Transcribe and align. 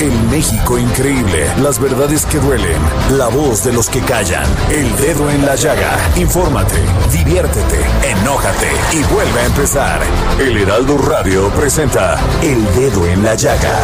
El 0.00 0.12
México 0.30 0.78
increíble. 0.78 1.50
Las 1.62 1.78
verdades 1.78 2.26
que 2.26 2.38
duelen. 2.38 2.80
La 3.16 3.28
voz 3.28 3.64
de 3.64 3.72
los 3.72 3.88
que 3.88 4.00
callan. 4.00 4.44
El 4.70 4.94
dedo 4.96 5.30
en 5.30 5.46
la 5.46 5.56
llaga. 5.56 5.96
Infórmate, 6.16 6.76
diviértete, 7.10 7.80
enójate 8.04 8.68
y 8.92 9.02
vuelve 9.12 9.40
a 9.40 9.46
empezar. 9.46 10.00
El 10.38 10.56
Heraldo 10.58 10.98
Radio 10.98 11.48
presenta 11.50 12.20
El 12.42 12.62
Dedo 12.74 13.06
en 13.06 13.22
la 13.22 13.34
Llaga 13.34 13.74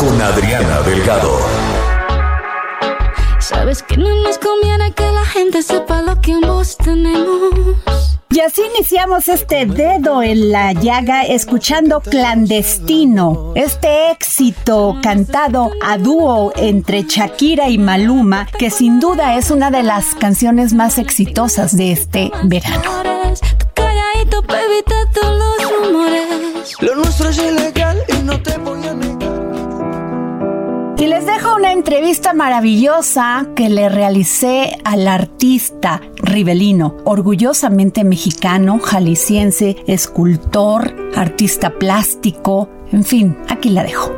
con 0.00 0.20
Adriana 0.20 0.80
Delgado. 0.80 1.38
Sabes 3.38 3.82
que 3.82 3.96
no 3.96 4.08
nos 4.22 4.38
conviene 4.38 4.92
que 4.92 5.10
la 5.12 5.24
gente 5.24 5.62
sepa 5.62 6.02
lo 6.02 6.20
que 6.20 6.32
ambos 6.32 6.76
tenemos. 6.78 8.17
Y 8.38 8.40
así 8.40 8.62
iniciamos 8.72 9.26
este 9.26 9.66
dedo 9.66 10.22
en 10.22 10.52
la 10.52 10.72
llaga 10.72 11.22
escuchando 11.22 12.00
Clandestino, 12.00 13.50
este 13.56 14.12
éxito 14.12 14.96
cantado 15.02 15.72
a 15.82 15.98
dúo 15.98 16.52
entre 16.54 17.02
Shakira 17.02 17.68
y 17.68 17.78
Maluma, 17.78 18.46
que 18.56 18.70
sin 18.70 19.00
duda 19.00 19.34
es 19.34 19.50
una 19.50 19.72
de 19.72 19.82
las 19.82 20.14
canciones 20.14 20.72
más 20.72 20.98
exitosas 20.98 21.76
de 21.76 21.90
este 21.90 22.30
verano. 22.44 23.02
Calladito 23.74 24.40
para 24.44 24.62
evitar 24.62 25.12
todos 25.12 25.58
los 25.60 25.88
rumores. 25.88 26.76
Lo 26.80 26.94
nuestro 26.94 27.30
es 27.30 27.38
ilegal 27.38 28.00
y 28.06 28.22
no 28.22 28.40
te 28.40 28.56
voy 28.58 28.86
a 28.86 28.94
negar. 28.94 29.17
Dejo 31.28 31.56
una 31.56 31.72
entrevista 31.72 32.32
maravillosa 32.32 33.48
que 33.54 33.68
le 33.68 33.90
realicé 33.90 34.78
al 34.82 35.06
artista 35.06 36.00
Rivelino, 36.16 36.96
orgullosamente 37.04 38.02
mexicano, 38.02 38.78
jalisciense, 38.78 39.76
escultor, 39.86 41.10
artista 41.14 41.74
plástico, 41.74 42.70
en 42.92 43.04
fin, 43.04 43.36
aquí 43.50 43.68
la 43.68 43.82
dejo. 43.82 44.10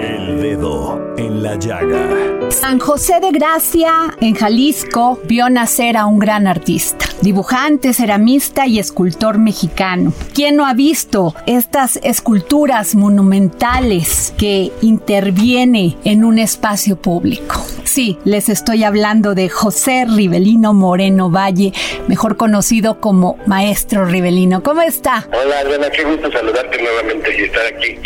El 0.00 0.40
Dedo 0.40 1.03
en 1.34 1.42
la 1.42 1.56
Llaga. 1.56 2.50
San 2.50 2.78
José 2.78 3.20
de 3.20 3.30
Gracia, 3.32 4.14
en 4.20 4.34
Jalisco, 4.34 5.20
vio 5.24 5.50
nacer 5.50 5.96
a 5.96 6.06
un 6.06 6.18
gran 6.18 6.46
artista, 6.46 7.06
dibujante, 7.20 7.92
ceramista 7.92 8.66
y 8.66 8.78
escultor 8.78 9.38
mexicano. 9.38 10.12
¿Quién 10.34 10.56
no 10.56 10.66
ha 10.66 10.74
visto 10.74 11.34
estas 11.46 11.98
esculturas 12.02 12.94
monumentales 12.94 14.32
que 14.38 14.70
interviene 14.82 15.96
en 16.04 16.24
un 16.24 16.38
espacio 16.38 16.96
público? 16.96 17.56
Sí, 17.84 18.18
les 18.24 18.48
estoy 18.48 18.84
hablando 18.84 19.34
de 19.34 19.48
José 19.48 20.06
Rivelino 20.08 20.74
Moreno 20.74 21.30
Valle, 21.30 21.72
mejor 22.08 22.36
conocido 22.36 23.00
como 23.00 23.38
Maestro 23.46 24.04
Rivelino. 24.04 24.62
¿Cómo 24.62 24.82
está? 24.82 25.26
Hola, 25.32 25.60
Adriana, 25.60 25.90
qué 25.90 26.04
gusto 26.04 26.30
saludarte 26.30 26.80
nuevamente 26.80 27.36
y 27.38 27.42
estar 27.44 27.66
aquí 27.66 27.98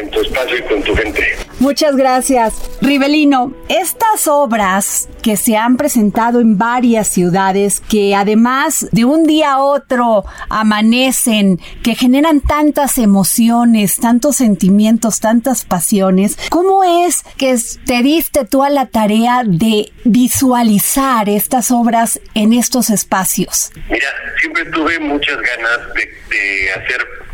en 0.00 0.10
tu 0.10 0.20
espacio 0.20 0.58
y 0.58 0.62
con 0.62 0.82
tu 0.82 0.94
gente. 0.94 1.36
Muchas 1.66 1.96
gracias. 1.96 2.54
Rivelino, 2.80 3.52
estas 3.68 4.28
obras 4.28 5.08
que 5.20 5.36
se 5.36 5.56
han 5.56 5.76
presentado 5.76 6.38
en 6.38 6.58
varias 6.58 7.08
ciudades, 7.08 7.80
que 7.80 8.14
además 8.14 8.86
de 8.92 9.04
un 9.04 9.24
día 9.24 9.54
a 9.54 9.58
otro 9.58 10.24
amanecen, 10.48 11.58
que 11.82 11.96
generan 11.96 12.40
tantas 12.40 12.98
emociones, 12.98 13.96
tantos 13.96 14.36
sentimientos, 14.36 15.18
tantas 15.18 15.64
pasiones, 15.64 16.38
¿cómo 16.50 16.84
es 16.84 17.24
que 17.36 17.58
te 17.84 18.00
diste 18.04 18.44
tú 18.44 18.62
a 18.62 18.70
la 18.70 18.86
tarea 18.86 19.42
de 19.44 19.92
visualizar 20.04 21.28
estas 21.28 21.72
obras 21.72 22.20
en 22.34 22.52
estos 22.52 22.90
espacios? 22.90 23.72
Mira, 23.90 24.06
siempre 24.40 24.66
tuve 24.66 25.00
muchas 25.00 25.36
ganas 25.36 25.94
de, 25.94 26.02
de 26.30 26.70
hacer 26.74 27.25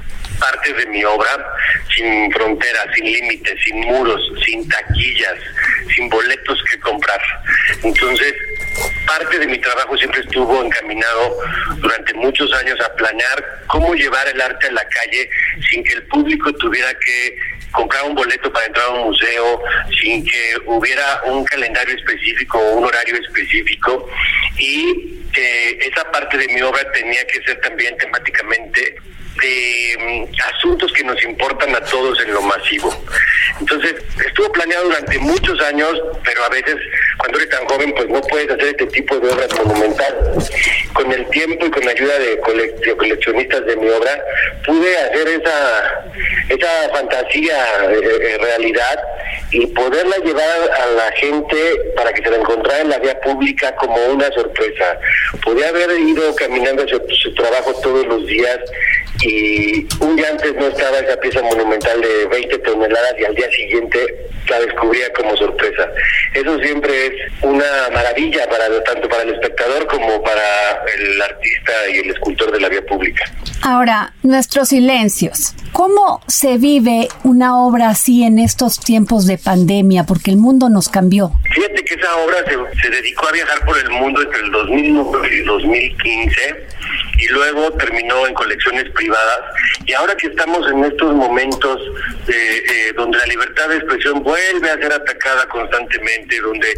parte 0.42 0.72
de 0.72 0.86
mi 0.86 1.04
obra 1.04 1.30
sin 1.94 2.30
fronteras, 2.32 2.86
sin 2.94 3.04
límites, 3.04 3.54
sin 3.64 3.80
muros, 3.80 4.20
sin 4.44 4.68
taquillas, 4.68 5.38
sin 5.94 6.08
boletos 6.08 6.62
que 6.70 6.80
comprar. 6.80 7.20
Entonces, 7.82 8.34
parte 9.06 9.38
de 9.38 9.46
mi 9.46 9.58
trabajo 9.58 9.96
siempre 9.96 10.20
estuvo 10.20 10.64
encaminado 10.64 11.38
durante 11.76 12.14
muchos 12.14 12.52
años 12.54 12.78
a 12.80 12.92
planear 12.94 13.62
cómo 13.68 13.94
llevar 13.94 14.26
el 14.28 14.40
arte 14.40 14.66
a 14.66 14.72
la 14.72 14.84
calle 14.88 15.30
sin 15.70 15.84
que 15.84 15.94
el 15.94 16.02
público 16.04 16.52
tuviera 16.54 16.92
que 16.94 17.36
comprar 17.70 18.04
un 18.04 18.14
boleto 18.14 18.52
para 18.52 18.66
entrar 18.66 18.86
a 18.86 18.90
un 18.90 19.08
museo, 19.08 19.62
sin 20.00 20.24
que 20.24 20.56
hubiera 20.66 21.22
un 21.24 21.44
calendario 21.44 21.94
específico 21.94 22.58
o 22.58 22.78
un 22.78 22.84
horario 22.84 23.16
específico 23.16 24.08
y 24.58 25.20
que 25.32 25.78
esa 25.80 26.10
parte 26.10 26.36
de 26.36 26.48
mi 26.48 26.60
obra 26.62 26.90
tenía 26.92 27.24
que 27.26 27.42
ser 27.44 27.58
también 27.60 27.96
temáticamente 27.96 28.96
de 29.40 29.96
mm, 29.98 30.34
asuntos 30.54 30.92
que 30.92 31.04
nos 31.04 31.22
importan 31.24 31.74
a 31.74 31.80
todos 31.84 32.20
en 32.20 32.34
lo 32.34 32.42
masivo. 32.42 32.94
Entonces, 33.60 33.94
estuvo 34.26 34.50
planeado 34.52 34.84
durante 34.84 35.18
muchos 35.18 35.60
años, 35.62 36.00
pero 36.24 36.44
a 36.44 36.48
veces 36.48 36.76
cuando 37.18 37.38
eres 37.38 37.50
tan 37.50 37.66
joven, 37.66 37.94
pues 37.94 38.08
no 38.08 38.20
puedes 38.22 38.50
hacer 38.50 38.68
este 38.68 38.86
tipo 38.86 39.18
de 39.18 39.30
obras 39.30 39.48
monumentales. 39.56 40.50
Con 40.92 41.12
el 41.12 41.26
tiempo 41.30 41.66
y 41.66 41.70
con 41.70 41.84
la 41.84 41.92
ayuda 41.92 42.18
de, 42.18 42.36
de 42.84 42.96
coleccionistas 42.96 43.64
de 43.64 43.76
mi 43.76 43.88
obra, 43.88 44.22
pude 44.66 44.96
hacer 44.98 45.28
esa, 45.28 46.04
esa 46.48 46.88
fantasía 46.92 47.64
eh, 47.90 48.00
eh, 48.02 48.38
realidad 48.38 48.98
y 49.50 49.66
poderla 49.68 50.16
llevar 50.18 50.70
a 50.80 50.86
la 50.90 51.12
gente 51.12 51.56
para 51.94 52.12
que 52.12 52.22
se 52.22 52.30
la 52.30 52.36
encontrara 52.36 52.80
en 52.80 52.88
la 52.88 52.98
vía 52.98 53.20
pública 53.20 53.74
como 53.76 53.96
una 54.06 54.30
sorpresa. 54.32 54.98
Podía 55.44 55.68
haber 55.68 55.90
ido 56.00 56.34
caminando 56.34 56.82
hacia 56.82 56.98
su 57.22 57.34
trabajo 57.34 57.72
todos 57.82 58.06
los 58.06 58.26
días 58.26 58.58
y 59.24 59.86
un 60.00 60.16
día 60.16 60.30
antes 60.30 60.54
no 60.54 60.66
estaba 60.66 60.98
esa 60.98 61.16
pieza 61.20 61.42
monumental 61.42 62.00
de 62.00 62.26
20 62.26 62.58
toneladas 62.58 63.14
y 63.18 63.24
al 63.24 63.34
día 63.34 63.50
siguiente 63.50 64.28
la 64.48 64.60
descubría 64.60 65.12
como 65.12 65.36
sorpresa. 65.36 65.90
Eso 66.34 66.58
siempre 66.60 67.06
es 67.06 67.12
una 67.42 67.64
maravilla 67.92 68.48
para 68.48 68.82
tanto 68.84 69.08
para 69.08 69.22
el 69.22 69.34
espectador 69.34 69.86
como 69.86 70.22
para 70.22 70.42
el 70.96 71.22
artista 71.22 71.72
y 71.92 71.98
el 71.98 72.10
escultor 72.10 72.50
de 72.52 72.60
la 72.60 72.68
vía 72.68 72.84
pública. 72.84 73.24
Ahora, 73.62 74.12
nuestros 74.22 74.70
silencios. 74.70 75.54
¿Cómo 75.72 76.20
se 76.26 76.58
vive 76.58 77.08
una 77.22 77.58
obra 77.58 77.90
así 77.90 78.24
en 78.24 78.38
estos 78.38 78.78
tiempos 78.78 79.26
de 79.26 79.38
pandemia? 79.38 80.04
Porque 80.04 80.30
el 80.30 80.36
mundo 80.36 80.68
nos 80.68 80.88
cambió. 80.88 81.32
Fíjate 81.50 81.84
que 81.84 81.94
esa 81.94 82.16
obra 82.16 82.38
se, 82.44 82.80
se 82.82 82.90
dedicó 82.90 83.28
a 83.28 83.32
viajar 83.32 83.64
por 83.64 83.78
el 83.78 83.90
mundo 83.90 84.20
entre 84.20 84.40
el 84.40 84.50
2009 84.50 85.28
y 85.32 85.40
2015 85.42 86.66
y 87.18 87.28
luego 87.28 87.72
terminó 87.72 88.26
en 88.26 88.34
colecciones 88.34 88.90
privadas 88.90 89.11
y 89.86 89.92
ahora 89.94 90.14
que 90.16 90.28
estamos 90.28 90.70
en 90.70 90.84
estos 90.84 91.14
momentos 91.14 91.80
de, 92.26 92.56
eh, 92.58 92.92
donde 92.96 93.18
la 93.18 93.26
libertad 93.26 93.68
de 93.68 93.76
expresión 93.76 94.22
vuelve 94.22 94.70
a 94.70 94.74
ser 94.74 94.92
atacada 94.92 95.46
constantemente, 95.48 96.40
donde 96.40 96.68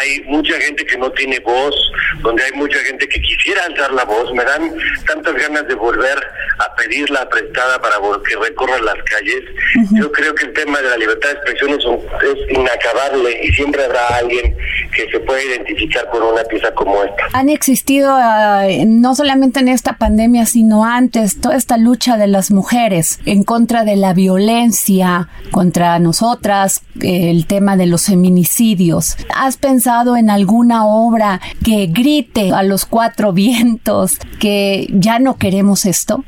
hay 0.00 0.20
mucha 0.26 0.58
gente 0.60 0.84
que 0.84 0.96
no 0.98 1.10
tiene 1.12 1.38
voz, 1.40 1.74
donde 2.20 2.42
hay 2.44 2.52
mucha 2.52 2.78
gente 2.80 3.08
que 3.08 3.20
quisiera 3.20 3.64
alzar 3.64 3.92
la 3.92 4.04
voz, 4.04 4.32
me 4.34 4.44
dan 4.44 4.74
tantas 5.06 5.34
ganas 5.34 5.66
de 5.68 5.74
volver 5.74 6.18
a 6.58 6.74
pedirla 6.74 7.28
prestada 7.28 7.80
para 7.80 7.96
que 8.28 8.36
recorran 8.36 8.84
las 8.84 8.96
calles. 9.04 9.44
Yo 9.92 10.10
creo 10.12 10.34
que 10.34 10.46
el 10.46 10.52
tema 10.52 10.80
de 10.80 10.90
la 10.90 10.96
libertad 10.96 11.28
de 11.28 11.34
expresión 11.36 11.78
es, 11.78 11.84
un- 11.84 12.04
es 12.22 12.56
inacabable 12.56 13.40
y 13.44 13.52
siempre 13.52 13.84
habrá 13.84 14.06
alguien 14.16 14.56
que 14.98 15.08
se 15.12 15.20
puede 15.20 15.46
identificar 15.46 16.10
con 16.10 16.22
una 16.22 16.42
pieza 16.42 16.72
como 16.74 17.04
esta. 17.04 17.24
Han 17.32 17.48
existido 17.48 18.18
eh, 18.64 18.84
no 18.84 19.14
solamente 19.14 19.60
en 19.60 19.68
esta 19.68 19.96
pandemia, 19.96 20.44
sino 20.44 20.84
antes, 20.84 21.40
toda 21.40 21.56
esta 21.56 21.76
lucha 21.76 22.16
de 22.16 22.26
las 22.26 22.50
mujeres 22.50 23.20
en 23.24 23.44
contra 23.44 23.84
de 23.84 23.94
la 23.94 24.12
violencia 24.12 25.28
contra 25.52 26.00
nosotras, 26.00 26.82
el 27.00 27.46
tema 27.46 27.76
de 27.76 27.86
los 27.86 28.06
feminicidios. 28.06 29.16
¿Has 29.34 29.56
pensado 29.56 30.16
en 30.16 30.30
alguna 30.30 30.84
obra 30.84 31.40
que 31.64 31.86
grite 31.86 32.50
a 32.52 32.64
los 32.64 32.84
cuatro 32.84 33.32
vientos 33.32 34.18
que 34.40 34.88
ya 34.90 35.20
no 35.20 35.36
queremos 35.36 35.86
esto? 35.86 36.24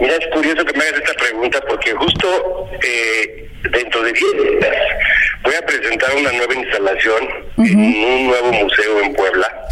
Mira, 0.00 0.14
es 0.14 0.26
curioso 0.32 0.64
que 0.64 0.78
me 0.78 0.84
hagas 0.84 1.00
esta 1.00 1.14
pregunta 1.14 1.60
porque 1.68 1.92
justo 1.92 2.28
eh, 2.86 3.51
dentro 3.70 4.02
de 4.02 4.12
10 4.12 4.32
días 4.32 4.76
voy 5.42 5.54
a 5.54 5.66
presentar 5.66 6.14
una 6.16 6.32
nueva 6.32 6.54
instalación 6.54 7.28
en 7.58 7.78
un 7.78 8.26
nuevo 8.26 8.52
museo 8.52 9.00
en 9.02 9.14
Puebla 9.14 9.66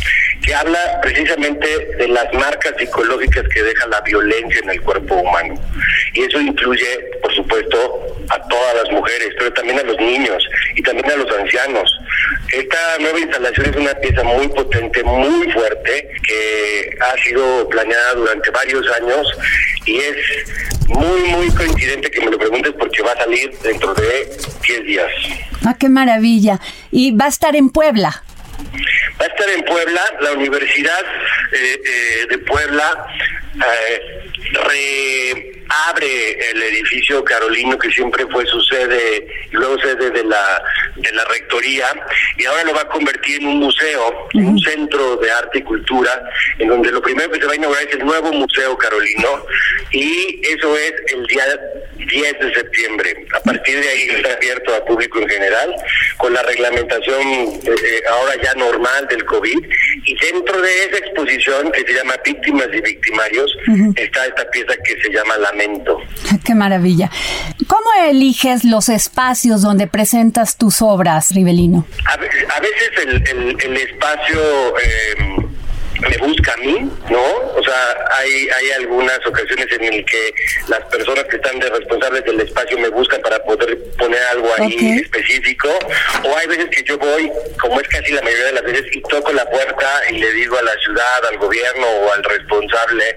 habla 0.54 1.00
precisamente 1.02 1.66
de 1.98 2.08
las 2.08 2.32
marcas 2.34 2.74
psicológicas 2.78 3.44
que 3.52 3.62
deja 3.62 3.86
la 3.88 4.00
violencia 4.00 4.60
en 4.62 4.70
el 4.70 4.80
cuerpo 4.80 5.16
humano. 5.16 5.54
Y 6.14 6.22
eso 6.22 6.40
incluye, 6.40 7.10
por 7.22 7.34
supuesto, 7.34 8.16
a 8.28 8.48
todas 8.48 8.74
las 8.82 8.92
mujeres, 8.92 9.30
pero 9.38 9.52
también 9.52 9.78
a 9.78 9.82
los 9.82 9.98
niños 9.98 10.42
y 10.76 10.82
también 10.82 11.10
a 11.10 11.16
los 11.16 11.30
ancianos. 11.36 11.90
Esta 12.52 12.98
nueva 13.00 13.18
instalación 13.20 13.66
es 13.66 13.76
una 13.76 13.94
pieza 13.94 14.22
muy 14.24 14.48
potente, 14.48 15.02
muy 15.04 15.50
fuerte, 15.52 16.10
que 16.26 16.90
ha 17.00 17.22
sido 17.22 17.68
planeada 17.68 18.14
durante 18.14 18.50
varios 18.50 18.86
años 18.92 19.26
y 19.86 19.98
es 19.98 20.16
muy, 20.88 21.20
muy 21.30 21.48
coincidente 21.50 22.10
que 22.10 22.20
me 22.20 22.30
lo 22.30 22.38
preguntes 22.38 22.72
porque 22.78 23.02
va 23.02 23.12
a 23.12 23.18
salir 23.18 23.56
dentro 23.62 23.94
de 23.94 24.30
10 24.66 24.84
días. 24.84 25.10
Ah, 25.64 25.76
qué 25.78 25.88
maravilla. 25.88 26.60
Y 26.90 27.12
va 27.12 27.26
a 27.26 27.28
estar 27.28 27.54
en 27.54 27.70
Puebla. 27.70 28.22
Va 29.20 29.24
a 29.24 29.28
estar 29.28 29.50
en 29.50 29.62
Puebla, 29.64 30.00
la 30.20 30.32
Universidad 30.32 31.04
eh, 31.52 31.80
eh, 31.84 32.26
de 32.30 32.38
Puebla 32.38 33.06
eh, 33.54 34.20
reabre 34.52 36.50
el 36.50 36.62
edificio 36.62 37.24
carolino 37.24 37.78
que 37.78 37.90
siempre 37.90 38.26
fue 38.26 38.46
su 38.46 38.60
sede 38.62 39.26
y 39.50 39.54
luego 39.56 39.78
sede 39.80 40.10
de 40.10 40.24
la 40.24 40.62
de 40.96 41.12
la 41.12 41.24
rectoría 41.24 41.86
y 42.36 42.44
ahora 42.44 42.64
lo 42.64 42.74
va 42.74 42.82
a 42.82 42.88
convertir 42.88 43.40
en 43.40 43.48
un 43.48 43.58
museo, 43.60 44.28
en 44.34 44.46
un 44.46 44.58
centro 44.60 45.16
de 45.16 45.30
arte 45.30 45.58
y 45.58 45.62
cultura, 45.62 46.22
en 46.58 46.68
donde 46.68 46.90
lo 46.90 47.00
primero 47.00 47.30
que 47.30 47.40
se 47.40 47.46
va 47.46 47.52
a 47.52 47.56
inaugurar 47.56 47.84
es 47.84 47.94
el 47.94 48.04
nuevo 48.04 48.32
museo 48.32 48.76
carolino 48.76 49.44
y 49.90 50.40
eso 50.46 50.76
es 50.76 50.92
el 51.14 51.26
día 51.26 51.44
10 51.96 52.40
de 52.40 52.54
septiembre. 52.54 53.26
A 53.34 53.40
partir 53.40 53.80
de 53.80 53.88
ahí 53.88 54.08
está 54.10 54.34
abierto 54.34 54.74
al 54.74 54.84
público 54.84 55.20
en 55.20 55.28
general 55.28 55.74
con 56.16 56.32
la 56.32 56.42
reglamentación 56.42 57.20
eh, 57.20 57.60
eh, 57.64 58.02
ahora 58.10 58.34
ya 58.42 58.54
normal 58.54 59.06
del 59.08 59.24
COVID 59.24 59.58
y 60.04 60.16
dentro 60.18 60.60
de 60.60 60.84
esa 60.84 60.98
exposición 60.98 61.70
que 61.72 61.82
se 61.82 61.94
llama 61.94 62.14
Víctimas 62.24 62.68
y 62.72 62.80
Victimarios 62.80 63.39
está 63.96 64.26
esta 64.26 64.44
pieza 64.50 64.74
que 64.84 65.00
se 65.00 65.12
llama 65.12 65.36
Lamento. 65.38 65.98
Qué 66.44 66.54
maravilla. 66.54 67.10
¿Cómo 67.66 67.86
eliges 68.08 68.64
los 68.64 68.88
espacios 68.88 69.62
donde 69.62 69.86
presentas 69.86 70.56
tus 70.56 70.82
obras, 70.82 71.34
Rivelino? 71.34 71.86
A, 72.06 72.16
veces 72.16 72.90
el, 73.32 73.76
espacio... 73.76 74.38
Eh, 74.78 75.49
me 76.08 76.16
busca 76.18 76.52
a 76.54 76.56
mí, 76.58 76.90
¿no? 77.10 77.22
O 77.56 77.62
sea, 77.62 78.08
hay, 78.18 78.48
hay 78.48 78.70
algunas 78.78 79.18
ocasiones 79.26 79.66
en 79.70 79.84
las 79.84 80.04
que 80.10 80.34
las 80.68 80.80
personas 80.86 81.24
que 81.24 81.36
están 81.36 81.58
de 81.58 81.68
responsables 81.68 82.24
del 82.24 82.40
espacio 82.40 82.78
me 82.78 82.88
buscan 82.88 83.20
para 83.22 83.42
poder 83.44 83.78
poner 83.98 84.22
algo 84.32 84.50
ahí 84.58 85.00
específico, 85.00 85.68
o 86.24 86.36
hay 86.36 86.46
veces 86.46 86.68
que 86.70 86.82
yo 86.82 86.98
voy, 86.98 87.30
como 87.60 87.80
es 87.80 87.88
casi 87.88 88.12
la 88.12 88.22
mayoría 88.22 88.46
de 88.46 88.52
las 88.52 88.64
veces, 88.64 88.86
y 88.92 89.02
toco 89.02 89.32
la 89.32 89.48
puerta 89.50 90.02
y 90.10 90.18
le 90.18 90.32
digo 90.32 90.56
a 90.58 90.62
la 90.62 90.74
ciudad, 90.78 91.26
al 91.28 91.38
gobierno 91.38 91.86
o 91.86 92.12
al 92.12 92.22
responsable, 92.24 93.16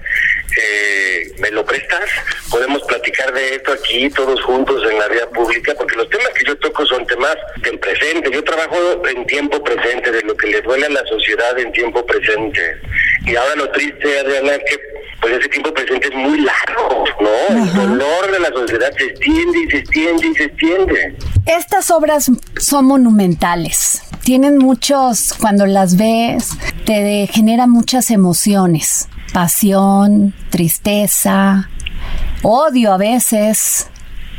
eh, 0.62 1.32
¿me 1.40 1.52
lo 1.52 1.66
prestas? 1.66 2.10
Podemos 2.50 2.84
platicar 2.84 3.34
de 3.34 3.56
esto 3.56 3.72
aquí 3.74 4.10
todos 4.10 4.42
juntos 4.44 4.84
en 4.90 5.00
la 5.00 5.08
vía 5.08 5.28
pública, 5.30 5.74
porque 5.76 5.96
los 5.96 6.10
temas 6.10 6.30
que 6.30 6.46
yo 6.46 6.56
toco 6.58 6.86
son 6.86 7.06
temas 7.08 7.36
del 7.62 7.80
presente. 7.80 8.30
Yo 8.32 8.44
trabajo 8.44 8.78
en 9.08 9.26
tiempo 9.26 9.64
presente, 9.64 10.12
de 10.12 10.22
lo 10.22 10.36
que 10.36 10.48
le 10.48 10.62
duele 10.62 10.86
a 10.86 10.90
la 10.90 11.06
sociedad 11.06 11.58
en 11.58 11.72
tiempo 11.72 12.06
presente. 12.06 12.73
Y 13.26 13.36
ahora 13.36 13.56
lo 13.56 13.72
triste, 13.72 14.20
Adriana, 14.20 14.54
es 14.54 14.60
que 14.70 14.80
pues 15.22 15.34
ese 15.40 15.50
tiempo 15.50 15.74
presente 15.74 16.08
es 16.08 16.16
muy 16.16 16.42
largo, 16.42 17.06
¿no? 17.22 17.58
El 17.58 17.74
dolor 17.74 18.32
de 18.32 18.40
la 18.40 18.50
sociedad 18.50 18.92
se 18.98 19.06
extiende 19.06 19.60
y 19.60 19.72
se 19.72 19.78
extiende 19.78 20.28
y 20.28 20.36
se 20.36 20.44
extiende. 20.44 21.18
Estas 21.46 21.92
obras 21.92 22.30
son 22.60 22.86
monumentales. 22.86 24.02
Tienen 24.24 24.58
muchos, 24.58 25.34
cuando 25.40 25.66
las 25.66 25.98
ves, 25.98 26.50
te 26.86 27.28
generan 27.32 27.70
muchas 27.70 28.12
emociones 28.12 29.08
pasión, 29.34 30.34
tristeza, 30.50 31.70
odio 32.44 32.94
a 32.94 32.98
veces. 32.98 33.88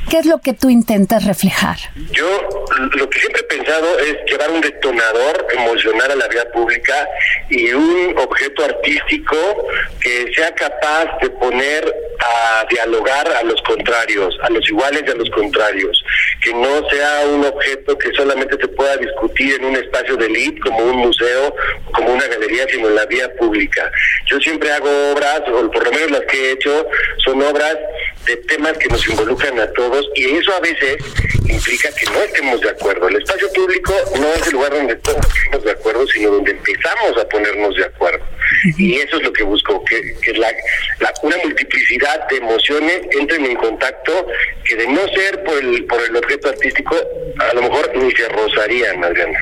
¿Qué 0.08 0.18
es 0.18 0.26
lo 0.26 0.38
que 0.38 0.52
tú 0.52 0.68
intentas 0.70 1.24
reflejar? 1.24 1.76
Yo 2.12 2.48
lo 2.94 3.08
que 3.08 3.18
siempre 3.18 3.40
he 3.40 3.56
pensado 3.56 3.98
es 3.98 4.16
llevar 4.26 4.50
un 4.50 4.60
detonador 4.60 5.46
emocional 5.52 6.10
a 6.10 6.16
la 6.16 6.28
vida 6.28 6.44
pública 6.52 7.08
y 7.48 7.72
un 7.72 8.14
objeto 8.18 8.64
artístico 8.64 9.36
que 10.00 10.32
sea 10.34 10.54
capaz 10.54 11.18
de 11.20 11.30
poner 11.30 11.84
a 12.20 12.66
dialogar 12.70 13.28
a 13.28 13.42
los 13.42 13.60
contrarios, 13.62 14.36
a 14.42 14.50
los 14.50 14.68
iguales 14.68 15.02
y 15.06 15.10
a 15.10 15.14
los 15.14 15.30
contrarios, 15.30 16.04
que 16.42 16.52
no 16.54 16.88
sea 16.88 17.22
un 17.26 17.44
objeto 17.44 17.96
que 17.98 18.12
solamente 18.12 18.56
se 18.60 18.68
pueda 18.68 18.96
discutir 18.96 19.54
en 19.56 19.64
un 19.66 19.76
espacio 19.76 20.16
de 20.16 20.26
elite 20.26 20.60
como 20.60 20.78
un 20.78 20.96
museo, 20.96 21.54
como 21.92 22.12
una 22.12 22.26
galería, 22.26 22.66
sino 22.70 22.88
en 22.88 22.94
la 22.94 23.06
vía 23.06 23.34
pública. 23.36 23.90
Yo 24.26 24.38
siempre 24.40 24.70
hago 24.72 25.12
obras, 25.12 25.42
o 25.48 25.70
por 25.70 25.84
lo 25.84 25.90
menos 25.90 26.10
las 26.10 26.22
que 26.22 26.36
he 26.36 26.52
hecho, 26.52 26.86
son 27.24 27.42
obras 27.42 27.76
de 28.26 28.36
temas 28.36 28.72
que 28.78 28.88
nos 28.88 29.06
involucran 29.06 29.58
a 29.60 29.70
todos 29.72 29.93
y 30.14 30.36
eso 30.36 30.52
a 30.54 30.60
veces 30.60 30.96
implica 31.48 31.90
que 31.92 32.06
no 32.06 32.22
estemos 32.22 32.60
de 32.60 32.70
acuerdo. 32.70 33.08
El 33.08 33.16
espacio 33.16 33.52
público 33.52 33.92
no 34.18 34.26
es 34.34 34.46
el 34.46 34.52
lugar 34.54 34.72
donde 34.72 34.96
todos 34.96 35.18
estamos 35.26 35.64
de 35.64 35.70
acuerdo, 35.70 36.06
sino 36.08 36.30
donde 36.30 36.52
empezamos 36.52 37.16
a 37.18 37.28
ponernos 37.28 37.74
de 37.76 37.84
acuerdo. 37.84 38.24
Y 38.76 38.94
eso 38.94 39.16
es 39.16 39.22
lo 39.22 39.32
que 39.32 39.42
busco, 39.42 39.84
que, 39.84 40.14
que 40.22 40.32
la, 40.34 40.48
una 41.22 41.36
multiplicidad 41.44 42.28
de 42.28 42.36
emociones 42.36 43.02
entren 43.18 43.44
en 43.46 43.56
contacto 43.56 44.26
que 44.64 44.76
de 44.76 44.88
no 44.88 45.00
ser 45.08 45.42
por 45.44 45.62
el, 45.62 45.84
por 45.84 46.00
el 46.00 46.16
objeto 46.16 46.48
artístico, 46.48 46.96
a 47.38 47.54
lo 47.54 47.62
mejor 47.62 47.92
ni 47.96 48.10
se 48.12 48.28
rozarían, 48.28 49.04
Adriana. 49.04 49.38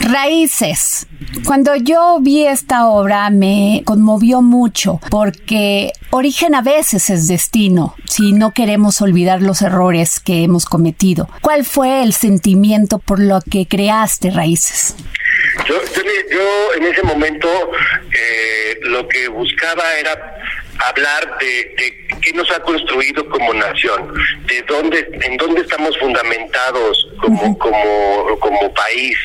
Raíces. 0.00 1.06
Cuando 1.44 1.76
yo 1.76 2.18
vi 2.20 2.46
esta 2.46 2.86
obra 2.88 3.30
me 3.30 3.82
conmovió 3.84 4.42
mucho 4.42 5.00
porque 5.10 5.92
origen 6.10 6.54
a 6.54 6.62
veces 6.62 7.08
es 7.08 7.28
destino 7.28 7.94
si 8.06 8.32
no 8.32 8.52
queremos 8.52 9.00
olvidar 9.00 9.40
los 9.40 9.62
errores 9.62 10.18
que 10.18 10.42
hemos 10.42 10.64
cometido. 10.64 11.28
¿Cuál 11.40 11.64
fue 11.64 12.02
el 12.02 12.12
sentimiento 12.12 12.98
por 12.98 13.20
lo 13.20 13.40
que 13.40 13.66
creaste 13.66 14.30
Raíces? 14.30 14.96
Yo, 15.66 15.80
yo, 16.30 16.74
en 16.74 16.84
ese 16.84 17.02
momento 17.02 17.48
eh, 18.12 18.78
lo 18.82 19.06
que 19.08 19.28
buscaba 19.28 19.82
era 19.98 20.12
hablar 20.78 21.38
de, 21.38 21.74
qué 22.22 22.32
nos 22.32 22.50
ha 22.50 22.60
construido 22.60 23.28
como 23.28 23.52
nación, 23.54 24.14
de 24.46 24.62
dónde, 24.62 25.08
en 25.22 25.36
dónde 25.36 25.62
estamos 25.62 25.96
fundamentados 25.98 27.08
como, 27.20 27.58
como, 27.58 28.38
como 28.40 28.74
país, 28.74 29.18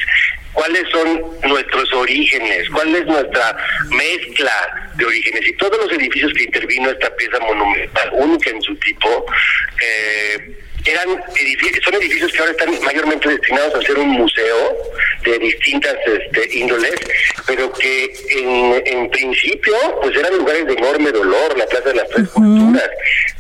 cuáles 0.56 0.84
son 0.90 1.22
nuestros 1.44 1.94
orígenes, 1.94 2.70
cuál 2.70 2.96
es 2.96 3.06
nuestra 3.06 3.56
mezcla 3.90 4.52
de 4.96 5.06
orígenes. 5.06 5.48
Y 5.48 5.54
todos 5.54 5.78
los 5.78 5.92
edificios 5.94 6.34
que 6.34 6.46
intervino 6.46 6.90
esta 6.90 7.14
pieza 7.16 7.40
monumental, 7.40 8.10
única 8.14 8.50
en 8.50 8.62
su 8.62 8.76
tipo, 8.78 9.26
eh, 9.82 10.65
eran 10.86 11.24
edificios, 11.40 11.84
son 11.84 11.96
edificios 11.96 12.32
que 12.32 12.40
ahora 12.40 12.52
están 12.52 12.84
mayormente 12.84 13.30
destinados 13.30 13.76
a 13.76 13.82
ser 13.82 13.98
un 13.98 14.10
museo 14.10 14.78
de 15.24 15.40
distintas 15.40 15.96
este, 16.06 16.58
índoles, 16.58 16.96
pero 17.48 17.72
que 17.74 18.14
en, 18.30 18.84
en 18.86 19.10
principio 19.10 19.76
pues 20.02 20.16
eran 20.16 20.38
lugares 20.38 20.66
de 20.68 20.74
enorme 20.74 21.12
dolor, 21.12 21.58
la 21.58 21.66
Plaza 21.66 21.90
de 21.90 21.96
las 21.96 22.10
Tres 22.10 22.30
Culturas, 22.30 22.90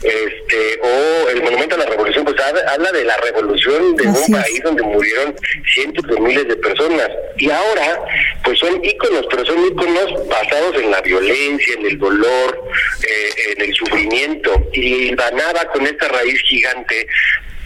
este, 0.01 0.79
o 0.81 1.29
el 1.29 1.43
Monumento 1.43 1.75
a 1.75 1.79
la 1.79 1.85
Revolución, 1.85 2.25
pues 2.25 2.35
habla 2.41 2.91
de 2.91 3.03
la 3.03 3.17
revolución 3.17 3.95
de 3.95 4.07
un 4.07 4.31
país 4.31 4.61
donde 4.63 4.83
murieron 4.83 5.35
cientos 5.73 6.05
de 6.07 6.19
miles 6.19 6.47
de 6.47 6.55
personas. 6.57 7.09
Y 7.37 7.49
ahora, 7.49 7.99
pues 8.43 8.59
son 8.59 8.83
íconos, 8.83 9.25
pero 9.29 9.45
son 9.45 9.65
íconos 9.65 10.27
basados 10.27 10.75
en 10.77 10.91
la 10.91 11.01
violencia, 11.01 11.73
en 11.75 11.85
el 11.85 11.97
dolor, 11.97 12.63
eh, 13.03 13.53
en 13.55 13.61
el 13.61 13.73
sufrimiento. 13.73 14.69
Y 14.73 15.15
ganaba 15.15 15.65
con 15.71 15.85
esta 15.85 16.07
raíz 16.07 16.39
gigante 16.41 17.07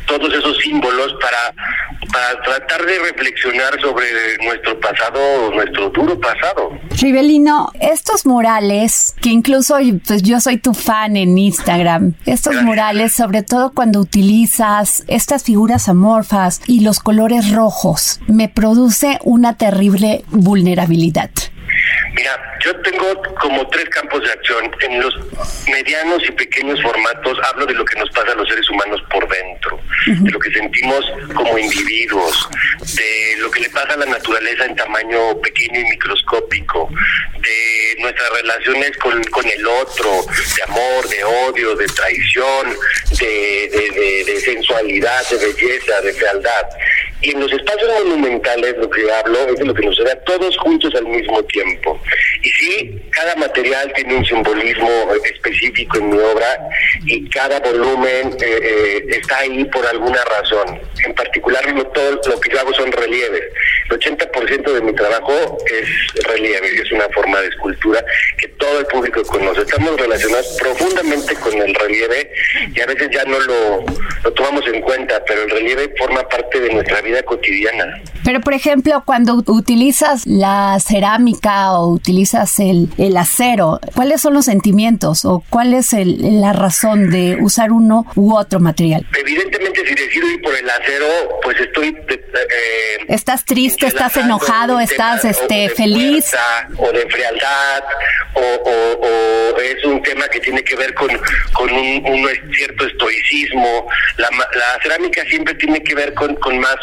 todos 0.09 0.33
esos 0.33 0.57
símbolos 0.57 1.13
para, 1.21 1.53
para 2.11 2.41
tratar 2.41 2.85
de 2.85 2.99
reflexionar 2.99 3.79
sobre 3.79 4.05
nuestro 4.43 4.79
pasado, 4.79 5.51
nuestro 5.53 5.89
duro 5.89 6.19
pasado. 6.19 6.71
Rivelino, 6.99 7.71
estos 7.79 8.25
murales, 8.25 9.13
que 9.21 9.29
incluso 9.29 9.77
pues 10.07 10.23
yo 10.23 10.41
soy 10.41 10.57
tu 10.57 10.73
fan 10.73 11.15
en 11.15 11.37
Instagram, 11.37 12.15
estos 12.25 12.61
murales, 12.63 13.13
sobre 13.13 13.43
todo 13.43 13.71
cuando 13.71 13.99
utilizas 13.99 15.03
estas 15.07 15.43
figuras 15.43 15.87
amorfas 15.87 16.61
y 16.65 16.81
los 16.81 16.99
colores 16.99 17.51
rojos, 17.51 18.19
me 18.27 18.49
produce 18.49 19.19
una 19.23 19.57
terrible 19.57 20.23
vulnerabilidad. 20.31 21.29
Mira, 22.13 22.57
yo 22.63 22.75
tengo 22.81 23.21
como 23.39 23.67
tres 23.69 23.85
campos 23.89 24.23
de 24.23 24.31
acción. 24.31 24.71
En 24.81 25.01
los 25.01 25.15
medianos 25.67 26.21
y 26.27 26.31
pequeños 26.31 26.81
formatos 26.81 27.37
hablo 27.43 27.65
de 27.65 27.73
lo 27.73 27.85
que 27.85 27.97
nos 27.99 28.09
pasa 28.11 28.31
a 28.31 28.35
los 28.35 28.47
seres 28.47 28.69
humanos 28.69 29.01
por 29.11 29.27
dentro, 29.27 29.79
de 30.05 30.31
lo 30.31 30.39
que 30.39 30.51
sentimos 30.51 31.05
como 31.33 31.57
individuos, 31.57 32.49
de 32.95 33.35
lo 33.37 33.51
que 33.51 33.61
le 33.61 33.69
pasa 33.69 33.93
a 33.93 33.97
la 33.97 34.05
naturaleza 34.05 34.65
en 34.65 34.75
tamaño 34.75 35.39
pequeño 35.41 35.79
y 35.79 35.83
microscópico, 35.85 36.89
de 37.39 38.01
nuestras 38.01 38.29
relaciones 38.31 38.97
con, 38.97 39.23
con 39.25 39.47
el 39.47 39.67
otro, 39.67 40.25
de 40.55 40.63
amor, 40.63 41.07
de 41.07 41.23
odio, 41.23 41.75
de 41.75 41.87
traición, 41.87 42.75
de, 43.19 43.91
de, 43.95 44.23
de 44.25 44.41
sensualidad, 44.41 45.27
de 45.29 45.37
belleza, 45.37 46.01
de 46.01 46.13
fealdad. 46.13 46.67
Y 47.21 47.31
en 47.31 47.39
los 47.41 47.51
espacios 47.51 47.91
monumentales 48.05 48.75
lo 48.77 48.89
que 48.89 49.11
hablo 49.11 49.39
es 49.49 49.55
de 49.55 49.65
lo 49.65 49.73
que 49.73 49.85
nos 49.85 49.97
da 49.97 50.15
todos 50.23 50.57
juntos 50.57 50.93
al 50.95 51.05
mismo 51.05 51.43
tiempo. 51.43 51.99
Y 52.43 52.49
sí, 52.49 53.01
cada 53.11 53.35
material 53.35 53.91
tiene 53.93 54.15
un 54.15 54.25
simbolismo 54.25 54.89
específico 55.25 55.97
en 55.97 56.09
mi 56.09 56.17
obra 56.17 56.69
y 57.05 57.29
cada 57.29 57.59
volumen 57.59 58.37
eh, 58.41 58.59
eh, 58.61 59.05
está 59.09 59.39
ahí 59.39 59.65
por 59.65 59.85
alguna 59.85 60.23
razón. 60.25 60.79
En 61.05 61.13
particular, 61.13 61.63
todo 61.93 62.11
lo 62.11 62.39
que 62.39 62.51
yo 62.51 62.59
hago 62.59 62.73
son 62.73 62.91
relieves. 62.91 63.43
El 63.89 63.99
80% 63.99 64.73
de 64.73 64.81
mi 64.81 64.93
trabajo 64.93 65.57
es 65.65 66.23
relieve, 66.23 66.81
es 66.81 66.91
una 66.91 67.07
forma 67.09 67.41
de 67.41 67.47
escultura 67.47 68.03
que 68.37 68.47
todo 68.49 68.79
el 68.79 68.85
público 68.85 69.21
conoce. 69.23 69.61
Estamos 69.61 69.99
relacionados 69.99 70.57
profundamente 70.59 71.35
con 71.35 71.53
el 71.61 71.73
relieve 71.75 72.31
y 72.73 72.79
a 72.79 72.85
veces 72.85 73.09
ya 73.11 73.23
no 73.25 73.39
lo, 73.39 73.85
lo 74.23 74.33
tomamos 74.33 74.65
en 74.67 74.81
cuenta, 74.81 75.23
pero 75.25 75.43
el 75.43 75.49
relieve 75.49 75.93
forma 75.97 76.27
parte 76.27 76.59
de 76.59 76.73
nuestra 76.73 77.01
vida 77.01 77.08
cotidiana. 77.25 78.01
Pero, 78.23 78.41
por 78.41 78.53
ejemplo, 78.53 79.03
cuando 79.05 79.43
utilizas 79.47 80.25
la 80.25 80.77
cerámica 80.79 81.73
o 81.73 81.89
utilizas 81.89 82.59
el, 82.59 82.89
el 82.97 83.17
acero, 83.17 83.79
¿cuáles 83.95 84.21
son 84.21 84.33
los 84.33 84.45
sentimientos 84.45 85.25
o 85.25 85.43
cuál 85.49 85.73
es 85.73 85.93
el, 85.93 86.41
la 86.41 86.53
razón 86.53 87.09
de 87.09 87.37
usar 87.41 87.71
uno 87.71 88.05
u 88.15 88.35
otro 88.35 88.59
material? 88.59 89.05
Evidentemente, 89.17 89.81
si 89.87 89.95
decido 89.95 90.27
ir 90.27 90.41
por 90.41 90.55
el 90.55 90.69
acero, 90.69 91.07
pues 91.43 91.59
estoy... 91.59 91.87
Eh, 91.89 93.05
¿Estás 93.07 93.45
triste, 93.45 93.87
estás 93.87 94.17
enojado, 94.17 94.79
estás 94.79 95.25
este 95.25 95.69
feliz? 95.69 96.25
o 96.77 96.91
de 96.91 97.07
frialdad, 97.09 97.83
o, 98.33 98.41
o, 98.41 99.59
es 99.59 99.83
un 99.85 100.01
tema 100.03 100.27
que 100.27 100.39
tiene 100.39 100.63
que 100.63 100.75
ver 100.75 100.93
con, 100.93 101.09
con 101.53 101.71
un, 101.71 102.05
un 102.05 102.29
cierto 102.53 102.85
estoicismo. 102.85 103.87
La, 104.17 104.29
la 104.31 104.81
cerámica 104.81 105.23
siempre 105.25 105.53
tiene 105.55 105.81
que 105.83 105.95
ver 105.95 106.13
con, 106.13 106.35
con 106.35 106.59
más 106.59 106.77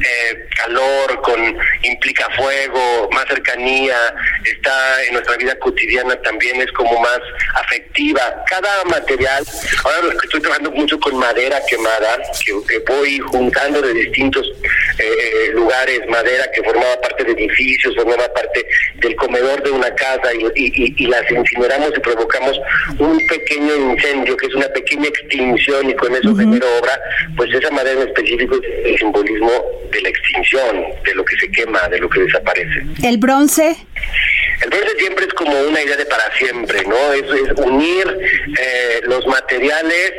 eh, 0.00 0.48
calor, 0.56 1.20
con 1.22 1.56
implica 1.82 2.28
fuego, 2.36 3.08
más 3.12 3.26
cercanía, 3.26 3.96
está 4.44 5.04
en 5.04 5.14
nuestra 5.14 5.36
vida 5.36 5.58
cotidiana 5.58 6.16
también 6.22 6.60
es 6.60 6.70
como 6.72 7.00
más 7.00 7.20
afectiva. 7.54 8.20
Cada 8.48 8.84
material, 8.84 9.44
ahora 9.84 10.14
estoy 10.22 10.40
trabajando 10.40 10.70
mucho 10.72 10.98
con 11.00 11.16
madera 11.16 11.60
quemada, 11.68 12.18
que, 12.44 12.78
voy 12.86 13.18
juntando 13.18 13.82
de 13.82 13.92
distintos 13.92 14.46
eh, 14.98 15.04
eh, 15.04 15.50
lugares, 15.52 16.00
madera 16.08 16.50
que 16.54 16.62
formaba 16.62 17.00
parte 17.00 17.24
de 17.24 17.32
edificios, 17.32 17.94
formaba 17.94 18.32
parte 18.32 18.66
del 18.96 19.14
comedor 19.16 19.62
de 19.62 19.70
una 19.70 19.94
casa 19.94 20.30
y, 20.34 21.06
las 21.08 21.30
incineramos 21.30 21.92
y 21.96 22.00
provocamos 22.00 22.58
un 22.98 23.26
pequeño 23.26 23.74
incendio, 23.74 24.36
que 24.36 24.46
es 24.46 24.54
una 24.54 24.68
pequeña 24.68 25.08
extinción 25.08 25.90
y 25.90 25.94
con 25.94 26.14
eso 26.14 26.34
genero 26.36 26.66
obra, 26.78 27.00
pues 27.36 27.52
esa 27.52 27.70
madera 27.70 28.02
en 28.02 28.08
específico 28.08 28.56
es 28.56 28.86
el 28.86 28.98
simbolismo 28.98 29.64
de 29.90 30.00
la 30.00 30.08
extinción, 30.08 30.84
de 31.04 31.14
lo 31.14 31.24
que 31.24 31.36
se 31.36 31.50
quema, 31.50 31.88
de 31.88 31.98
lo 31.98 32.08
que 32.08 32.20
desaparece. 32.20 32.82
¿El 33.02 33.18
bronce? 33.18 33.76
El 34.60 34.70
bronce 34.70 34.98
siempre 34.98 35.26
es 35.26 35.34
como 35.34 35.58
una 35.60 35.82
idea 35.82 35.96
de 35.96 36.06
para 36.06 36.34
siempre, 36.36 36.82
¿no? 36.84 37.12
Es, 37.12 37.22
es 37.22 37.52
unir 37.56 38.18
eh, 38.58 39.00
los 39.04 39.26
materiales 39.26 40.12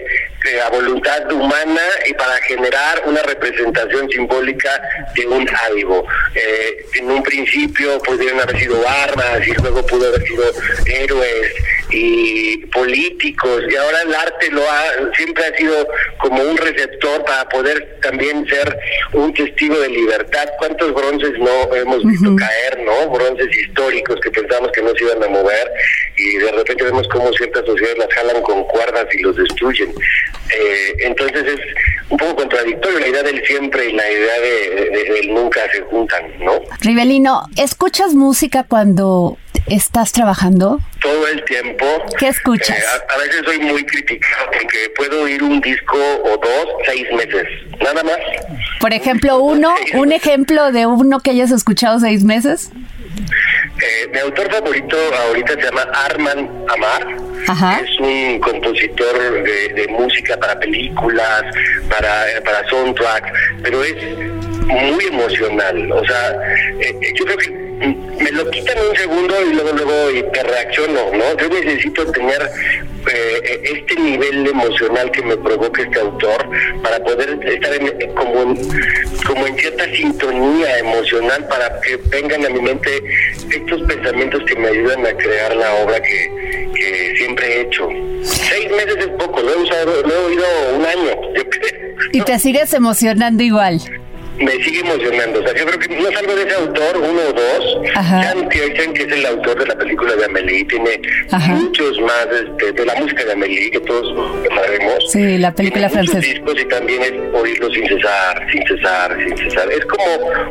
eh, 0.46 0.62
a 0.62 0.70
voluntad 0.70 1.30
humana 1.34 1.82
y 2.08 2.14
para 2.14 2.38
generar 2.44 3.04
una 3.06 3.22
representación 3.24 4.10
simbólica 4.10 4.82
de 5.14 5.28
un 5.28 5.46
algo. 5.68 6.08
Eh, 6.34 6.86
en 6.94 7.12
un 7.12 7.22
principio 7.22 8.02
pudieron 8.02 8.40
haber 8.40 8.58
sido 8.58 8.88
armas 8.88 9.46
y 9.46 9.52
luego 9.62 9.86
pudo 9.86 10.08
haber 10.08 10.26
sido 10.26 10.46
héroes 10.86 11.54
y 11.92 12.58
políticos 12.68 13.64
y 13.70 13.76
ahora 13.76 14.02
el 14.04 14.14
arte 14.14 14.52
lo 14.52 14.62
ha 14.70 14.84
siempre 15.16 15.44
ha 15.44 15.58
sido 15.58 15.88
como 16.20 16.42
un 16.44 16.56
receptor 16.56 17.26
para 17.26 17.50
poder 17.50 18.00
también 18.02 18.48
ser 18.48 18.78
un 19.14 19.34
testigo 19.34 19.78
de 19.80 19.90
libertad. 19.90 20.48
¿Cuántos 20.60 20.94
bronces 20.94 21.38
no 21.40 21.76
hemos 21.76 22.06
visto 22.06 22.34
caer, 22.36 22.80
no? 22.86 23.10
Bronces 23.10 23.50
históricos 23.58 24.20
que 24.22 24.29
pensamos 24.32 24.72
que 24.72 24.82
no 24.82 24.92
se 24.96 25.04
iban 25.04 25.24
a 25.24 25.28
mover 25.28 25.72
y 26.18 26.38
de 26.38 26.52
repente 26.52 26.84
vemos 26.84 27.08
cómo 27.10 27.32
ciertas 27.34 27.66
sociedades 27.66 27.98
las 27.98 28.14
jalan 28.14 28.42
con 28.42 28.64
cuerdas 28.66 29.06
y 29.14 29.20
los 29.22 29.36
destruyen. 29.36 29.90
Eh, 29.90 30.96
entonces 31.00 31.44
es 31.46 31.60
un 32.10 32.18
poco 32.18 32.38
contradictorio 32.38 33.00
la 33.00 33.08
idea 33.08 33.24
del 33.24 33.46
siempre 33.46 33.90
y 33.90 33.94
la 33.94 34.12
idea 34.12 34.40
de, 34.40 34.90
del 34.90 35.34
nunca 35.34 35.62
se 35.72 35.82
juntan, 35.82 36.24
¿no? 36.40 36.60
Rivelino, 36.82 37.44
¿escuchas 37.56 38.14
música 38.14 38.64
cuando 38.64 39.38
estás 39.68 40.12
trabajando? 40.12 40.80
Todo 41.02 41.28
el 41.28 41.44
tiempo. 41.46 41.86
¿Qué 42.18 42.28
escuchas? 42.28 42.78
Eh, 42.78 42.84
a, 43.10 43.18
veces 43.18 43.42
soy 43.46 43.60
muy 43.60 43.86
criticado 43.86 44.46
porque 44.52 44.92
puedo 44.96 45.24
oír 45.24 45.44
un 45.44 45.62
disco 45.62 45.98
o 46.24 46.38
dos 46.38 46.68
seis 46.86 47.06
meses, 47.14 47.46
nada 47.80 48.04
más. 48.04 48.18
Por 48.80 48.94
ejemplo, 48.94 49.40
uno, 49.40 49.74
un 49.94 50.12
ejemplo 50.12 50.72
de 50.72 50.86
uno 50.86 51.20
que 51.20 51.32
hayas 51.32 51.52
escuchado 51.52 52.00
seis 52.00 52.24
meses. 52.24 52.72
Eh, 53.90 54.08
mi 54.14 54.20
autor 54.20 54.52
favorito 54.52 54.98
ahorita 55.28 55.54
se 55.54 55.62
llama 55.62 55.82
Arman 55.94 56.66
Amar. 56.68 57.18
Es 57.84 58.00
un 58.00 58.40
compositor 58.40 59.44
de, 59.44 59.88
música 59.90 60.38
para 60.38 60.60
películas, 60.60 61.44
para, 61.90 62.26
para 62.46 62.68
soundtrack, 62.70 63.34
pero 63.64 63.84
es 63.84 63.96
muy 64.68 65.06
emocional. 65.06 65.92
O 65.92 66.06
sea, 66.06 66.40
eh, 66.80 67.14
yo 67.16 67.26
creo 67.26 67.38
que 67.38 67.50
me 67.50 68.32
lo 68.32 68.50
quitan 68.52 68.78
un 68.88 68.96
segundo 68.96 69.36
y 69.50 69.54
luego 69.54 69.72
luego 69.72 70.12
y 70.12 70.24
te 70.32 70.44
reacciono, 70.44 71.12
¿no? 71.14 71.38
Yo 71.38 71.50
necesito 71.50 72.06
tener 72.12 72.52
eh, 73.08 73.62
este 73.64 73.96
nivel 73.96 74.48
emocional 74.48 75.12
que 75.12 75.22
me 75.22 75.38
provoca 75.38 75.82
este 75.82 76.00
autor 76.00 76.50
para 76.82 77.04
poder 77.04 77.40
estar 77.46 77.74
en, 77.74 78.14
como, 78.14 78.56
como 79.26 79.48
en 79.48 79.58
cierta 79.58 79.86
sintonía 79.86 80.80
emocional 80.80 81.48
para 81.48 81.80
que 81.82 81.98
vengan 82.10 82.46
a 82.46 82.50
mi 82.50 82.62
mente 82.62 82.90
estos 83.52 83.82
pensamientos 83.84 84.44
que 84.46 84.56
me 84.56 84.68
ayudan 84.68 85.06
a 85.06 85.14
crear 85.14 85.56
la 85.56 85.74
obra 85.76 86.02
que, 86.02 86.60
siempre 87.18 87.48
he 87.48 87.62
hecho. 87.62 87.90
Seis 88.24 88.70
meses 88.72 88.98
es 89.00 89.08
poco, 89.18 89.42
lo 89.42 89.54
he 89.54 89.58
usado, 89.58 90.02
lo 90.02 90.14
he 90.14 90.26
oído 90.26 90.46
un 90.78 90.86
año. 90.86 91.12
Y 92.14 92.22
te 92.22 92.40
sigues 92.40 92.74
emocionando 92.74 93.44
igual 93.44 93.99
me 94.40 94.52
sigue 94.64 94.80
emocionando. 94.80 95.40
O 95.40 95.44
sea, 95.44 95.56
yo 95.56 95.66
creo 95.66 95.80
que 95.80 95.96
no 95.96 96.12
salgo 96.12 96.36
de 96.36 96.44
ese 96.44 96.56
autor, 96.56 96.98
uno 96.98 97.22
o 97.22 97.34
dos. 97.34 97.92
Ajá. 97.96 98.34
dicen 98.34 98.94
que 98.94 99.04
es 99.04 99.12
el 99.12 99.26
autor 99.26 99.60
de 99.60 99.66
la 99.66 99.76
película 99.76 100.16
de 100.16 100.26
Amelie, 100.26 100.66
tiene 100.66 101.02
muchos 101.50 102.00
más 102.02 102.28
este, 102.32 102.72
de 102.72 102.86
la 102.86 102.96
música 102.96 103.26
de 103.26 103.32
Amelie, 103.34 103.72
que 103.72 103.80
todos 103.82 104.16
sabemos. 104.50 105.12
Sí, 105.12 105.38
la 105.38 105.54
película 105.54 105.90
francesa. 105.90 106.20
discos 106.20 106.56
y 106.60 106.66
también 106.66 107.02
es 107.02 107.14
oírlo 107.34 107.70
sin 107.72 107.88
cesar, 107.88 108.48
sin 108.52 108.66
cesar, 108.66 109.18
sin 109.24 109.38
cesar. 109.38 109.72
Es 109.72 109.86
como 109.86 110.06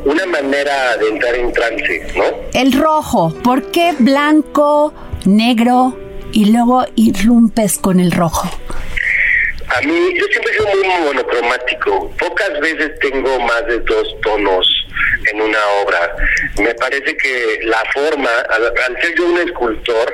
una 0.04 0.26
manera 0.26 0.97
de 0.99 1.09
entrar 1.09 1.35
en 1.35 1.52
trance, 1.52 2.02
¿no? 2.16 2.25
El 2.52 2.73
rojo, 2.73 3.33
¿por 3.42 3.71
qué 3.71 3.95
blanco, 3.99 4.92
negro 5.25 5.97
y 6.33 6.47
luego 6.52 6.85
irrumpes 6.95 7.78
con 7.78 8.00
el 8.00 8.12
rojo? 8.12 8.49
A 9.76 9.80
mí, 9.82 10.14
yo 10.18 10.26
siempre 10.26 10.52
sido 10.52 10.66
muy 10.68 10.88
monocromático. 11.04 12.10
Pocas 12.18 12.58
veces 12.60 12.98
tengo 13.00 13.38
más 13.40 13.66
de 13.66 13.78
dos 13.80 14.16
tonos 14.22 14.66
en 15.31 15.40
una 15.40 15.59
obra. 15.83 16.14
Me 16.59 16.75
parece 16.75 17.17
que 17.17 17.61
la 17.64 17.83
forma, 17.93 18.31
al, 18.50 19.00
ser 19.00 19.14
yo 19.17 19.26
un 19.26 19.38
escultor, 19.38 20.12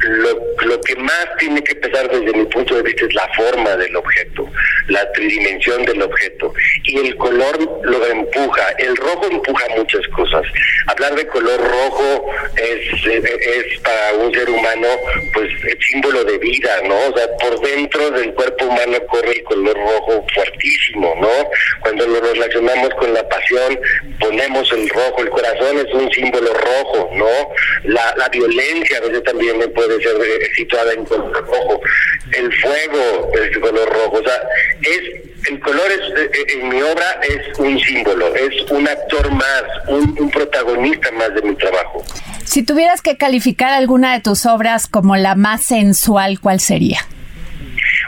lo, 0.00 0.66
lo 0.66 0.80
que 0.80 0.96
más 0.96 1.26
tiene 1.38 1.62
que 1.62 1.74
pesar 1.76 2.10
desde 2.10 2.36
mi 2.36 2.44
punto 2.46 2.76
de 2.76 2.82
vista 2.82 3.06
es 3.06 3.14
la 3.14 3.28
forma 3.34 3.76
del 3.76 3.94
objeto, 3.96 4.50
la 4.88 5.10
tridimensión 5.12 5.84
del 5.84 6.02
objeto. 6.02 6.52
Y 6.84 6.98
el 6.98 7.16
color 7.16 7.58
lo 7.84 8.06
empuja. 8.06 8.68
El 8.78 8.96
rojo 8.96 9.26
empuja 9.30 9.64
muchas 9.76 10.06
cosas. 10.08 10.42
Hablar 10.86 11.14
de 11.14 11.26
color 11.26 11.60
rojo 11.60 12.30
es, 12.56 13.06
es 13.06 13.80
para 13.80 14.12
un 14.14 14.32
ser 14.34 14.48
humano, 14.50 14.88
pues, 15.32 15.50
el 15.64 15.78
símbolo 15.82 16.24
de 16.24 16.38
vida, 16.38 16.80
¿no? 16.84 16.96
O 17.08 17.16
sea, 17.16 17.26
por 17.40 17.60
dentro 17.60 18.10
del 18.10 18.32
cuerpo 18.34 18.66
humano 18.66 18.98
corre 19.08 19.32
el 19.32 19.44
color 19.44 19.76
rojo 19.76 20.26
fuertísimo, 20.34 21.14
¿no? 21.20 21.50
Cuando 21.80 22.06
lo 22.06 22.20
relacionamos 22.20 22.90
con 22.94 23.12
la 23.12 23.26
pasión, 23.28 23.78
ponemos 24.20 24.70
el 24.72 24.88
rojo. 24.88 25.20
El 25.20 25.30
corazón 25.30 25.78
es 25.78 25.92
un 25.94 26.10
símbolo 26.12 26.52
rojo, 26.52 27.10
¿no? 27.14 27.26
La, 27.84 28.14
la 28.16 28.28
violencia 28.28 28.98
a 28.98 29.00
veces 29.00 29.22
también 29.24 29.58
puede 29.74 30.02
ser 30.02 30.16
eh, 30.16 30.50
situada 30.56 30.92
en 30.92 31.04
color 31.04 31.32
rojo. 31.32 31.80
El 32.32 32.52
fuego 32.54 33.32
es 33.34 33.58
color 33.58 33.88
rojo. 33.92 34.18
O 34.18 34.22
sea, 34.22 34.40
es 34.82 35.50
el 35.50 35.60
color 35.60 35.90
es, 35.90 36.00
eh, 36.18 36.30
eh, 36.32 36.46
en 36.54 36.68
mi 36.70 36.80
obra 36.80 37.20
es 37.22 37.58
un 37.58 37.78
símbolo, 37.78 38.34
es 38.34 38.70
un 38.70 38.88
actor 38.88 39.30
más, 39.30 39.62
un, 39.88 40.16
un, 40.18 40.30
protagonista 40.30 41.10
más 41.12 41.34
de 41.34 41.42
mi 41.42 41.54
trabajo. 41.56 42.02
Si 42.44 42.62
tuvieras 42.62 43.02
que 43.02 43.18
calificar 43.18 43.74
alguna 43.74 44.14
de 44.14 44.20
tus 44.20 44.46
obras 44.46 44.86
como 44.86 45.16
la 45.16 45.34
más 45.34 45.62
sensual, 45.64 46.40
¿cuál 46.40 46.60
sería? 46.60 47.00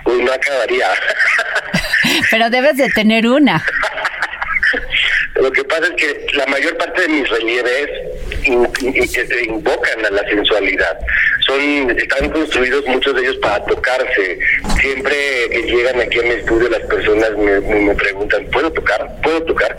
Uy, 0.07 0.23
no 0.23 0.33
acabaría. 0.33 0.87
Pero 2.31 2.51
debes 2.51 2.77
de 2.77 2.89
tener 2.91 3.27
una. 3.27 3.65
Lo 5.41 5.51
que 5.53 5.65
pasa 5.65 5.87
es 5.87 5.93
que 5.93 6.27
la 6.35 6.47
mayor 6.47 6.77
parte 6.77 7.03
de 7.03 7.09
mis 7.09 7.29
relieves 7.29 7.91
invocan 8.45 10.07
a 10.07 10.11
la 10.11 10.29
sensualidad. 10.29 10.99
Son, 11.47 11.91
están 11.91 12.31
construidos 12.31 12.87
muchos 12.87 13.15
de 13.15 13.23
ellos 13.23 13.37
para 13.37 13.65
tocarse. 13.65 14.39
Siempre 14.81 15.17
que 15.51 15.63
llegan 15.63 16.01
aquí 16.01 16.19
a 16.19 16.23
mi 16.23 16.31
estudio 16.31 16.69
las 16.69 16.83
personas 16.83 17.31
me, 17.37 17.95
preguntan, 17.95 18.45
¿puedo 18.47 18.73
tocar? 18.73 19.09
¿Puedo 19.23 19.43
tocar? 19.45 19.77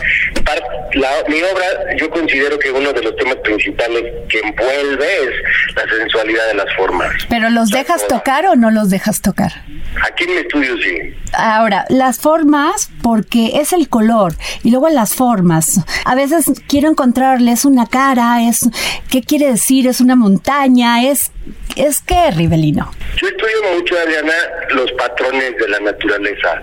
mi 1.28 1.42
obra, 1.44 1.96
yo 1.98 2.10
considero 2.10 2.58
que 2.58 2.72
uno 2.72 2.92
de 2.94 3.04
los 3.04 3.16
temas 3.18 3.36
principales 3.38 4.04
que 4.30 4.40
envuelve 4.40 5.06
es 5.06 5.76
la 5.76 5.84
sensualidad 5.98 6.48
de 6.48 6.54
las 6.56 6.74
formas. 6.76 7.12
¿Pero 7.30 7.50
los 7.50 7.70
dejas 7.70 8.08
tocar 8.08 8.46
o 8.48 8.56
no 8.56 8.72
los 8.72 8.90
dejas 8.90 9.22
tocar? 9.22 9.52
Aquí 10.04 10.24
en 10.24 10.32
mi 10.32 10.38
estudio 10.38 10.76
sí. 10.78 11.16
Ahora, 11.34 11.86
las 11.90 12.20
formas, 12.20 12.90
porque 13.02 13.60
es 13.60 13.74
el 13.74 13.90
color, 13.90 14.34
y 14.64 14.72
luego 14.72 14.90
las 14.90 15.14
formas. 15.14 15.47
A 16.06 16.16
veces 16.16 16.46
quiero 16.68 16.90
encontrarles 16.90 17.66
una 17.66 17.88
cara, 17.88 18.42
es 18.48 18.70
qué 19.10 19.22
quiere 19.22 19.48
decir, 19.48 19.88
es 19.88 20.02
una 20.02 20.16
montaña, 20.16 21.04
es 21.04 21.32
¿Es 21.76 22.02
que, 22.02 22.32
Rivelino? 22.32 22.92
Yo 23.18 23.28
estudio 23.28 23.76
mucho, 23.76 23.98
Adriana, 24.00 24.34
los 24.70 24.92
patrones 24.94 25.56
de 25.58 25.68
la 25.70 25.80
naturaleza. 25.80 26.62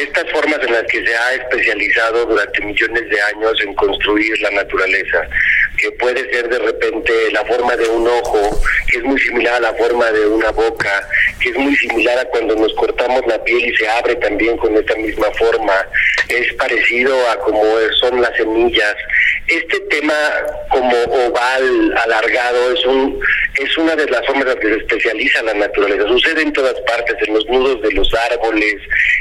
Estas 0.00 0.30
formas 0.32 0.58
en 0.66 0.72
las 0.72 0.82
que 0.84 1.04
se 1.04 1.14
ha 1.14 1.34
especializado 1.34 2.26
durante 2.26 2.64
millones 2.64 3.08
de 3.08 3.22
años 3.22 3.52
en 3.64 3.74
construir 3.74 4.40
la 4.40 4.50
naturaleza, 4.50 5.28
que 5.76 5.92
puede 5.92 6.28
ser 6.32 6.48
de 6.48 6.58
repente 6.58 7.12
la 7.32 7.44
forma 7.44 7.76
de 7.76 7.88
un 7.88 8.06
ojo, 8.08 8.60
que 8.88 8.98
es 8.98 9.04
muy 9.04 9.20
similar 9.20 9.54
a 9.54 9.60
la 9.60 9.74
forma 9.74 10.10
de 10.10 10.26
una 10.26 10.50
boca, 10.50 11.08
que 11.40 11.50
es 11.50 11.56
muy 11.56 11.76
similar 11.76 12.18
a 12.18 12.24
cuando 12.26 12.56
nos 12.56 12.74
cortamos 12.74 13.24
la 13.26 13.42
piel 13.44 13.64
y 13.64 13.76
se 13.76 13.88
abre 13.88 14.16
también 14.16 14.56
con 14.56 14.76
esta 14.76 14.96
misma 14.96 15.28
forma. 15.38 15.74
Es 16.28 16.52
parecido 16.54 17.14
a 17.30 17.38
como 17.40 17.62
son 18.00 18.17
las 18.20 18.36
semillas. 18.36 18.96
Este 19.46 19.80
tema 19.90 20.14
como 20.70 20.96
oval, 21.26 21.94
alargado, 22.04 22.72
es 22.72 22.84
un 22.86 23.20
es 23.58 23.76
una 23.76 23.96
de 23.96 24.06
las 24.06 24.24
formas 24.24 24.44
en 24.44 24.48
las 24.50 24.56
que 24.56 24.68
se 24.68 24.76
especializa 24.76 25.42
la 25.42 25.54
naturaleza. 25.54 26.06
Sucede 26.06 26.42
en 26.42 26.52
todas 26.52 26.74
partes, 26.82 27.16
en 27.26 27.34
los 27.34 27.44
nudos 27.48 27.82
de 27.82 27.90
los 27.92 28.08
árboles, 28.30 28.76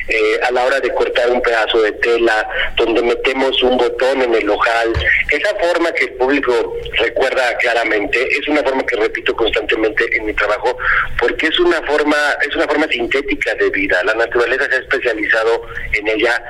eh, 0.07 0.39
a 0.43 0.51
la 0.51 0.63
hora 0.63 0.79
de 0.79 0.93
cortar 0.93 1.31
un 1.31 1.41
pedazo 1.41 1.81
de 1.81 1.91
tela, 1.93 2.47
donde 2.75 3.01
metemos 3.01 3.61
un 3.63 3.77
botón 3.77 4.21
en 4.21 4.35
el 4.35 4.49
ojal. 4.49 4.93
Esa 5.31 5.55
forma 5.55 5.91
que 5.93 6.05
el 6.05 6.13
público 6.13 6.77
recuerda 6.99 7.57
claramente 7.57 8.27
es 8.37 8.47
una 8.47 8.61
forma 8.61 8.85
que 8.85 8.95
repito 8.95 9.35
constantemente 9.35 10.05
en 10.15 10.25
mi 10.25 10.33
trabajo, 10.33 10.77
porque 11.19 11.47
es 11.47 11.59
una 11.59 11.81
forma, 11.83 12.17
es 12.47 12.55
una 12.55 12.67
forma 12.67 12.87
sintética 12.89 13.55
de 13.55 13.69
vida. 13.71 14.03
La 14.03 14.13
naturaleza 14.13 14.67
se 14.69 14.75
ha 14.75 14.79
especializado 14.79 15.63
en 15.93 16.07
ella 16.09 16.43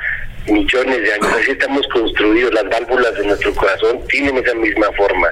millones 0.47 1.01
de 1.01 1.13
años. 1.13 1.27
Así 1.39 1.51
estamos 1.51 1.87
construidos, 1.87 2.53
las 2.53 2.69
válvulas 2.69 3.13
de 3.15 3.25
nuestro 3.25 3.53
corazón 3.53 3.99
tienen 4.07 4.37
esa 4.37 4.53
misma 4.55 4.87
forma. 4.93 5.27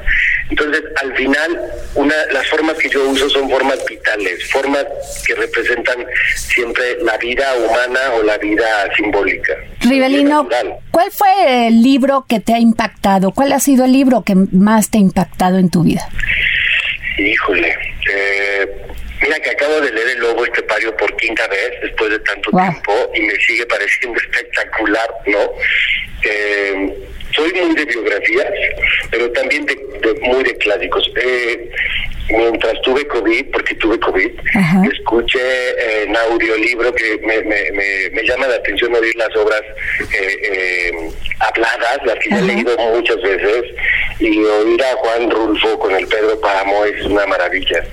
Entonces, 0.49 0.83
al 1.01 1.15
final, 1.15 1.61
una, 1.95 2.15
las 2.31 2.47
formas 2.47 2.75
que 2.75 2.89
yo 2.89 3.09
uso 3.09 3.29
son 3.29 3.49
formas 3.49 3.83
vitales, 3.87 4.49
formas 4.51 4.85
que 5.25 5.35
representan 5.35 6.05
siempre 6.35 6.83
la 7.01 7.17
vida 7.17 7.45
humana 7.55 7.99
o 8.17 8.23
la 8.23 8.37
vida 8.37 8.65
simbólica. 8.95 9.53
Rivelino, 9.81 10.47
¿cuál 10.91 11.11
fue 11.11 11.67
el 11.67 11.81
libro 11.81 12.25
que 12.27 12.39
te 12.39 12.53
ha 12.53 12.59
impactado? 12.59 13.31
¿Cuál 13.31 13.53
ha 13.53 13.59
sido 13.59 13.85
el 13.85 13.91
libro 13.91 14.23
que 14.23 14.35
más 14.35 14.89
te 14.89 14.97
ha 14.97 15.01
impactado 15.01 15.57
en 15.57 15.69
tu 15.69 15.83
vida? 15.83 16.07
Híjole, 17.17 17.75
eh, 18.13 18.85
Mira 19.21 19.39
que 19.39 19.49
acabo 19.49 19.79
de 19.81 19.91
leer 19.91 20.09
El 20.09 20.19
Lobo 20.19 20.45
Estepario 20.45 20.95
por 20.97 21.15
quinta 21.15 21.47
vez 21.47 21.71
después 21.81 22.09
de 22.11 22.19
tanto 22.19 22.51
tiempo 22.51 23.11
y 23.13 23.21
me 23.21 23.35
sigue 23.39 23.65
pareciendo 23.65 24.19
espectacular, 24.19 25.09
¿no? 25.25 25.53
Eh, 26.23 26.93
soy 27.31 27.53
muy 27.53 27.75
de 27.75 27.85
biografías, 27.85 28.47
pero 29.11 29.31
también 29.31 29.65
de, 29.65 29.75
muy 30.21 30.43
de 30.43 30.55
clásicos. 30.57 31.09
Eh, 31.15 31.69
mientras 32.29 32.81
tuve 32.81 33.07
COVID, 33.07 33.45
porque 33.51 33.75
tuve 33.75 33.99
COVID, 33.99 34.31
escuché 34.91 36.03
en 36.03 36.15
audiolibro 36.15 36.93
que 36.93 37.19
me, 37.23 37.41
me, 37.43 37.71
me, 38.11 38.23
llama 38.23 38.47
la 38.47 38.55
atención 38.55 38.93
oír 38.95 39.15
las 39.15 39.35
obras 39.35 39.61
eh, 40.01 40.37
eh, 40.51 41.11
habladas, 41.39 41.99
las 42.05 42.15
que 42.15 42.29
he 42.29 42.41
leído 42.41 42.77
muchas 42.93 43.21
veces, 43.21 43.63
y 44.19 44.37
oír 44.39 44.83
a 44.83 44.95
Juan 44.97 45.29
Rulfo 45.29 45.77
con 45.79 45.95
el 45.95 46.07
Pedro 46.07 46.39
Páramo 46.41 46.85
es 46.85 47.05
una 47.05 47.25
maravilla. 47.27 47.83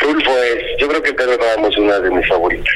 Rulfo 0.00 0.30
es, 0.38 0.78
yo 0.78 0.88
creo 0.88 1.02
que 1.02 1.12
Pedro 1.12 1.38
Páramo 1.38 1.68
es 1.68 1.78
una 1.78 1.98
de 1.98 2.10
mis 2.10 2.28
favoritas. 2.28 2.74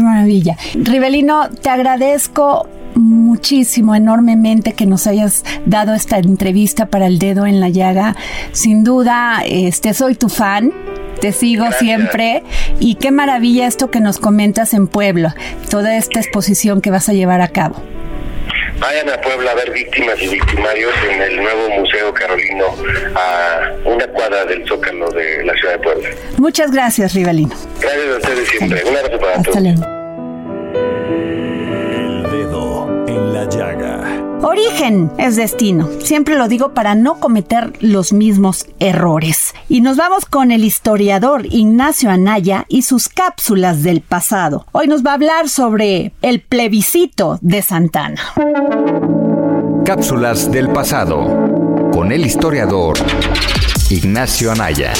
Maravilla. 0.00 0.56
Rivelino, 0.74 1.50
te 1.62 1.68
agradezco 1.68 2.68
muchísimo, 2.94 3.94
enormemente 3.94 4.72
que 4.72 4.86
nos 4.86 5.06
hayas 5.06 5.44
dado 5.66 5.94
esta 5.94 6.18
entrevista 6.18 6.86
para 6.86 7.06
el 7.06 7.18
dedo 7.18 7.46
en 7.46 7.60
la 7.60 7.68
llaga. 7.68 8.16
Sin 8.52 8.84
duda, 8.84 9.42
este 9.46 9.94
soy 9.94 10.14
tu 10.14 10.28
fan. 10.28 10.72
Te 11.20 11.30
sigo 11.30 11.70
siempre 11.72 12.42
y 12.80 12.96
qué 12.96 13.12
maravilla 13.12 13.68
esto 13.68 13.90
que 13.90 14.00
nos 14.00 14.18
comentas 14.18 14.74
en 14.74 14.88
Puebla, 14.88 15.36
toda 15.70 15.96
esta 15.96 16.18
exposición 16.18 16.80
que 16.80 16.90
vas 16.90 17.08
a 17.08 17.12
llevar 17.12 17.40
a 17.40 17.48
cabo. 17.48 17.76
Vayan 18.80 19.08
a 19.08 19.20
Puebla 19.20 19.52
a 19.52 19.54
ver 19.54 19.70
víctimas 19.70 20.20
y 20.20 20.26
victimarios 20.26 20.92
en 21.08 21.22
el 21.22 21.36
nuevo 21.36 21.70
Museo 21.78 22.12
Carolino, 22.12 22.64
a 23.14 23.60
una 23.84 24.04
cuadra 24.08 24.44
del 24.44 24.66
Zócalo 24.66 25.08
de 25.12 25.44
la 25.44 25.54
ciudad 25.54 25.74
de 25.74 25.78
Puebla. 25.78 26.08
Muchas 26.38 26.72
gracias, 26.72 27.14
Rivalino. 27.14 27.54
Gracias 27.80 28.06
a 28.06 28.16
ustedes 28.16 28.48
siempre. 28.48 28.82
Un 28.82 28.96
abrazo 28.96 29.20
para 29.20 29.36
Hasta 29.36 29.50
todos. 29.52 29.62
Luego. 29.62 29.91
Origen 34.42 35.10
es 35.18 35.36
destino. 35.36 35.88
Siempre 36.00 36.36
lo 36.36 36.48
digo 36.48 36.74
para 36.74 36.94
no 36.94 37.20
cometer 37.20 37.72
los 37.80 38.12
mismos 38.12 38.66
errores. 38.80 39.54
Y 39.68 39.80
nos 39.80 39.96
vamos 39.96 40.26
con 40.26 40.52
el 40.52 40.64
historiador 40.64 41.46
Ignacio 41.46 42.10
Anaya 42.10 42.64
y 42.68 42.82
sus 42.82 43.08
cápsulas 43.08 43.82
del 43.82 44.00
pasado. 44.00 44.66
Hoy 44.72 44.88
nos 44.88 45.04
va 45.04 45.12
a 45.12 45.14
hablar 45.14 45.48
sobre 45.48 46.12
el 46.22 46.40
plebiscito 46.40 47.38
de 47.40 47.62
Santana. 47.62 48.20
Cápsulas 49.84 50.50
del 50.50 50.68
pasado 50.70 51.90
con 51.92 52.12
el 52.12 52.26
historiador 52.26 52.96
Ignacio 53.90 54.52
Anaya. 54.52 54.92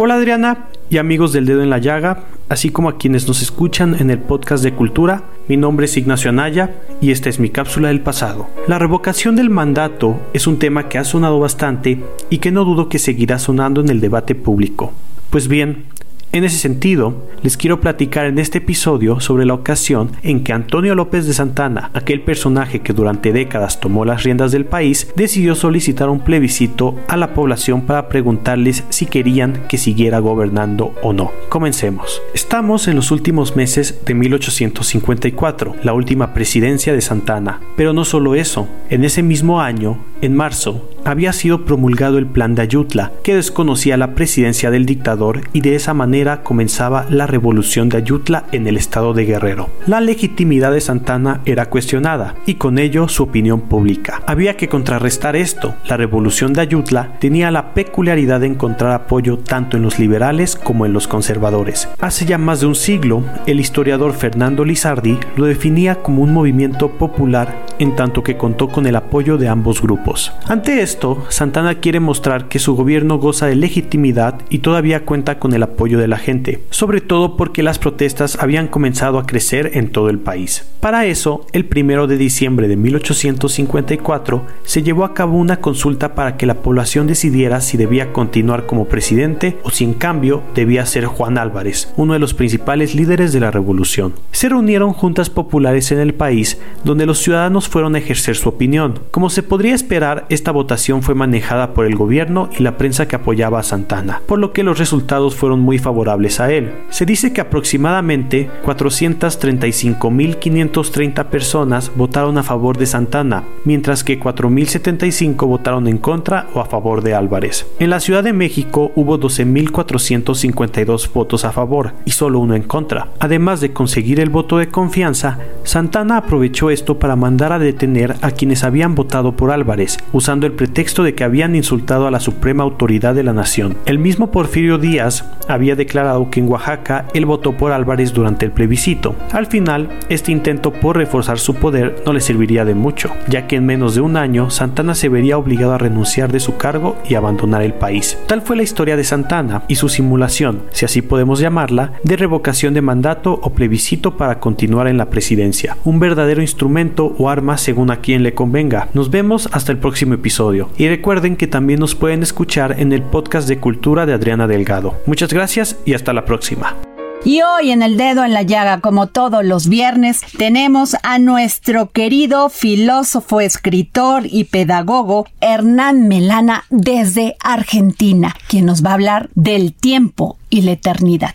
Hola 0.00 0.14
Adriana 0.14 0.68
y 0.90 0.98
amigos 0.98 1.32
del 1.32 1.44
dedo 1.44 1.60
en 1.60 1.70
la 1.70 1.78
llaga, 1.78 2.22
así 2.48 2.70
como 2.70 2.88
a 2.88 2.98
quienes 2.98 3.26
nos 3.26 3.42
escuchan 3.42 3.96
en 3.98 4.10
el 4.10 4.20
podcast 4.20 4.62
de 4.62 4.72
cultura, 4.72 5.24
mi 5.48 5.56
nombre 5.56 5.86
es 5.86 5.96
Ignacio 5.96 6.30
Anaya 6.30 6.72
y 7.00 7.10
esta 7.10 7.28
es 7.28 7.40
mi 7.40 7.50
cápsula 7.50 7.88
del 7.88 8.00
pasado. 8.00 8.46
La 8.68 8.78
revocación 8.78 9.34
del 9.34 9.50
mandato 9.50 10.20
es 10.32 10.46
un 10.46 10.60
tema 10.60 10.88
que 10.88 10.98
ha 10.98 11.04
sonado 11.04 11.40
bastante 11.40 12.00
y 12.30 12.38
que 12.38 12.52
no 12.52 12.64
dudo 12.64 12.88
que 12.88 13.00
seguirá 13.00 13.40
sonando 13.40 13.80
en 13.80 13.88
el 13.88 14.00
debate 14.00 14.36
público. 14.36 14.92
Pues 15.30 15.48
bien, 15.48 15.86
en 16.32 16.44
ese 16.44 16.58
sentido, 16.58 17.26
les 17.42 17.56
quiero 17.56 17.80
platicar 17.80 18.26
en 18.26 18.38
este 18.38 18.58
episodio 18.58 19.20
sobre 19.20 19.46
la 19.46 19.54
ocasión 19.54 20.12
en 20.22 20.44
que 20.44 20.52
Antonio 20.52 20.94
López 20.94 21.26
de 21.26 21.32
Santana, 21.32 21.90
aquel 21.94 22.20
personaje 22.20 22.80
que 22.80 22.92
durante 22.92 23.32
décadas 23.32 23.80
tomó 23.80 24.04
las 24.04 24.24
riendas 24.24 24.52
del 24.52 24.66
país, 24.66 25.10
decidió 25.16 25.54
solicitar 25.54 26.10
un 26.10 26.20
plebiscito 26.20 26.96
a 27.08 27.16
la 27.16 27.32
población 27.32 27.82
para 27.82 28.08
preguntarles 28.08 28.84
si 28.90 29.06
querían 29.06 29.62
que 29.68 29.78
siguiera 29.78 30.18
gobernando 30.18 30.92
o 31.02 31.12
no. 31.12 31.32
Comencemos. 31.48 32.20
Estamos 32.34 32.88
en 32.88 32.96
los 32.96 33.10
últimos 33.10 33.56
meses 33.56 34.00
de 34.04 34.14
1854, 34.14 35.76
la 35.82 35.94
última 35.94 36.34
presidencia 36.34 36.92
de 36.92 37.00
Santana, 37.00 37.60
pero 37.76 37.92
no 37.92 38.04
solo 38.04 38.34
eso, 38.34 38.68
en 38.90 39.04
ese 39.04 39.22
mismo 39.22 39.60
año, 39.60 39.98
en 40.20 40.36
marzo, 40.36 40.90
había 41.10 41.32
sido 41.32 41.64
promulgado 41.64 42.18
el 42.18 42.26
plan 42.26 42.54
de 42.54 42.62
Ayutla, 42.62 43.12
que 43.22 43.34
desconocía 43.34 43.96
la 43.96 44.14
presidencia 44.14 44.70
del 44.70 44.86
dictador 44.86 45.40
y 45.52 45.62
de 45.62 45.74
esa 45.74 45.94
manera 45.94 46.42
comenzaba 46.42 47.06
la 47.08 47.26
revolución 47.26 47.88
de 47.88 47.98
Ayutla 47.98 48.44
en 48.52 48.66
el 48.66 48.76
estado 48.76 49.14
de 49.14 49.24
Guerrero. 49.24 49.70
La 49.86 50.00
legitimidad 50.00 50.72
de 50.72 50.80
Santana 50.80 51.40
era 51.44 51.66
cuestionada 51.66 52.34
y 52.46 52.54
con 52.54 52.78
ello 52.78 53.08
su 53.08 53.22
opinión 53.22 53.62
pública. 53.62 54.22
Había 54.26 54.56
que 54.56 54.68
contrarrestar 54.68 55.36
esto. 55.36 55.74
La 55.88 55.96
revolución 55.96 56.52
de 56.52 56.60
Ayutla 56.60 57.18
tenía 57.20 57.50
la 57.50 57.74
peculiaridad 57.74 58.40
de 58.40 58.46
encontrar 58.48 58.92
apoyo 58.92 59.38
tanto 59.38 59.76
en 59.76 59.82
los 59.82 59.98
liberales 59.98 60.56
como 60.56 60.84
en 60.84 60.92
los 60.92 61.08
conservadores. 61.08 61.88
Hace 62.00 62.26
ya 62.26 62.38
más 62.38 62.60
de 62.60 62.66
un 62.66 62.74
siglo, 62.74 63.22
el 63.46 63.60
historiador 63.60 64.12
Fernando 64.12 64.64
Lizardi 64.64 65.18
lo 65.36 65.46
definía 65.46 65.96
como 65.96 66.22
un 66.22 66.32
movimiento 66.32 66.90
popular 66.90 67.64
en 67.78 67.96
tanto 67.96 68.22
que 68.22 68.36
contó 68.36 68.68
con 68.68 68.86
el 68.86 68.96
apoyo 68.96 69.38
de 69.38 69.48
ambos 69.48 69.80
grupos. 69.80 70.32
Ante 70.46 70.82
esto, 70.82 70.97
Santana 71.28 71.76
quiere 71.76 72.00
mostrar 72.00 72.48
que 72.48 72.58
su 72.58 72.74
gobierno 72.74 73.18
goza 73.18 73.46
de 73.46 73.56
legitimidad 73.56 74.40
y 74.50 74.58
todavía 74.58 75.04
cuenta 75.04 75.38
con 75.38 75.52
el 75.52 75.62
apoyo 75.62 75.98
de 75.98 76.08
la 76.08 76.18
gente, 76.18 76.64
sobre 76.70 77.00
todo 77.00 77.36
porque 77.36 77.62
las 77.62 77.78
protestas 77.78 78.36
habían 78.40 78.68
comenzado 78.68 79.18
a 79.18 79.26
crecer 79.26 79.70
en 79.74 79.90
todo 79.90 80.10
el 80.10 80.18
país. 80.18 80.66
Para 80.80 81.06
eso, 81.06 81.46
el 81.52 81.64
primero 81.64 82.06
de 82.06 82.16
diciembre 82.16 82.68
de 82.68 82.76
1854 82.76 84.46
se 84.64 84.82
llevó 84.82 85.04
a 85.04 85.14
cabo 85.14 85.36
una 85.36 85.60
consulta 85.60 86.14
para 86.14 86.36
que 86.36 86.46
la 86.46 86.62
población 86.62 87.06
decidiera 87.06 87.60
si 87.60 87.76
debía 87.76 88.12
continuar 88.12 88.66
como 88.66 88.86
presidente 88.86 89.56
o 89.62 89.70
si 89.70 89.84
en 89.84 89.94
cambio 89.94 90.42
debía 90.54 90.86
ser 90.86 91.06
Juan 91.06 91.38
Álvarez, 91.38 91.92
uno 91.96 92.12
de 92.12 92.18
los 92.18 92.34
principales 92.34 92.94
líderes 92.94 93.32
de 93.32 93.40
la 93.40 93.50
revolución. 93.50 94.14
Se 94.32 94.48
reunieron 94.48 94.92
juntas 94.92 95.30
populares 95.30 95.92
en 95.92 95.98
el 95.98 96.14
país 96.14 96.58
donde 96.84 97.06
los 97.06 97.18
ciudadanos 97.18 97.68
fueron 97.68 97.94
a 97.94 97.98
ejercer 97.98 98.36
su 98.36 98.48
opinión. 98.48 99.00
Como 99.10 99.30
se 99.30 99.42
podría 99.42 99.74
esperar, 99.74 100.26
esta 100.28 100.52
votación 100.52 100.77
fue 101.02 101.14
manejada 101.14 101.74
por 101.74 101.84
el 101.86 101.96
gobierno 101.96 102.48
y 102.56 102.62
la 102.62 102.78
prensa 102.78 103.06
que 103.06 103.16
apoyaba 103.16 103.58
a 103.58 103.62
Santana, 103.62 104.22
por 104.26 104.38
lo 104.38 104.52
que 104.52 104.62
los 104.62 104.78
resultados 104.78 105.34
fueron 105.34 105.60
muy 105.60 105.78
favorables 105.78 106.40
a 106.40 106.52
él. 106.52 106.72
Se 106.90 107.04
dice 107.04 107.32
que 107.32 107.40
aproximadamente 107.40 108.48
435.530 108.64 111.24
personas 111.26 111.90
votaron 111.94 112.38
a 112.38 112.42
favor 112.42 112.78
de 112.78 112.86
Santana, 112.86 113.44
mientras 113.64 114.04
que 114.04 114.18
4.075 114.18 115.46
votaron 115.46 115.86
en 115.88 115.98
contra 115.98 116.46
o 116.54 116.60
a 116.60 116.66
favor 116.66 117.02
de 117.02 117.14
Álvarez. 117.14 117.66
En 117.78 117.90
la 117.90 118.00
Ciudad 118.00 118.24
de 118.24 118.32
México 118.32 118.92
hubo 118.94 119.18
12.452 119.18 121.12
votos 121.12 121.44
a 121.44 121.52
favor 121.52 121.92
y 122.04 122.12
solo 122.12 122.40
uno 122.40 122.54
en 122.54 122.62
contra. 122.62 123.08
Además 123.18 123.60
de 123.60 123.72
conseguir 123.72 124.20
el 124.20 124.30
voto 124.30 124.58
de 124.58 124.68
confianza, 124.68 125.38
Santana 125.64 126.18
aprovechó 126.18 126.70
esto 126.70 126.98
para 126.98 127.16
mandar 127.16 127.52
a 127.52 127.58
detener 127.58 128.16
a 128.22 128.30
quienes 128.30 128.64
habían 128.64 128.94
votado 128.94 129.32
por 129.32 129.50
Álvarez, 129.50 129.98
usando 130.12 130.46
el 130.46 130.52
pretexto 130.68 131.02
de 131.02 131.14
que 131.14 131.24
habían 131.24 131.56
insultado 131.56 132.06
a 132.06 132.10
la 132.10 132.20
suprema 132.20 132.62
autoridad 132.62 133.14
de 133.14 133.22
la 133.22 133.32
nación. 133.32 133.78
El 133.86 133.98
mismo 133.98 134.30
Porfirio 134.30 134.76
Díaz 134.76 135.24
había 135.48 135.76
declarado 135.76 136.28
que 136.28 136.40
en 136.40 136.48
Oaxaca 136.48 137.06
él 137.14 137.24
votó 137.24 137.56
por 137.56 137.72
Álvarez 137.72 138.12
durante 138.12 138.44
el 138.44 138.52
plebiscito. 138.52 139.16
Al 139.32 139.46
final, 139.46 139.88
este 140.10 140.30
intento 140.30 140.70
por 140.70 140.98
reforzar 140.98 141.38
su 141.38 141.54
poder 141.54 142.02
no 142.04 142.12
le 142.12 142.20
serviría 142.20 142.66
de 142.66 142.74
mucho, 142.74 143.10
ya 143.28 143.46
que 143.46 143.56
en 143.56 143.64
menos 143.64 143.94
de 143.94 144.02
un 144.02 144.18
año 144.18 144.50
Santana 144.50 144.94
se 144.94 145.08
vería 145.08 145.38
obligado 145.38 145.72
a 145.72 145.78
renunciar 145.78 146.30
de 146.32 146.38
su 146.38 146.58
cargo 146.58 146.98
y 147.08 147.14
abandonar 147.14 147.62
el 147.62 147.72
país. 147.72 148.18
Tal 148.26 148.42
fue 148.42 148.54
la 148.54 148.62
historia 148.62 148.98
de 148.98 149.04
Santana 149.04 149.62
y 149.68 149.76
su 149.76 149.88
simulación, 149.88 150.64
si 150.70 150.84
así 150.84 151.00
podemos 151.00 151.40
llamarla, 151.40 151.92
de 152.02 152.18
revocación 152.18 152.74
de 152.74 152.82
mandato 152.82 153.40
o 153.42 153.54
plebiscito 153.54 154.18
para 154.18 154.38
continuar 154.38 154.86
en 154.86 154.98
la 154.98 155.08
presidencia. 155.08 155.78
Un 155.84 155.98
verdadero 155.98 156.42
instrumento 156.42 157.14
o 157.16 157.30
arma 157.30 157.56
según 157.56 157.90
a 157.90 158.02
quien 158.02 158.22
le 158.22 158.34
convenga. 158.34 158.88
Nos 158.92 159.10
vemos 159.10 159.48
hasta 159.52 159.72
el 159.72 159.78
próximo 159.78 160.12
episodio 160.12 160.57
y 160.76 160.88
recuerden 160.88 161.36
que 161.36 161.46
también 161.46 161.80
nos 161.80 161.94
pueden 161.94 162.22
escuchar 162.22 162.80
en 162.80 162.92
el 162.92 163.02
podcast 163.02 163.48
de 163.48 163.58
cultura 163.58 164.06
de 164.06 164.14
Adriana 164.14 164.46
Delgado. 164.46 164.96
Muchas 165.06 165.32
gracias 165.32 165.76
y 165.84 165.94
hasta 165.94 166.12
la 166.12 166.24
próxima. 166.24 166.76
Y 167.24 167.42
hoy 167.42 167.72
en 167.72 167.82
el 167.82 167.96
dedo 167.96 168.24
en 168.24 168.32
la 168.32 168.42
llaga, 168.42 168.80
como 168.80 169.08
todos 169.08 169.44
los 169.44 169.68
viernes, 169.68 170.20
tenemos 170.38 170.96
a 171.02 171.18
nuestro 171.18 171.90
querido 171.90 172.48
filósofo, 172.48 173.40
escritor 173.40 174.22
y 174.24 174.44
pedagogo 174.44 175.26
Hernán 175.40 176.06
Melana 176.06 176.64
desde 176.70 177.36
Argentina, 177.42 178.34
quien 178.48 178.66
nos 178.66 178.84
va 178.84 178.90
a 178.90 178.94
hablar 178.94 179.30
del 179.34 179.74
tiempo 179.74 180.38
y 180.48 180.62
la 180.62 180.72
eternidad. 180.72 181.34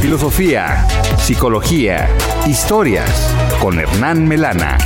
Filosofía, 0.00 0.86
psicología, 1.18 2.08
historias 2.46 3.34
con 3.60 3.78
Hernán 3.78 4.26
Melana. 4.26 4.78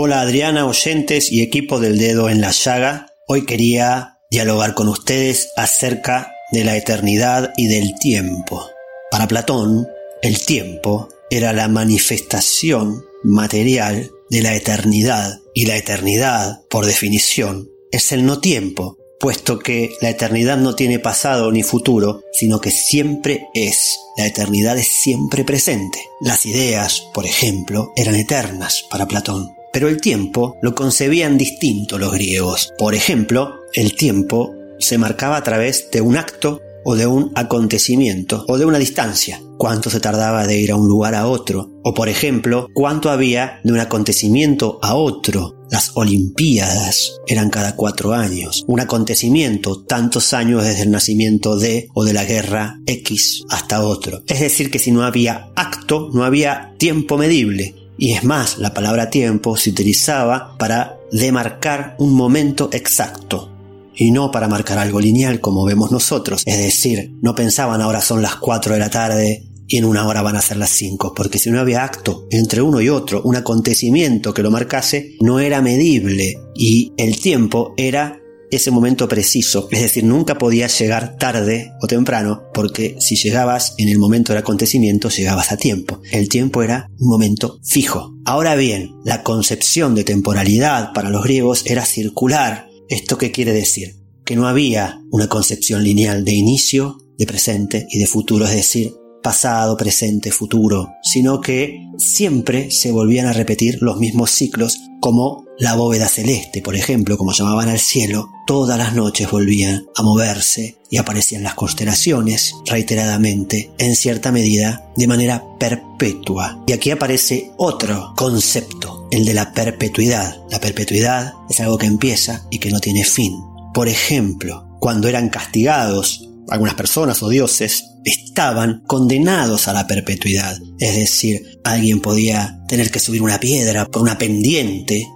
Hola 0.00 0.20
Adriana, 0.20 0.64
oyentes 0.64 1.32
y 1.32 1.42
equipo 1.42 1.80
del 1.80 1.98
dedo 1.98 2.30
en 2.30 2.40
la 2.40 2.52
llaga. 2.52 3.08
Hoy 3.26 3.44
quería 3.44 4.20
dialogar 4.30 4.74
con 4.74 4.86
ustedes 4.88 5.48
acerca 5.56 6.30
de 6.52 6.62
la 6.62 6.76
eternidad 6.76 7.52
y 7.56 7.66
del 7.66 7.98
tiempo. 7.98 8.64
Para 9.10 9.26
Platón, 9.26 9.88
el 10.22 10.46
tiempo 10.46 11.08
era 11.30 11.52
la 11.52 11.66
manifestación 11.66 13.04
material 13.24 14.12
de 14.30 14.42
la 14.42 14.54
eternidad 14.54 15.40
y 15.52 15.66
la 15.66 15.76
eternidad, 15.76 16.60
por 16.70 16.86
definición, 16.86 17.68
es 17.90 18.12
el 18.12 18.24
no 18.24 18.38
tiempo, 18.38 18.98
puesto 19.18 19.58
que 19.58 19.90
la 20.00 20.10
eternidad 20.10 20.58
no 20.58 20.76
tiene 20.76 21.00
pasado 21.00 21.50
ni 21.50 21.64
futuro, 21.64 22.22
sino 22.32 22.60
que 22.60 22.70
siempre 22.70 23.48
es. 23.52 23.98
La 24.16 24.26
eternidad 24.26 24.78
es 24.78 24.86
siempre 25.02 25.42
presente. 25.42 25.98
Las 26.20 26.46
ideas, 26.46 27.02
por 27.12 27.26
ejemplo, 27.26 27.92
eran 27.96 28.14
eternas 28.14 28.84
para 28.88 29.08
Platón. 29.08 29.57
Pero 29.72 29.88
el 29.88 30.00
tiempo 30.00 30.56
lo 30.62 30.74
concebían 30.74 31.38
distinto 31.38 31.98
los 31.98 32.12
griegos. 32.12 32.72
Por 32.78 32.94
ejemplo, 32.94 33.56
el 33.74 33.94
tiempo 33.94 34.54
se 34.78 34.98
marcaba 34.98 35.36
a 35.36 35.42
través 35.42 35.90
de 35.90 36.00
un 36.00 36.16
acto 36.16 36.60
o 36.84 36.96
de 36.96 37.06
un 37.06 37.32
acontecimiento 37.34 38.44
o 38.48 38.56
de 38.56 38.64
una 38.64 38.78
distancia. 38.78 39.42
Cuánto 39.58 39.90
se 39.90 40.00
tardaba 40.00 40.46
de 40.46 40.58
ir 40.58 40.72
a 40.72 40.76
un 40.76 40.86
lugar 40.86 41.14
a 41.14 41.26
otro. 41.26 41.70
O 41.82 41.92
por 41.92 42.08
ejemplo, 42.08 42.68
cuánto 42.72 43.10
había 43.10 43.60
de 43.64 43.72
un 43.72 43.80
acontecimiento 43.80 44.78
a 44.82 44.94
otro. 44.94 45.54
Las 45.70 45.90
Olimpiadas 45.94 47.20
eran 47.26 47.50
cada 47.50 47.76
cuatro 47.76 48.14
años. 48.14 48.64
Un 48.66 48.80
acontecimiento 48.80 49.82
tantos 49.84 50.32
años 50.32 50.64
desde 50.64 50.84
el 50.84 50.90
nacimiento 50.90 51.56
de 51.56 51.88
o 51.92 52.04
de 52.04 52.14
la 52.14 52.24
guerra 52.24 52.80
X 52.86 53.44
hasta 53.50 53.82
otro. 53.82 54.22
Es 54.26 54.40
decir, 54.40 54.70
que 54.70 54.78
si 54.78 54.90
no 54.90 55.02
había 55.02 55.50
acto, 55.56 56.08
no 56.14 56.24
había 56.24 56.74
tiempo 56.78 57.18
medible. 57.18 57.74
Y 57.98 58.12
es 58.12 58.22
más, 58.22 58.58
la 58.58 58.72
palabra 58.72 59.10
tiempo 59.10 59.56
se 59.56 59.70
utilizaba 59.70 60.56
para 60.56 60.98
demarcar 61.10 61.96
un 61.98 62.14
momento 62.14 62.70
exacto 62.72 63.50
y 63.94 64.12
no 64.12 64.30
para 64.30 64.46
marcar 64.46 64.78
algo 64.78 65.00
lineal 65.00 65.40
como 65.40 65.64
vemos 65.64 65.90
nosotros. 65.90 66.42
Es 66.46 66.58
decir, 66.58 67.12
no 67.20 67.34
pensaban 67.34 67.82
ahora 67.82 68.00
son 68.00 68.22
las 68.22 68.36
4 68.36 68.74
de 68.74 68.78
la 68.78 68.90
tarde 68.90 69.44
y 69.66 69.76
en 69.76 69.84
una 69.84 70.06
hora 70.06 70.22
van 70.22 70.36
a 70.36 70.40
ser 70.40 70.56
las 70.56 70.70
5, 70.70 71.12
porque 71.14 71.38
si 71.38 71.50
no 71.50 71.60
había 71.60 71.84
acto 71.84 72.26
entre 72.30 72.62
uno 72.62 72.80
y 72.80 72.88
otro, 72.88 73.20
un 73.22 73.36
acontecimiento 73.36 74.32
que 74.32 74.42
lo 74.42 74.50
marcase, 74.50 75.16
no 75.20 75.40
era 75.40 75.60
medible 75.60 76.38
y 76.54 76.92
el 76.96 77.20
tiempo 77.20 77.74
era 77.76 78.20
ese 78.50 78.70
momento 78.70 79.08
preciso, 79.08 79.68
es 79.70 79.82
decir, 79.82 80.04
nunca 80.04 80.38
podías 80.38 80.78
llegar 80.78 81.16
tarde 81.16 81.72
o 81.80 81.86
temprano, 81.86 82.44
porque 82.54 82.96
si 83.00 83.16
llegabas 83.16 83.74
en 83.78 83.88
el 83.88 83.98
momento 83.98 84.32
del 84.32 84.40
acontecimiento, 84.40 85.08
llegabas 85.08 85.52
a 85.52 85.56
tiempo. 85.56 86.00
El 86.10 86.28
tiempo 86.28 86.62
era 86.62 86.90
un 86.98 87.08
momento 87.08 87.60
fijo. 87.64 88.14
Ahora 88.24 88.56
bien, 88.56 88.94
la 89.04 89.22
concepción 89.22 89.94
de 89.94 90.04
temporalidad 90.04 90.92
para 90.92 91.10
los 91.10 91.24
griegos 91.24 91.64
era 91.66 91.84
circular. 91.84 92.68
¿Esto 92.88 93.18
qué 93.18 93.30
quiere 93.30 93.52
decir? 93.52 93.96
Que 94.24 94.36
no 94.36 94.46
había 94.46 95.00
una 95.10 95.28
concepción 95.28 95.82
lineal 95.82 96.24
de 96.24 96.32
inicio, 96.32 96.98
de 97.18 97.26
presente 97.26 97.86
y 97.90 97.98
de 97.98 98.06
futuro, 98.06 98.46
es 98.46 98.54
decir, 98.54 98.92
pasado, 99.22 99.76
presente, 99.76 100.30
futuro, 100.30 100.88
sino 101.02 101.40
que 101.40 101.88
siempre 101.98 102.70
se 102.70 102.92
volvían 102.92 103.26
a 103.26 103.32
repetir 103.32 103.78
los 103.80 103.98
mismos 103.98 104.30
ciclos 104.30 104.78
como 105.00 105.46
la 105.58 105.74
bóveda 105.74 106.08
celeste, 106.08 106.62
por 106.62 106.76
ejemplo, 106.76 107.18
como 107.18 107.32
llamaban 107.32 107.68
al 107.68 107.80
cielo, 107.80 108.30
todas 108.46 108.78
las 108.78 108.94
noches 108.94 109.30
volvían 109.30 109.86
a 109.96 110.02
moverse 110.02 110.76
y 110.88 110.98
aparecían 110.98 111.42
las 111.42 111.54
constelaciones 111.54 112.54
reiteradamente, 112.64 113.72
en 113.78 113.96
cierta 113.96 114.30
medida, 114.30 114.88
de 114.96 115.08
manera 115.08 115.44
perpetua. 115.58 116.62
Y 116.66 116.72
aquí 116.72 116.90
aparece 116.90 117.50
otro 117.56 118.14
concepto, 118.16 119.08
el 119.10 119.24
de 119.24 119.34
la 119.34 119.52
perpetuidad. 119.52 120.36
La 120.50 120.60
perpetuidad 120.60 121.32
es 121.50 121.60
algo 121.60 121.76
que 121.76 121.86
empieza 121.86 122.46
y 122.50 122.58
que 122.58 122.70
no 122.70 122.78
tiene 122.78 123.04
fin. 123.04 123.34
Por 123.74 123.88
ejemplo, 123.88 124.68
cuando 124.78 125.08
eran 125.08 125.28
castigados 125.28 126.28
algunas 126.48 126.74
personas 126.74 127.22
o 127.22 127.28
dioses 127.28 127.84
estaban 128.04 128.82
condenados 128.86 129.68
a 129.68 129.72
la 129.72 129.86
perpetuidad. 129.86 130.58
Es 130.78 130.96
decir, 130.96 131.60
alguien 131.64 132.00
podía 132.00 132.60
tener 132.68 132.90
que 132.90 133.00
subir 133.00 133.22
una 133.22 133.40
piedra 133.40 133.86
por 133.86 134.02
una 134.02 134.18
pendiente 134.18 135.06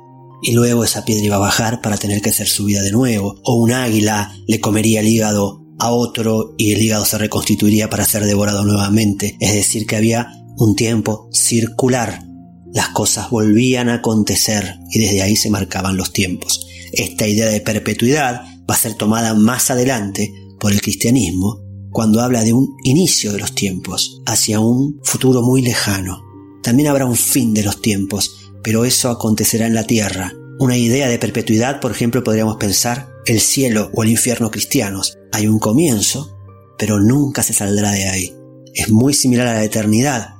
y 0.42 0.52
luego 0.52 0.84
esa 0.84 1.04
piedra 1.04 1.24
iba 1.24 1.36
a 1.36 1.40
bajar 1.40 1.80
para 1.80 1.96
tener 1.96 2.20
que 2.20 2.32
ser 2.32 2.48
subida 2.48 2.82
de 2.82 2.90
nuevo. 2.90 3.40
O 3.44 3.56
un 3.56 3.72
águila 3.72 4.34
le 4.46 4.60
comería 4.60 5.00
el 5.00 5.08
hígado 5.08 5.62
a 5.78 5.90
otro 5.90 6.54
y 6.58 6.72
el 6.72 6.82
hígado 6.82 7.04
se 7.04 7.18
reconstituiría 7.18 7.88
para 7.88 8.04
ser 8.04 8.24
devorado 8.24 8.64
nuevamente. 8.64 9.36
Es 9.40 9.52
decir, 9.52 9.86
que 9.86 9.96
había 9.96 10.28
un 10.56 10.74
tiempo 10.74 11.28
circular 11.32 12.32
las 12.72 12.88
cosas 12.88 13.30
volvían 13.30 13.88
a 13.88 13.94
acontecer 13.94 14.78
y 14.90 15.00
desde 15.00 15.22
ahí 15.22 15.36
se 15.36 15.50
marcaban 15.50 15.96
los 15.96 16.12
tiempos. 16.12 16.66
Esta 16.92 17.26
idea 17.26 17.46
de 17.46 17.60
perpetuidad 17.60 18.42
va 18.68 18.74
a 18.74 18.78
ser 18.78 18.94
tomada 18.94 19.34
más 19.34 19.70
adelante 19.70 20.32
por 20.58 20.72
el 20.72 20.80
cristianismo 20.80 21.61
cuando 21.92 22.20
habla 22.20 22.42
de 22.42 22.52
un 22.52 22.76
inicio 22.82 23.32
de 23.32 23.38
los 23.38 23.54
tiempos 23.54 24.22
hacia 24.26 24.60
un 24.60 24.98
futuro 25.04 25.42
muy 25.42 25.62
lejano. 25.62 26.24
También 26.62 26.88
habrá 26.88 27.06
un 27.06 27.16
fin 27.16 27.54
de 27.54 27.62
los 27.62 27.82
tiempos, 27.82 28.52
pero 28.62 28.84
eso 28.84 29.10
acontecerá 29.10 29.66
en 29.66 29.74
la 29.74 29.84
tierra. 29.86 30.32
Una 30.58 30.76
idea 30.76 31.08
de 31.08 31.18
perpetuidad, 31.18 31.80
por 31.80 31.90
ejemplo, 31.90 32.24
podríamos 32.24 32.56
pensar 32.56 33.10
el 33.26 33.40
cielo 33.40 33.90
o 33.94 34.02
el 34.02 34.10
infierno 34.10 34.50
cristianos. 34.50 35.18
Hay 35.32 35.46
un 35.46 35.58
comienzo, 35.58 36.36
pero 36.78 36.98
nunca 36.98 37.42
se 37.42 37.52
saldrá 37.52 37.92
de 37.92 38.08
ahí. 38.08 38.32
Es 38.74 38.90
muy 38.90 39.12
similar 39.12 39.46
a 39.46 39.54
la 39.54 39.64
eternidad, 39.64 40.34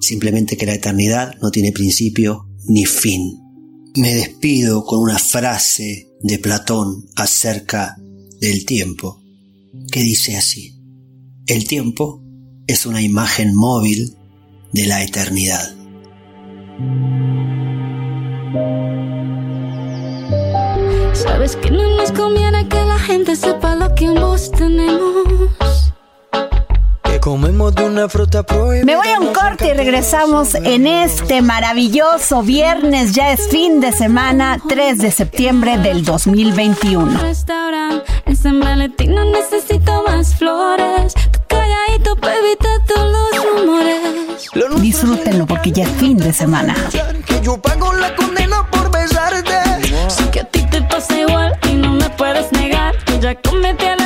simplemente 0.00 0.56
que 0.56 0.66
la 0.66 0.74
eternidad 0.74 1.34
no 1.40 1.50
tiene 1.50 1.72
principio 1.72 2.48
ni 2.64 2.84
fin. 2.84 3.38
Me 3.96 4.14
despido 4.14 4.84
con 4.84 5.00
una 5.00 5.18
frase 5.18 6.10
de 6.20 6.38
Platón 6.38 7.06
acerca 7.14 7.96
del 8.40 8.66
tiempo, 8.66 9.22
que 9.90 10.00
dice 10.00 10.36
así. 10.36 10.75
El 11.48 11.68
tiempo 11.68 12.20
es 12.66 12.86
una 12.86 13.00
imagen 13.00 13.54
móvil 13.54 14.16
de 14.72 14.86
la 14.86 15.04
eternidad. 15.04 15.76
Sabes 21.12 21.54
que 21.54 21.70
no 21.70 21.96
nos 21.98 22.10
conviene 22.10 22.66
que 22.68 22.84
la 22.84 22.98
gente 22.98 23.36
sepa 23.36 23.76
lo 23.76 23.94
que 23.94 24.06
ambos 24.06 24.50
tenemos. 24.50 25.55
Me 28.84 28.94
voy 28.94 29.08
a 29.08 29.18
un 29.18 29.32
corte 29.32 29.70
y 29.70 29.72
regresamos 29.72 30.54
en 30.54 30.86
este 30.86 31.42
maravilloso 31.42 32.44
viernes, 32.44 33.14
ya 33.14 33.32
es 33.32 33.48
fin 33.48 33.80
de 33.80 33.90
semana, 33.90 34.60
3 34.68 34.98
de 34.98 35.10
septiembre 35.10 35.76
del 35.76 36.04
2021. 36.04 37.20
En 38.26 38.36
San 38.36 38.60
Valentín 38.60 39.16
no 39.16 39.24
necesito 39.24 40.04
más 40.04 40.36
flores. 40.36 41.14
Calladito 41.48 42.14
para 42.14 42.36
evitar 42.36 42.84
todos 42.86 43.34
los 43.34 43.58
rumores. 43.58 44.80
Disfrútenlo 44.80 45.46
porque 45.46 45.72
ya 45.72 45.82
es 45.82 45.90
fin 45.94 46.16
de 46.18 46.32
semana. 46.32 46.76
Que 47.26 47.40
yo 47.42 47.60
pago 47.60 47.92
la 47.92 48.14
condena 48.14 48.64
por 48.70 48.88
besarte. 48.92 49.56
Sé 50.08 50.30
que 50.30 50.40
a 50.40 50.44
ti 50.44 50.64
te 50.70 50.80
pasa 50.82 51.18
igual 51.18 51.58
y 51.68 51.74
no 51.74 51.90
me 51.90 52.08
puedes 52.10 52.52
negar. 52.52 52.94
que 53.04 53.18
Ya 53.18 53.34
cometí 53.34 53.84
el 53.84 54.05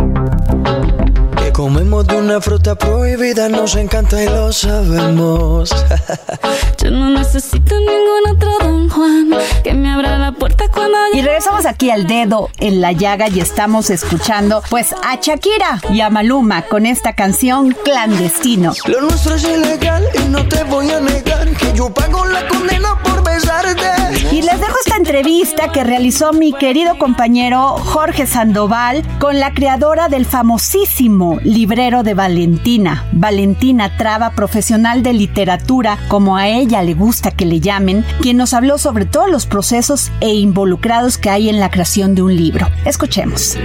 Comemos 1.61 2.07
de 2.07 2.15
una 2.15 2.41
fruta 2.41 2.73
prohibida, 2.73 3.47
nos 3.47 3.75
encanta 3.75 4.19
y 4.23 4.25
lo 4.25 4.51
sabemos. 4.51 5.69
Yo 6.83 6.89
no 6.89 7.11
necesito 7.11 7.75
ningún 7.77 8.35
otro 8.35 8.49
Don 8.61 8.89
Juan 8.89 9.29
que 9.63 9.75
me 9.75 9.91
abra 9.91 10.17
la 10.17 10.31
puerta 10.31 10.65
cuando 10.73 10.97
Y 11.13 11.21
regresamos 11.21 11.67
aquí 11.67 11.91
al 11.91 12.07
dedo 12.07 12.49
en 12.57 12.81
la 12.81 12.93
llaga 12.93 13.29
y 13.29 13.39
estamos 13.41 13.91
escuchando 13.91 14.63
pues 14.71 14.91
a 15.03 15.19
Shakira 15.21 15.79
y 15.93 16.01
a 16.01 16.09
Maluma 16.09 16.63
con 16.63 16.87
esta 16.87 17.13
canción 17.13 17.75
clandestino. 17.83 18.73
Lo 18.87 19.01
nuestro 19.01 19.35
es 19.35 19.43
ilegal 19.43 20.03
y 20.15 20.29
no 20.29 20.43
te 20.47 20.63
voy 20.63 20.89
a 20.89 20.99
negar 20.99 21.47
que 21.51 21.73
yo 21.75 21.93
pago 21.93 22.25
la 22.25 22.47
condena 22.47 22.97
por 23.03 23.23
besarte. 23.23 23.91
Y 24.31 24.41
les 24.41 24.59
dejo 24.59 24.75
esta 24.83 24.97
entrevista 24.97 25.71
que 25.71 25.83
realizó 25.83 26.33
mi 26.33 26.53
querido 26.53 26.97
compañero 26.97 27.75
Jorge 27.77 28.25
Sandoval 28.25 29.03
con 29.19 29.39
la 29.39 29.53
creadora 29.53 30.09
del 30.09 30.25
famosísimo 30.25 31.39
librero 31.53 32.03
de 32.03 32.13
Valentina, 32.13 33.05
Valentina 33.11 33.97
Traba, 33.97 34.31
profesional 34.31 35.03
de 35.03 35.13
literatura, 35.13 35.97
como 36.07 36.37
a 36.37 36.47
ella 36.47 36.81
le 36.81 36.93
gusta 36.93 37.31
que 37.31 37.45
le 37.45 37.59
llamen, 37.59 38.05
quien 38.21 38.37
nos 38.37 38.53
habló 38.53 38.77
sobre 38.77 39.05
todos 39.05 39.29
los 39.29 39.45
procesos 39.45 40.11
e 40.21 40.33
involucrados 40.33 41.17
que 41.17 41.29
hay 41.29 41.49
en 41.49 41.59
la 41.59 41.69
creación 41.69 42.15
de 42.15 42.21
un 42.21 42.35
libro. 42.35 42.67
Escuchemos. 42.85 43.57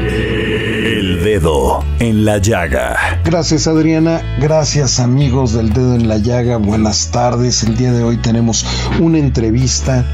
El 0.86 1.24
dedo 1.24 1.82
en 1.98 2.24
la 2.24 2.38
llaga. 2.38 3.20
Gracias 3.24 3.66
Adriana, 3.66 4.22
gracias 4.40 5.00
amigos 5.00 5.52
del 5.52 5.72
dedo 5.72 5.96
en 5.96 6.06
la 6.06 6.18
llaga, 6.18 6.58
buenas 6.58 7.10
tardes. 7.10 7.64
El 7.64 7.76
día 7.76 7.90
de 7.90 8.04
hoy 8.04 8.18
tenemos 8.18 8.64
una 9.00 9.18
entrevista 9.18 10.04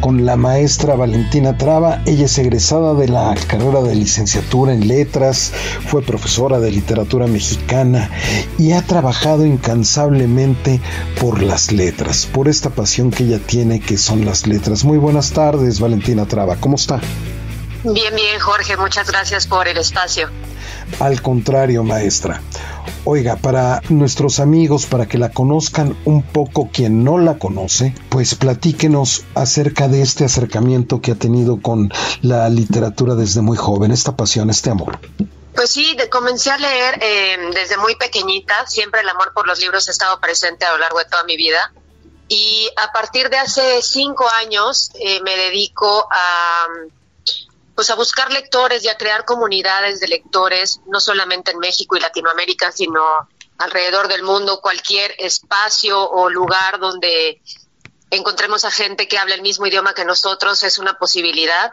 con 0.00 0.24
la 0.24 0.36
maestra 0.36 0.94
Valentina 0.94 1.58
Traba. 1.58 2.02
Ella 2.06 2.26
es 2.26 2.38
egresada 2.38 2.94
de 2.94 3.08
la 3.08 3.34
carrera 3.48 3.82
de 3.82 3.96
licenciatura 3.96 4.72
en 4.72 4.86
letras, 4.86 5.52
fue 5.88 6.02
profesora 6.02 6.60
de 6.60 6.70
literatura 6.70 7.26
mexicana 7.26 8.08
y 8.58 8.74
ha 8.74 8.82
trabajado 8.82 9.44
incansablemente 9.44 10.80
por 11.20 11.42
las 11.42 11.72
letras, 11.72 12.28
por 12.32 12.46
esta 12.46 12.70
pasión 12.70 13.10
que 13.10 13.24
ella 13.24 13.40
tiene 13.44 13.80
que 13.80 13.98
son 13.98 14.24
las 14.24 14.46
letras. 14.46 14.84
Muy 14.84 14.98
buenas 14.98 15.32
tardes 15.32 15.80
Valentina 15.80 16.26
Traba, 16.26 16.54
¿cómo 16.60 16.76
está? 16.76 17.00
Bien, 17.84 18.14
bien, 18.14 18.38
Jorge, 18.38 18.76
muchas 18.76 19.08
gracias 19.10 19.46
por 19.46 19.66
el 19.66 19.76
espacio. 19.76 20.30
Al 21.00 21.20
contrario, 21.20 21.82
maestra. 21.82 22.40
Oiga, 23.04 23.36
para 23.36 23.80
nuestros 23.88 24.38
amigos, 24.38 24.86
para 24.86 25.06
que 25.06 25.18
la 25.18 25.30
conozcan 25.30 25.96
un 26.04 26.22
poco 26.22 26.68
quien 26.72 27.02
no 27.02 27.18
la 27.18 27.38
conoce, 27.38 27.94
pues 28.08 28.36
platíquenos 28.36 29.24
acerca 29.34 29.88
de 29.88 30.02
este 30.02 30.24
acercamiento 30.24 31.00
que 31.00 31.12
ha 31.12 31.14
tenido 31.16 31.60
con 31.60 31.92
la 32.20 32.48
literatura 32.48 33.14
desde 33.16 33.40
muy 33.40 33.56
joven, 33.56 33.90
esta 33.90 34.16
pasión, 34.16 34.50
este 34.50 34.70
amor. 34.70 35.00
Pues 35.54 35.70
sí, 35.70 35.94
de- 35.96 36.08
comencé 36.08 36.50
a 36.52 36.58
leer 36.58 36.98
eh, 37.02 37.36
desde 37.52 37.76
muy 37.78 37.96
pequeñita, 37.96 38.66
siempre 38.68 39.00
el 39.00 39.08
amor 39.08 39.32
por 39.34 39.46
los 39.48 39.58
libros 39.60 39.88
ha 39.88 39.90
estado 39.92 40.20
presente 40.20 40.64
a 40.64 40.72
lo 40.72 40.78
largo 40.78 40.98
de 41.00 41.04
toda 41.06 41.24
mi 41.24 41.36
vida. 41.36 41.72
Y 42.28 42.68
a 42.82 42.92
partir 42.92 43.28
de 43.28 43.36
hace 43.38 43.82
cinco 43.82 44.26
años 44.30 44.90
eh, 44.94 45.20
me 45.22 45.36
dedico 45.36 46.06
a, 46.10 46.66
pues 47.82 47.90
a 47.90 47.96
buscar 47.96 48.30
lectores 48.30 48.84
y 48.84 48.88
a 48.88 48.96
crear 48.96 49.24
comunidades 49.24 49.98
de 49.98 50.06
lectores, 50.06 50.80
no 50.86 51.00
solamente 51.00 51.50
en 51.50 51.58
México 51.58 51.96
y 51.96 52.00
Latinoamérica, 52.00 52.70
sino 52.70 53.02
alrededor 53.58 54.06
del 54.06 54.22
mundo, 54.22 54.60
cualquier 54.60 55.12
espacio 55.18 56.00
o 56.00 56.30
lugar 56.30 56.78
donde 56.78 57.42
encontremos 58.08 58.64
a 58.64 58.70
gente 58.70 59.08
que 59.08 59.18
habla 59.18 59.34
el 59.34 59.42
mismo 59.42 59.66
idioma 59.66 59.94
que 59.94 60.04
nosotros 60.04 60.62
es 60.62 60.78
una 60.78 60.96
posibilidad 60.96 61.72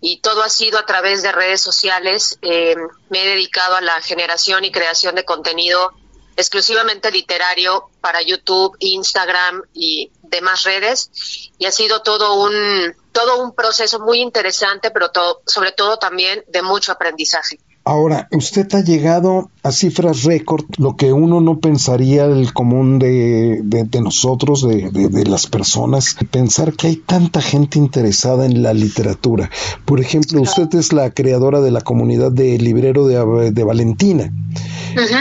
y 0.00 0.22
todo 0.22 0.42
ha 0.42 0.48
sido 0.48 0.78
a 0.78 0.86
través 0.86 1.22
de 1.22 1.32
redes 1.32 1.60
sociales. 1.60 2.38
Eh, 2.40 2.74
me 3.10 3.22
he 3.22 3.26
dedicado 3.26 3.76
a 3.76 3.82
la 3.82 4.00
generación 4.00 4.64
y 4.64 4.72
creación 4.72 5.16
de 5.16 5.26
contenido 5.26 5.92
exclusivamente 6.36 7.10
literario 7.10 7.84
para 8.00 8.22
YouTube, 8.22 8.76
Instagram 8.80 9.62
y 9.74 10.10
demás 10.22 10.64
redes 10.64 11.10
y 11.58 11.66
ha 11.66 11.72
sido 11.72 12.02
todo 12.02 12.42
un 12.42 12.94
todo 13.12 13.42
un 13.44 13.52
proceso 13.54 14.00
muy 14.00 14.20
interesante, 14.20 14.90
pero 14.90 15.08
sobre 15.46 15.72
todo 15.72 15.98
también 15.98 16.42
de 16.50 16.62
mucho 16.62 16.92
aprendizaje. 16.92 17.58
Ahora, 17.84 18.28
usted 18.30 18.72
ha 18.74 18.80
llegado 18.82 19.50
a 19.64 19.72
cifras 19.72 20.22
récord, 20.22 20.64
lo 20.78 20.96
que 20.96 21.12
uno 21.12 21.40
no 21.40 21.58
pensaría 21.58 22.24
el 22.26 22.54
común 22.54 22.98
de, 23.00 23.60
de- 23.64 23.82
de 23.84 24.00
nosotros, 24.00 24.66
de, 24.66 24.88
de- 24.90 25.08
de 25.08 25.24
las 25.26 25.46
personas, 25.48 26.16
pensar 26.30 26.72
que 26.74 26.86
hay 26.86 26.96
tanta 26.96 27.42
gente 27.42 27.78
interesada 27.78 28.46
en 28.46 28.62
la 28.62 28.72
literatura. 28.72 29.50
Por 29.84 30.00
ejemplo, 30.00 30.40
usted 30.40 30.68
es 30.74 30.92
la 30.94 31.10
creadora 31.10 31.60
de 31.60 31.72
la 31.72 31.80
comunidad 31.82 32.30
de 32.32 32.56
librero 32.56 33.06
de, 33.08 33.50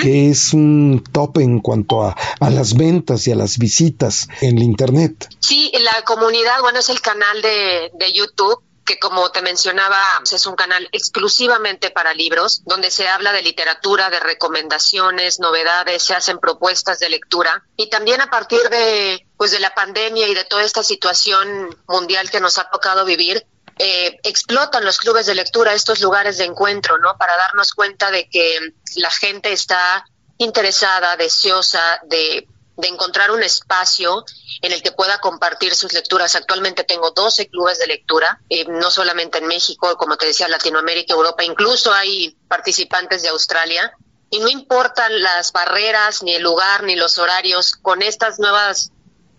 que 0.01 0.29
es 0.29 0.53
un 0.53 1.03
top 1.11 1.39
en 1.39 1.59
cuanto 1.59 2.03
a, 2.03 2.15
a 2.39 2.49
las 2.49 2.75
ventas 2.75 3.27
y 3.27 3.31
a 3.31 3.35
las 3.35 3.57
visitas 3.57 4.27
en 4.41 4.57
la 4.57 4.63
Internet. 4.63 5.29
Sí, 5.39 5.71
la 5.79 6.03
comunidad, 6.03 6.61
bueno, 6.61 6.79
es 6.79 6.89
el 6.89 7.01
canal 7.01 7.41
de, 7.41 7.91
de 7.93 8.13
YouTube 8.13 8.61
que 8.85 8.99
como 8.99 9.31
te 9.31 9.41
mencionaba 9.41 10.01
es 10.23 10.45
un 10.45 10.55
canal 10.55 10.87
exclusivamente 10.91 11.91
para 11.91 12.13
libros, 12.13 12.63
donde 12.65 12.89
se 12.89 13.07
habla 13.07 13.31
de 13.31 13.41
literatura, 13.41 14.09
de 14.09 14.19
recomendaciones, 14.19 15.39
novedades, 15.39 16.03
se 16.03 16.13
hacen 16.13 16.39
propuestas 16.39 16.99
de 16.99 17.09
lectura 17.09 17.63
y 17.75 17.89
también 17.89 18.21
a 18.21 18.29
partir 18.29 18.61
de 18.69 19.25
pues 19.37 19.51
de 19.51 19.59
la 19.59 19.73
pandemia 19.73 20.27
y 20.27 20.33
de 20.33 20.45
toda 20.45 20.63
esta 20.63 20.83
situación 20.83 21.75
mundial 21.87 22.29
que 22.29 22.39
nos 22.39 22.57
ha 22.57 22.69
tocado 22.69 23.05
vivir, 23.05 23.45
eh, 23.83 24.19
explotan 24.21 24.85
los 24.85 24.99
clubes 24.99 25.25
de 25.25 25.33
lectura, 25.33 25.73
estos 25.73 26.01
lugares 26.01 26.37
de 26.37 26.45
encuentro, 26.45 26.99
¿no? 26.99 27.17
Para 27.17 27.35
darnos 27.35 27.73
cuenta 27.73 28.11
de 28.11 28.29
que 28.29 28.73
la 28.97 29.09
gente 29.09 29.51
está 29.51 30.05
interesada, 30.37 31.17
deseosa 31.17 31.99
de 32.03 32.47
encontrar 32.83 33.31
un 33.31 33.41
espacio 33.41 34.23
en 34.61 34.71
el 34.71 34.83
que 34.83 34.91
pueda 34.91 35.17
compartir 35.17 35.73
sus 35.73 35.93
lecturas. 35.93 36.35
Actualmente 36.35 36.83
tengo 36.83 37.09
12 37.09 37.47
clubes 37.47 37.79
de 37.79 37.87
lectura, 37.87 38.39
eh, 38.49 38.65
no 38.67 38.91
solamente 38.91 39.39
en 39.39 39.47
México, 39.47 39.97
como 39.97 40.15
te 40.15 40.27
decía, 40.27 40.47
Latinoamérica, 40.47 41.15
Europa, 41.15 41.43
incluso 41.43 41.91
hay 41.91 42.37
participantes 42.47 43.23
de 43.23 43.29
Australia. 43.29 43.91
Y 44.29 44.41
no 44.41 44.47
importan 44.47 45.23
las 45.23 45.51
barreras, 45.51 46.21
ni 46.21 46.35
el 46.35 46.43
lugar, 46.43 46.83
ni 46.83 46.95
los 46.95 47.17
horarios, 47.17 47.73
con 47.73 48.03
estas 48.03 48.37
nuevas 48.37 48.91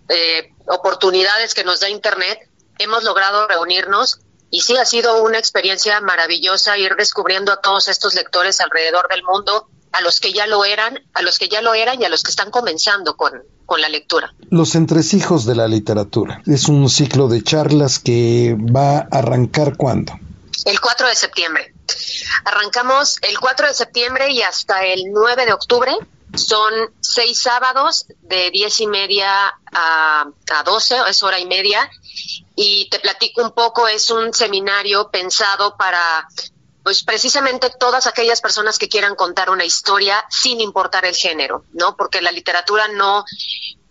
eh, 0.09 0.52
oportunidades 0.66 1.55
que 1.55 1.62
nos 1.62 1.78
da 1.78 1.88
Internet, 1.88 2.40
hemos 2.78 3.05
logrado 3.05 3.46
reunirnos 3.46 4.18
y 4.53 4.61
sí, 4.61 4.77
ha 4.77 4.85
sido 4.85 5.23
una 5.23 5.38
experiencia 5.38 5.99
maravillosa 6.03 6.77
ir 6.77 6.95
descubriendo 6.95 7.53
a 7.53 7.62
todos 7.62 7.88
estos 7.88 8.15
lectores 8.15 8.61
alrededor 8.61 9.09
del 9.09 9.23
mundo, 9.23 9.67
a 9.93 10.03
los 10.03 10.21
que 10.21 10.35
ya 10.35 10.47
lo 10.47 10.67
eran, 10.67 11.01
a 11.15 11.23
los 11.23 11.38
que 11.38 11.49
ya 11.49 11.62
lo 11.62 11.73
eran 11.73 12.03
y 12.03 12.05
a 12.05 12.11
los 12.11 12.23
que 12.23 12.31
están 12.31 12.51
comenzando 12.51 13.17
con, 13.17 13.33
con 13.65 13.81
la 13.81 13.88
lectura. 13.88 14.35
Los 14.51 14.75
entresijos 14.75 15.47
de 15.47 15.55
la 15.55 15.67
literatura. 15.69 16.43
Es 16.45 16.69
un 16.69 16.91
ciclo 16.91 17.29
de 17.29 17.43
charlas 17.43 17.99
que 17.99 18.55
va 18.55 18.99
a 18.99 19.09
arrancar 19.11 19.79
cuándo? 19.79 20.12
El 20.67 20.79
4 20.81 21.09
de 21.09 21.15
septiembre. 21.15 21.75
Arrancamos 22.45 23.17
el 23.23 23.41
4 23.41 23.69
de 23.69 23.75
septiembre 23.75 24.31
y 24.33 24.43
hasta 24.43 24.85
el 24.85 25.01
9 25.15 25.47
de 25.47 25.53
octubre. 25.55 25.97
Son 26.35 26.73
seis 27.01 27.41
sábados 27.41 28.05
de 28.21 28.51
diez 28.51 28.81
y 28.81 28.87
media 28.87 29.55
a, 29.73 30.27
a 30.55 30.62
12, 30.62 30.97
es 31.09 31.23
hora 31.23 31.38
y 31.38 31.47
media, 31.47 31.91
y 32.55 32.88
te 32.90 33.01
platico 33.01 33.42
un 33.42 33.53
poco, 33.53 33.88
es 33.88 34.11
un 34.11 34.33
seminario 34.33 35.11
pensado 35.11 35.77
para 35.77 36.27
pues 36.83 37.05
precisamente 37.05 37.70
todas 37.79 38.07
aquellas 38.07 38.40
personas 38.40 38.79
que 38.79 38.88
quieran 38.88 39.14
contar 39.14 39.51
una 39.51 39.64
historia 39.64 40.25
sin 40.29 40.61
importar 40.61 41.05
el 41.05 41.14
género, 41.14 41.64
¿no? 41.72 41.96
Porque 41.96 42.20
la 42.20 42.33
literatura 42.33 42.88
no, 42.88 43.25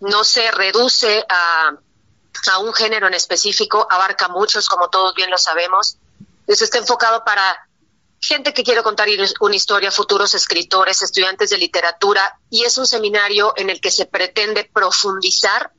no 0.00 0.24
se 0.24 0.50
reduce 0.50 1.24
a, 1.28 1.72
a 2.52 2.58
un 2.58 2.74
género 2.74 3.06
en 3.06 3.14
específico, 3.14 3.86
abarca 3.90 4.28
muchos, 4.28 4.68
como 4.68 4.90
todos 4.90 5.14
bien 5.14 5.30
lo 5.30 5.38
sabemos. 5.38 5.96
Entonces 6.40 6.62
está 6.62 6.78
enfocado 6.78 7.24
para 7.24 7.66
gente 8.20 8.52
que 8.52 8.62
quiere 8.62 8.82
contar 8.82 9.08
una 9.40 9.56
historia, 9.56 9.90
futuros 9.90 10.34
escritores, 10.34 11.02
estudiantes 11.02 11.50
de 11.50 11.58
literatura, 11.58 12.38
y 12.50 12.64
es 12.64 12.76
un 12.78 12.86
seminario 12.86 13.54
en 13.56 13.70
el 13.70 13.80
que 13.80 13.90
se 13.90 14.06
pretende 14.06 14.68
profundizar 14.72 15.72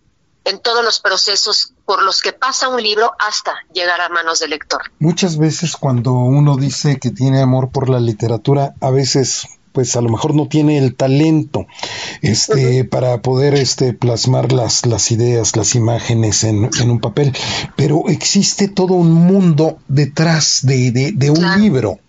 en 0.45 0.61
todos 0.61 0.83
los 0.83 0.99
procesos 0.99 1.72
por 1.85 2.03
los 2.03 2.21
que 2.21 2.33
pasa 2.33 2.69
un 2.69 2.81
libro 2.81 3.11
hasta 3.19 3.53
llegar 3.73 4.01
a 4.01 4.09
manos 4.09 4.39
del 4.39 4.51
lector. 4.51 4.81
Muchas 4.99 5.37
veces 5.37 5.75
cuando 5.75 6.13
uno 6.13 6.55
dice 6.57 6.99
que 6.99 7.11
tiene 7.11 7.41
amor 7.41 7.69
por 7.69 7.89
la 7.89 7.99
literatura, 7.99 8.73
a 8.81 8.89
veces 8.89 9.47
pues 9.73 9.95
a 9.95 10.01
lo 10.01 10.09
mejor 10.09 10.35
no 10.35 10.47
tiene 10.47 10.77
el 10.77 10.95
talento 10.95 11.65
este 12.21 12.85
para 12.85 13.21
poder 13.21 13.55
este 13.55 13.91
plasmar 13.91 14.51
las, 14.51 14.85
las 14.85 15.11
ideas, 15.11 15.55
las 15.57 15.75
imágenes 15.75 16.43
en, 16.43 16.69
en 16.79 16.91
un 16.91 16.99
papel, 16.99 17.35
pero 17.75 18.03
existe 18.07 18.67
todo 18.67 18.93
un 18.93 19.11
mundo 19.11 19.79
detrás 19.87 20.59
de, 20.61 20.91
de, 20.91 21.11
de 21.11 21.31
un 21.31 21.59
libro 21.59 21.99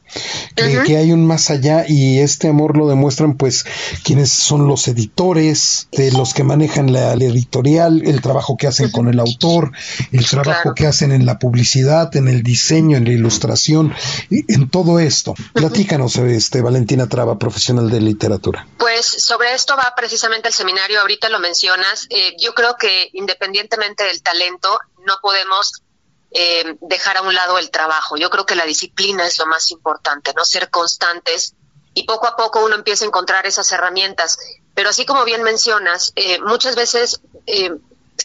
que, 0.55 0.97
hay 0.97 1.13
un 1.13 1.27
más 1.27 1.51
allá 1.51 1.85
y 1.89 2.21
este 2.21 2.49
amor 2.49 2.77
lo 2.77 2.89
demuestran 2.89 3.37
pues 3.37 3.65
quienes 4.05 4.31
son 4.31 4.67
los 4.67 4.89
editores, 4.89 5.89
de 5.93 6.13
los 6.13 6.35
que 6.35 6.45
manejan 6.45 6.93
la, 6.93 7.13
editorial, 7.15 8.03
el 8.05 8.21
trabajo 8.21 8.57
que 8.57 8.67
hacen 8.67 8.91
con 8.91 9.09
el 9.09 9.19
autor, 9.21 9.73
el 10.13 10.27
trabajo 10.27 10.75
que 10.75 10.87
hacen 10.87 11.13
en 11.13 11.27
la 11.27 11.39
publicidad, 11.39 12.15
en 12.17 12.29
el 12.29 12.43
diseño, 12.43 12.97
en 12.97 13.05
la 13.05 13.13
ilustración, 13.13 13.95
en 14.31 14.69
todo 14.69 14.99
esto. 14.99 15.35
Platícanos, 15.53 16.17
este 16.17 16.61
Valentina 16.61 17.09
Traba, 17.09 17.39
profesional 17.39 17.91
de 17.91 18.01
literatura. 18.01 18.67
Pues 18.79 19.07
sobre 19.07 19.55
esto 19.55 19.77
va 19.77 19.93
precisamente 19.97 20.49
el 20.49 20.55
seminario, 20.55 21.01
ahorita 21.01 21.29
lo 21.29 21.39
mencionas. 21.39 22.07
Eh, 22.11 22.37
yo 22.39 22.55
creo 22.55 22.77
que 22.77 23.11
independientemente 23.13 24.05
del 24.05 24.23
talento, 24.23 24.79
no 25.07 25.15
podemos 25.23 25.83
eh, 26.37 26.77
dejar 26.81 27.17
a 27.17 27.23
un 27.23 27.33
lado 27.33 27.59
el 27.59 27.71
trabajo. 27.71 28.17
Yo 28.17 28.29
creo 28.29 28.45
que 28.45 28.57
la 28.57 28.67
disciplina 28.67 29.25
es 29.25 29.39
lo 29.39 29.47
más 29.47 29.71
importante, 29.71 30.35
no 30.35 30.45
ser 30.45 30.69
constantes 30.69 31.55
y 31.95 32.03
poco 32.03 32.27
a 32.27 32.37
poco 32.37 32.65
uno 32.65 32.75
empieza 32.75 33.05
a 33.05 33.09
encontrar 33.09 33.47
esas 33.47 33.71
herramientas. 33.71 34.37
Pero 34.75 34.91
así 34.91 35.07
como 35.07 35.25
bien 35.25 35.45
mencionas, 35.45 36.13
eh, 36.17 36.41
muchas 36.41 36.75
veces 36.75 37.21
eh, 37.47 37.71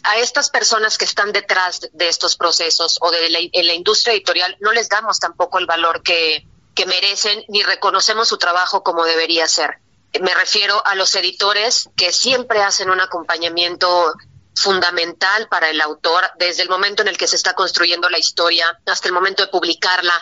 a 0.02 0.18
estas 0.18 0.50
personas 0.50 0.98
que 0.98 1.04
están 1.04 1.30
detrás 1.30 1.88
de 1.92 2.08
estos 2.08 2.36
procesos 2.36 2.98
o 3.00 3.12
de 3.12 3.30
la, 3.30 3.38
en 3.40 3.66
la 3.66 3.74
industria 3.74 4.12
editorial 4.12 4.56
no 4.60 4.72
les 4.72 4.88
damos 4.88 5.20
tampoco 5.20 5.58
el 5.58 5.66
valor 5.66 6.02
que, 6.02 6.44
que 6.74 6.86
merecen 6.86 7.44
ni 7.46 7.62
reconocemos 7.62 8.28
su 8.28 8.38
trabajo 8.38 8.82
como 8.82 9.04
debería 9.04 9.46
ser. 9.46 9.78
Me 10.20 10.34
refiero 10.34 10.84
a 10.84 10.96
los 10.96 11.14
editores 11.14 11.88
que 11.96 12.12
siempre 12.12 12.62
hacen 12.62 12.90
un 12.90 13.00
acompañamiento 13.00 14.12
fundamental 14.60 15.48
para 15.48 15.70
el 15.70 15.80
autor 15.80 16.30
desde 16.38 16.62
el 16.62 16.68
momento 16.68 17.02
en 17.02 17.08
el 17.08 17.16
que 17.16 17.26
se 17.26 17.36
está 17.36 17.54
construyendo 17.54 18.10
la 18.10 18.18
historia 18.18 18.66
hasta 18.86 19.08
el 19.08 19.14
momento 19.14 19.44
de 19.44 19.50
publicarla. 19.50 20.14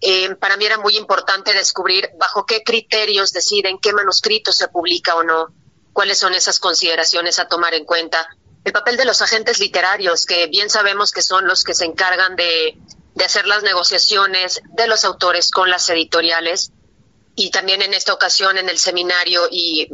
Eh, 0.00 0.34
para 0.36 0.56
mí 0.56 0.64
era 0.64 0.78
muy 0.78 0.96
importante 0.96 1.52
descubrir 1.52 2.10
bajo 2.18 2.46
qué 2.46 2.62
criterios 2.62 3.32
deciden 3.32 3.78
qué 3.78 3.92
manuscrito 3.92 4.52
se 4.52 4.68
publica 4.68 5.16
o 5.16 5.22
no, 5.22 5.48
cuáles 5.92 6.18
son 6.18 6.34
esas 6.34 6.60
consideraciones 6.60 7.38
a 7.38 7.48
tomar 7.48 7.74
en 7.74 7.84
cuenta. 7.84 8.28
El 8.64 8.72
papel 8.72 8.96
de 8.96 9.04
los 9.04 9.20
agentes 9.20 9.58
literarios, 9.58 10.24
que 10.24 10.46
bien 10.46 10.70
sabemos 10.70 11.10
que 11.10 11.22
son 11.22 11.46
los 11.46 11.64
que 11.64 11.74
se 11.74 11.84
encargan 11.84 12.36
de, 12.36 12.78
de 13.14 13.24
hacer 13.24 13.46
las 13.46 13.64
negociaciones 13.64 14.62
de 14.64 14.86
los 14.86 15.04
autores 15.04 15.50
con 15.50 15.68
las 15.68 15.88
editoriales. 15.90 16.70
Y 17.34 17.50
también 17.50 17.82
en 17.82 17.94
esta 17.94 18.12
ocasión 18.12 18.58
en 18.58 18.68
el 18.68 18.78
seminario 18.78 19.48
y 19.50 19.88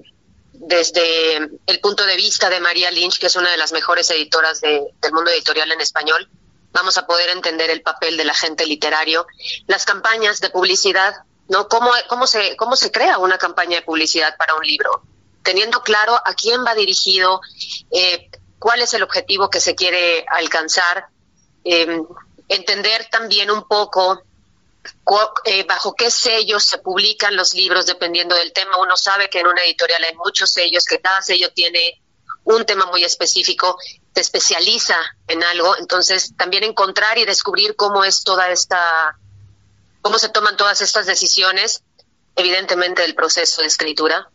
desde 0.61 1.37
el 1.66 1.81
punto 1.81 2.05
de 2.05 2.16
vista 2.16 2.51
de 2.51 2.61
María 2.61 2.90
Lynch, 2.90 3.18
que 3.18 3.27
es 3.27 3.37
una 3.37 3.51
de 3.51 3.57
las 3.57 3.73
mejores 3.73 4.11
editoras 4.11 4.61
del 4.61 5.12
mundo 5.12 5.31
editorial 5.31 5.71
en 5.73 5.81
español, 5.81 6.29
vamos 6.73 6.99
a 6.99 7.07
poder 7.07 7.31
entender 7.31 7.71
el 7.71 7.83
papel 7.83 8.16
del 8.16 8.31
agente 8.31 8.66
literario, 8.66 9.27
las 9.66 9.85
campañas 9.85 10.40
de 10.40 10.51
publicidad, 10.51 11.14
¿no? 11.49 11.68
¿Cómo, 11.68 11.90
cómo, 12.09 12.27
se, 12.27 12.57
cómo 12.57 12.77
se 12.77 12.90
crea 12.90 13.18
una 13.18 13.38
campaña 13.38 13.77
de 13.77 13.83
publicidad 13.83 14.37
para 14.37 14.55
un 14.55 14.64
libro? 14.64 15.03
Teniendo 15.42 15.83
claro 15.83 16.14
a 16.14 16.35
quién 16.35 16.64
va 16.64 16.75
dirigido, 16.75 17.40
eh, 17.90 18.31
cuál 18.59 18.83
es 18.83 18.92
el 18.94 19.03
objetivo 19.03 19.51
que 19.51 19.61
se 19.61 19.75
quiere 19.75 20.27
alcanzar, 20.31 21.07
eh, 21.64 22.03
entender 22.49 23.09
también 23.11 23.51
un 23.51 23.66
poco 23.66 24.23
eh, 25.44 25.64
bajo 25.64 25.94
qué 25.94 26.11
sellos 26.11 26.64
se 26.64 26.79
publican 26.79 27.37
los 27.37 27.55
libros 27.55 27.87
dependiendo 27.87 28.35
del 28.35 28.53
tema. 28.53 28.77
Uno 28.79 28.96
sabe 28.96 29.31
que 29.31 29.40
en 29.40 29.46
una 29.46 29.62
editorial 29.64 30.03
hay 30.05 30.14
muchos 30.16 30.51
sellos, 30.51 30.85
que 30.85 31.01
cada 31.01 31.22
sello 31.22 31.53
tiene 31.53 32.03
un 32.44 32.64
tema 32.64 32.87
muy 32.87 33.05
específico, 33.05 33.79
se 34.14 34.20
especializa 34.20 34.96
en 35.27 35.42
algo, 35.44 35.77
entonces 35.77 36.35
también 36.37 36.64
encontrar 36.64 37.18
y 37.18 37.24
descubrir 37.24 37.77
cómo 37.77 38.05
es 38.05 38.24
toda 38.24 38.51
esta, 38.51 39.18
cómo 40.01 40.18
se 40.18 40.31
toman 40.31 40.57
todas 40.57 40.81
estas 40.81 41.07
decisiones, 41.07 41.83
evidentemente 42.37 43.05
el 43.05 43.14
proceso 43.14 43.61
de 43.61 43.68
escritura. 43.68 44.31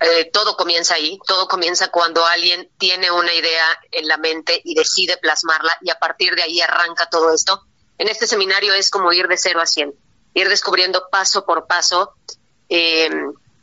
Eh, 0.00 0.30
todo 0.32 0.56
comienza 0.56 0.94
ahí, 0.94 1.18
todo 1.26 1.46
comienza 1.48 1.88
cuando 1.88 2.26
alguien 2.26 2.70
tiene 2.78 3.10
una 3.10 3.32
idea 3.32 3.66
en 3.92 4.08
la 4.08 4.16
mente 4.16 4.60
y 4.64 4.74
decide 4.74 5.16
plasmarla 5.18 5.76
y 5.82 5.90
a 5.90 5.98
partir 5.98 6.34
de 6.34 6.42
ahí 6.42 6.60
arranca 6.60 7.08
todo 7.08 7.32
esto 7.32 7.62
en 8.04 8.10
este 8.10 8.26
seminario 8.26 8.74
es 8.74 8.90
como 8.90 9.14
ir 9.14 9.28
de 9.28 9.38
cero 9.38 9.62
a 9.62 9.66
cien, 9.66 9.94
ir 10.34 10.50
descubriendo 10.50 11.08
paso 11.10 11.46
por 11.46 11.66
paso 11.66 12.12
eh, 12.68 13.08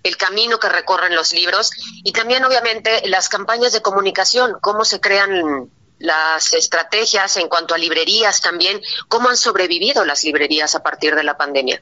el 0.01 0.17
camino 0.17 0.59
que 0.59 0.67
recorren 0.67 1.13
los 1.13 1.31
libros 1.31 1.69
y 2.03 2.11
también 2.11 2.43
obviamente 2.43 3.07
las 3.07 3.29
campañas 3.29 3.71
de 3.71 3.83
comunicación, 3.83 4.57
cómo 4.59 4.83
se 4.83 4.99
crean 4.99 5.69
las 5.99 6.53
estrategias 6.53 7.37
en 7.37 7.49
cuanto 7.49 7.75
a 7.75 7.77
librerías 7.77 8.41
también, 8.41 8.81
cómo 9.07 9.29
han 9.29 9.37
sobrevivido 9.37 10.05
las 10.05 10.23
librerías 10.23 10.73
a 10.73 10.81
partir 10.81 11.13
de 11.13 11.23
la 11.23 11.37
pandemia 11.37 11.79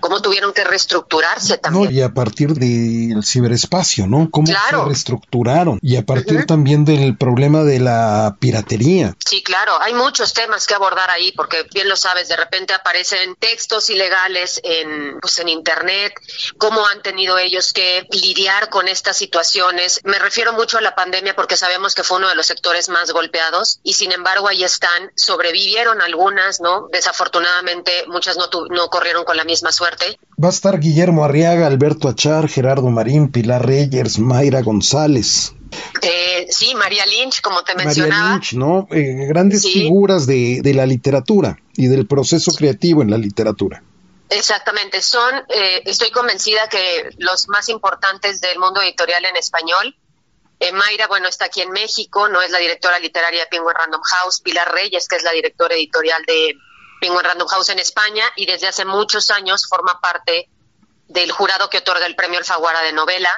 cómo 0.00 0.20
tuvieron 0.22 0.52
que 0.52 0.64
reestructurarse 0.64 1.58
también. 1.58 1.92
y 1.92 2.00
a 2.02 2.10
partir 2.10 2.54
del 2.54 3.24
ciberespacio, 3.24 4.06
¿no? 4.06 4.30
Cómo 4.30 4.46
se 4.46 4.76
reestructuraron. 4.84 5.78
Y 5.82 5.96
a 5.96 6.02
partir 6.02 6.46
también 6.46 6.84
del 6.84 7.16
problema 7.16 7.64
de 7.64 7.80
la 7.80 8.36
piratería. 8.38 9.14
Sí, 9.24 9.42
claro, 9.42 9.80
hay 9.80 9.94
muchos 9.94 10.32
temas 10.32 10.66
que 10.66 10.74
abordar 10.74 11.10
ahí, 11.10 11.32
porque 11.32 11.66
bien 11.72 11.88
lo 11.88 11.96
sabes, 11.96 12.28
de 12.28 12.36
repente 12.36 12.74
aparecen 12.74 13.34
textos 13.36 13.90
ilegales 13.90 14.60
en, 14.62 15.18
pues, 15.20 15.38
en 15.38 15.48
Internet, 15.48 16.14
cómo 16.58 16.86
han 16.86 17.02
tenido 17.02 17.38
ellos 17.38 17.72
que 17.72 18.06
lidiar 18.10 18.68
con 18.68 18.88
estas 18.88 19.16
situaciones. 19.16 20.00
Me 20.04 20.18
refiero 20.18 20.52
mucho 20.52 20.78
a 20.78 20.80
la 20.80 20.94
pandemia 20.94 21.34
porque 21.34 21.56
sabemos 21.56 21.94
que 21.94 22.04
fue 22.04 22.18
uno 22.18 22.28
de 22.28 22.34
los 22.34 22.46
sectores 22.46 22.88
más 22.88 23.10
golpeados 23.12 23.80
y 23.82 23.94
sin 23.94 24.12
embargo 24.12 24.48
ahí 24.48 24.64
están, 24.64 25.12
sobrevivieron 25.16 26.00
algunas, 26.00 26.60
¿no? 26.60 26.88
Desafortunadamente 26.92 28.04
muchas 28.06 28.36
no, 28.36 28.48
no 28.70 28.88
corrieron 28.88 29.24
con 29.24 29.36
la 29.36 29.44
misma 29.44 29.71
suerte. 29.72 30.18
Va 30.42 30.48
a 30.48 30.50
estar 30.50 30.78
Guillermo 30.78 31.24
Arriaga, 31.24 31.66
Alberto 31.66 32.08
Achar, 32.08 32.48
Gerardo 32.48 32.88
Marín, 32.90 33.30
Pilar 33.30 33.66
Reyes, 33.66 34.18
Mayra 34.18 34.62
González. 34.62 35.54
Eh, 36.02 36.46
sí, 36.50 36.74
María 36.74 37.06
Lynch, 37.06 37.40
como 37.40 37.62
te 37.62 37.74
mencionaba. 37.74 38.22
María 38.22 38.34
Lynch, 38.34 38.52
¿no? 38.54 38.88
Eh, 38.90 39.26
grandes 39.28 39.62
figuras 39.62 40.26
de, 40.26 40.60
la 40.74 40.86
literatura 40.86 41.58
y 41.76 41.86
del 41.86 42.06
proceso 42.06 42.52
creativo 42.52 43.02
en 43.02 43.10
la 43.10 43.18
literatura. 43.18 43.82
Exactamente, 44.28 45.02
son, 45.02 45.34
eh, 45.48 45.82
estoy 45.84 46.10
convencida 46.10 46.68
que 46.68 47.10
los 47.18 47.48
más 47.48 47.68
importantes 47.68 48.40
del 48.40 48.58
mundo 48.58 48.80
editorial 48.80 49.24
en 49.24 49.36
español, 49.36 49.94
Eh, 50.62 50.70
Mayra, 50.70 51.08
bueno, 51.08 51.26
está 51.26 51.46
aquí 51.46 51.60
en 51.60 51.72
México, 51.72 52.28
no 52.28 52.40
es 52.40 52.52
la 52.52 52.58
directora 52.58 53.00
literaria 53.00 53.40
de 53.40 53.46
Penguin 53.48 53.74
Random 53.74 54.00
House. 54.00 54.40
Pilar 54.40 54.72
Reyes, 54.72 55.08
que 55.08 55.16
es 55.16 55.24
la 55.24 55.32
directora 55.32 55.74
editorial 55.74 56.22
de 56.24 56.54
Penguin 57.02 57.24
Random 57.24 57.48
House 57.48 57.70
en 57.70 57.80
España 57.80 58.24
y 58.36 58.46
desde 58.46 58.68
hace 58.68 58.84
muchos 58.84 59.32
años 59.32 59.66
forma 59.68 60.00
parte 60.00 60.48
del 61.08 61.32
jurado 61.32 61.68
que 61.68 61.78
otorga 61.78 62.06
el 62.06 62.14
premio 62.14 62.38
Alfaguara 62.38 62.80
de 62.82 62.92
novela. 62.92 63.28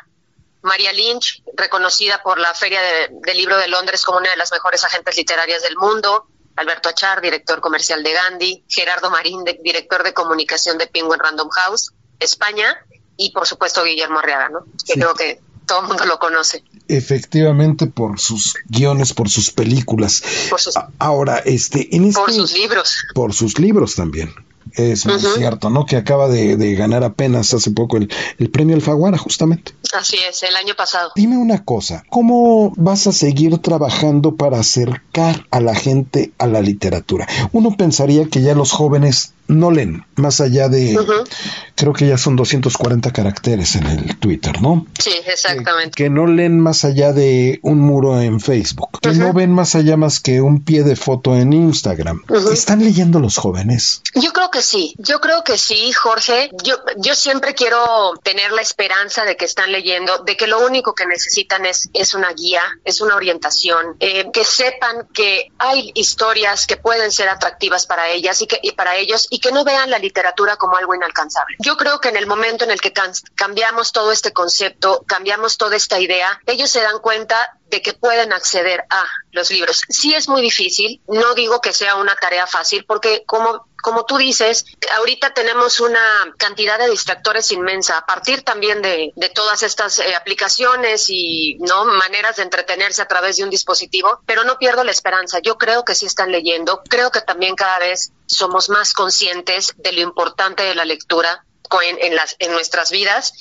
María 0.61 0.93
Lynch, 0.93 1.43
reconocida 1.57 2.23
por 2.23 2.39
la 2.39 2.53
Feria 2.53 2.81
del 2.83 3.37
Libro 3.39 3.57
de 3.57 3.69
Londres 3.69 4.05
como 4.05 4.19
una 4.19 4.31
de 4.31 4.37
las 4.37 4.53
mejores 4.53 4.85
agentes 4.85 5.17
literarias 5.17 5.63
del 5.63 5.77
mundo. 5.77 6.27
Alberto 6.57 6.91
Achar, 6.91 7.23
director 7.23 7.63
comercial 7.63 8.03
de 8.03 8.13
Gandhi, 8.13 8.65
Gerardo 8.69 9.11
Marín, 9.11 9.45
director 9.45 10.03
de 10.03 10.13
comunicación 10.13 10.77
de 10.77 10.87
Penguin 10.87 11.19
Random 11.19 11.49
House, 11.49 11.93
España, 12.21 12.85
y 13.17 13.33
por 13.33 13.47
supuesto 13.47 13.83
Guillermo 13.83 14.19
Arriaga, 14.19 14.51
¿no? 14.51 14.65
que 14.87 14.93
creo 14.93 15.15
que 15.15 15.41
todo 15.67 15.83
el 15.83 15.89
mundo 15.89 16.05
lo 16.05 16.19
conoce. 16.19 16.65
Efectivamente, 16.89 17.87
por 17.87 18.21
sus 18.21 18.55
guiones, 18.67 19.13
por 19.13 19.29
sus 19.29 19.51
películas. 19.51 20.23
Ahora, 20.99 21.39
este, 21.39 21.95
en 21.97 22.07
este, 22.07 22.21
Por 22.21 22.33
sus 22.33 22.53
libros. 22.53 22.97
Por 23.15 23.33
sus 23.33 23.59
libros 23.59 23.95
también. 23.95 24.35
Es 24.73 25.07
muy 25.07 25.21
cierto, 25.21 25.71
¿no? 25.71 25.87
Que 25.87 25.97
acaba 25.97 26.29
de, 26.29 26.75
ganar 26.75 27.05
apenas 27.05 27.55
hace 27.55 27.71
poco 27.71 27.97
el, 27.97 28.11
el 28.39 28.51
premio 28.51 28.75
Alfaguara, 28.75 29.19
justamente. 29.19 29.73
Así 29.93 30.17
es, 30.29 30.43
el 30.43 30.57
año 30.57 30.75
pasado. 30.75 31.13
Dime 31.15 31.37
una 31.37 31.65
cosa, 31.65 32.03
¿cómo 32.11 32.73
vas 32.77 33.07
a 33.07 33.13
seguir 33.13 33.59
trabajando 33.59 34.35
para 34.35 34.59
acercar 34.59 35.47
a 35.51 35.61
la 35.61 35.75
gente 35.75 36.33
a 36.39 36.49
la 36.49 36.61
literatura? 36.61 37.29
Uno 37.53 37.77
pensaría 37.77 38.27
que 38.27 38.43
ya 38.43 38.55
los 38.55 38.73
jóvenes 38.73 39.35
no 39.47 39.71
leen 39.71 40.05
más 40.17 40.41
allá 40.41 40.69
de, 40.69 40.99
creo 41.75 41.93
que 41.93 42.07
ya 42.07 42.19
son 42.19 42.37
240 42.37 43.13
caracteres 43.13 43.77
en 43.77 43.87
el 43.87 44.19
Twitter, 44.19 44.61
¿no? 44.61 44.87
Sí, 44.99 45.13
exactamente. 45.27 45.91
Que, 45.95 46.11
no 46.11 46.27
leen 46.27 46.61
más 46.61 46.85
allá 46.85 47.13
de 47.13 47.59
un 47.63 47.81
muro 47.81 48.21
en 48.21 48.41
Facebook, 48.41 49.01
que 49.01 49.13
no 49.13 49.33
ven 49.33 49.53
más 49.53 49.75
allá 49.75 49.97
más 49.97 50.21
que 50.21 50.41
un 50.41 50.65
pie 50.65 50.85
de 50.85 50.97
foto 50.97 51.35
en 51.37 51.53
Instagram. 51.53 52.23
¿Están 52.53 52.85
leyendo 52.85 53.19
los 53.21 53.37
jóvenes? 53.37 54.03
Yo 54.15 54.33
creo 54.33 54.51
que 54.51 54.63
sí, 54.63 54.95
yo 54.99 55.21
creo 55.21 55.43
que 55.43 55.59
sí, 55.59 55.93
Jorge. 55.93 56.51
Yo, 56.63 56.77
yo 56.99 57.15
siempre 57.15 57.55
quiero 57.55 58.15
tener 58.23 58.53
la 58.53 58.63
esperanza 58.63 59.25
de 59.25 59.37
que 59.37 59.45
están 59.45 59.73
leyendo, 59.73 60.19
de 60.19 60.37
que 60.37 60.47
lo 60.47 60.65
único 60.65 60.95
que 60.95 61.07
necesitan 61.07 61.67
es, 61.67 61.89
es 61.93 62.15
una 62.15 62.33
guía, 62.33 62.63
es 62.85 63.01
una 63.01 63.17
orientación, 63.17 63.97
eh, 64.01 64.31
que 64.33 64.45
sepan 64.45 65.09
que 65.13 65.51
hay 65.59 65.91
historias 65.95 66.67
que 66.67 66.77
pueden 66.77 67.11
ser 67.11 67.29
atractivas 67.29 67.87
para 67.87 68.09
ellas 68.11 68.41
y, 68.43 68.47
que, 68.47 68.59
y 68.63 68.73
para 68.73 68.97
ellos 68.97 69.27
y 69.31 69.41
que 69.41 69.53
no 69.53 69.65
vean 69.65 69.91
la 69.91 69.99
literatura 69.99 70.57
como 70.57 70.77
algo 70.77 70.95
inalcanzable. 70.95 71.57
Yo 71.65 71.79
creo 71.79 71.99
que 71.99 72.11
en 72.11 72.17
el 72.17 72.27
momento 72.27 72.65
en 72.65 72.71
el 72.71 72.81
que 72.83 72.93
cambiamos 73.35 73.93
todo 73.93 74.13
este 74.13 74.35
concepto, 74.35 75.03
cambiamos 75.07 75.57
toda 75.57 75.77
esta 75.77 75.99
idea, 75.99 76.39
ellos 76.45 76.69
se 76.69 76.83
dan 76.83 76.99
cuenta 76.99 77.59
de 77.71 77.81
que 77.81 77.95
pueden 77.95 78.35
acceder 78.35 78.85
a 78.91 79.07
los 79.33 79.51
libros. 79.51 79.81
Sí 79.89 80.15
es 80.15 80.29
muy 80.29 80.43
difícil, 80.43 81.01
no 81.09 81.35
digo 81.35 81.63
que 81.63 81.73
sea 81.73 81.95
una 81.95 82.17
tarea 82.17 82.47
fácil, 82.47 82.85
porque 82.85 83.25
como 83.27 83.67
como 83.85 84.07
tú 84.07 84.17
dices, 84.17 84.65
ahorita 84.97 85.35
tenemos 85.35 85.79
una 85.79 86.01
cantidad 86.39 86.79
de 86.79 86.89
distractores 86.89 87.53
inmensa, 87.53 87.99
a 87.99 88.07
partir 88.07 88.43
también 88.43 88.81
de, 88.81 89.13
todas 89.35 89.63
estas 89.63 89.99
eh, 89.99 90.15
aplicaciones 90.15 91.11
y 91.11 91.59
no 91.61 91.85
maneras 91.85 92.37
de 92.37 92.45
entretenerse 92.45 93.03
a 93.03 93.09
través 93.09 93.37
de 93.37 93.45
un 93.45 93.51
dispositivo, 93.51 94.21
pero 94.25 94.45
no 94.45 94.57
pierdo 94.57 94.85
la 94.85 94.91
esperanza. 94.91 95.39
Yo 95.41 95.59
creo 95.59 95.85
que 95.85 95.95
sí 95.95 96.07
están 96.07 96.33
leyendo, 96.33 96.83
creo 96.89 97.11
que 97.11 97.21
también 97.21 97.57
cada 97.57 97.79
vez 97.79 98.13
somos 98.25 98.71
más 98.71 98.95
conscientes 98.95 99.75
de 99.77 99.93
lo 99.93 100.01
importante 100.01 100.63
de 100.63 100.75
la 100.75 100.87
lectura 100.87 101.45
en, 101.83 102.53
nuestras 102.53 102.91
vidas 102.91 103.33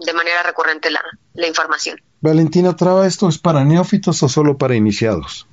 de 0.00 0.12
manera 0.12 0.42
recurrente 0.42 0.90
la, 0.90 1.04
la 1.34 1.46
información. 1.46 2.02
Valentina 2.20 2.74
Traba, 2.74 3.06
¿esto 3.06 3.28
es 3.28 3.38
para 3.38 3.64
neófitos 3.64 4.22
o 4.22 4.28
solo 4.28 4.56
para 4.56 4.74
iniciados? 4.74 5.46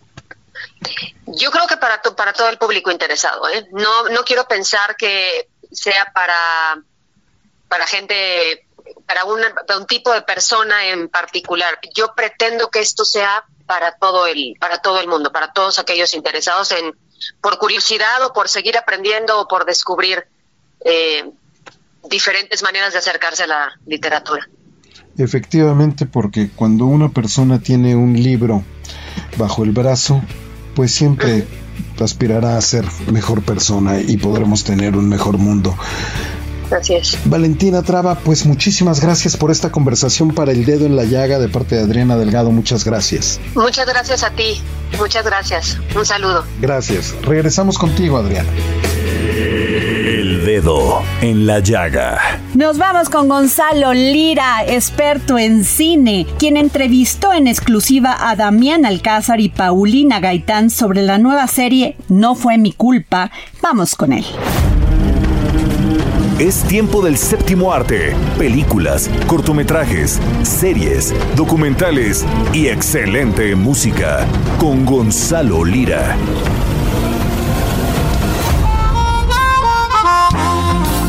Yo 1.28 1.52
creo 1.52 1.68
que 1.68 1.78
para, 1.78 2.02
para 2.02 2.34
todo 2.34 2.50
el 2.50 2.58
público 2.58 2.90
interesado. 2.90 3.48
¿eh? 3.50 3.68
No, 3.74 4.10
no 4.10 4.24
quiero 4.24 4.48
pensar 4.48 4.96
que 4.96 5.50
sea 5.72 6.12
para, 6.14 6.82
para 7.68 7.86
gente, 7.86 8.68
para, 9.06 9.22
para 9.68 9.78
un 9.80 9.86
tipo 9.86 10.14
de 10.14 10.22
persona 10.22 10.88
en 10.88 11.10
particular. 11.10 11.78
Yo 11.94 12.16
pretendo 12.16 12.70
que 12.70 12.80
esto 12.80 13.04
sea 13.04 13.44
para 13.66 13.98
todo 13.98 14.28
el, 14.28 14.56
para 14.60 14.82
todo 14.82 15.00
el 15.00 15.08
mundo, 15.08 15.32
para 15.32 15.52
todos 15.52 15.78
aquellos 15.78 16.14
interesados 16.14 16.72
en, 16.72 16.96
por 17.42 17.58
curiosidad 17.58 18.24
o 18.26 18.34
por 18.34 18.50
seguir 18.50 18.78
aprendiendo 18.78 19.40
o 19.40 19.48
por 19.48 19.66
descubrir 19.66 20.28
eh, 20.86 21.30
diferentes 22.10 22.64
maneras 22.64 22.94
de 22.94 23.00
acercarse 23.00 23.44
a 23.44 23.48
la 23.48 23.80
literatura. 23.86 24.48
Efectivamente, 25.18 26.06
porque 26.06 26.50
cuando 26.56 26.86
una 26.86 27.10
persona 27.10 27.60
tiene 27.60 27.96
un 27.96 28.14
libro 28.14 28.64
bajo 29.38 29.64
el 29.64 29.72
brazo, 29.72 30.22
pues 30.76 30.92
siempre 30.92 31.46
aspirará 32.00 32.58
a 32.58 32.62
ser 32.62 32.86
mejor 33.12 33.44
persona 33.44 34.00
y 34.00 34.18
podremos 34.18 34.64
tener 34.64 34.96
un 34.96 35.08
mejor 35.08 35.38
mundo. 35.38 35.76
Así 36.72 36.94
es. 36.94 37.18
Valentina 37.26 37.84
Traba, 37.84 38.16
pues 38.16 38.46
muchísimas 38.46 39.02
gracias 39.02 39.36
por 39.36 39.52
esta 39.52 39.72
conversación 39.72 40.34
para 40.34 40.54
el 40.54 40.64
dedo 40.64 40.86
en 40.86 40.96
la 40.96 41.04
llaga 41.04 41.38
de 41.38 41.50
parte 41.50 41.76
de 41.76 41.82
Adriana 41.82 42.16
Delgado. 42.16 42.50
Muchas 42.52 42.86
gracias. 42.86 43.40
Muchas 43.56 43.86
gracias 43.86 44.24
a 44.24 44.32
ti. 44.32 44.62
Muchas 44.98 45.26
gracias. 45.26 45.78
Un 45.96 46.06
saludo. 46.06 46.46
Gracias. 46.62 47.14
Regresamos 47.24 47.78
contigo, 47.78 48.18
Adriana. 48.18 48.50
El 50.42 50.48
dedo 50.48 51.04
en 51.22 51.46
la 51.46 51.60
llaga. 51.60 52.40
Nos 52.56 52.80
vamos 52.80 53.10
con 53.10 53.28
Gonzalo 53.28 53.94
Lira, 53.94 54.66
experto 54.66 55.38
en 55.38 55.64
cine, 55.64 56.26
quien 56.40 56.58
entrevistó 56.58 57.32
en 57.32 57.46
exclusiva 57.46 58.18
a 58.20 58.36
Damián 58.36 58.86
Alcázar 58.86 59.40
y 59.40 59.50
Paulina 59.50 60.20
Gaitán 60.20 60.72
sobre 60.72 61.04
la 61.04 61.20
nueva 61.20 61.46
serie 61.46 61.96
No 62.10 62.34
fue 62.34 62.58
mi 62.58 62.72
culpa. 62.72 63.30
Vamos 63.62 63.96
con 63.96 64.14
él. 64.14 64.26
Es 66.40 66.64
tiempo 66.64 67.04
del 67.04 67.18
séptimo 67.18 67.72
arte, 67.72 68.16
películas, 68.40 69.12
cortometrajes, 69.28 70.20
series, 70.42 71.14
documentales 71.36 72.26
y 72.52 72.66
excelente 72.68 73.56
música 73.56 74.26
con 74.60 74.88
Gonzalo 74.88 75.64
Lira. 75.64 76.18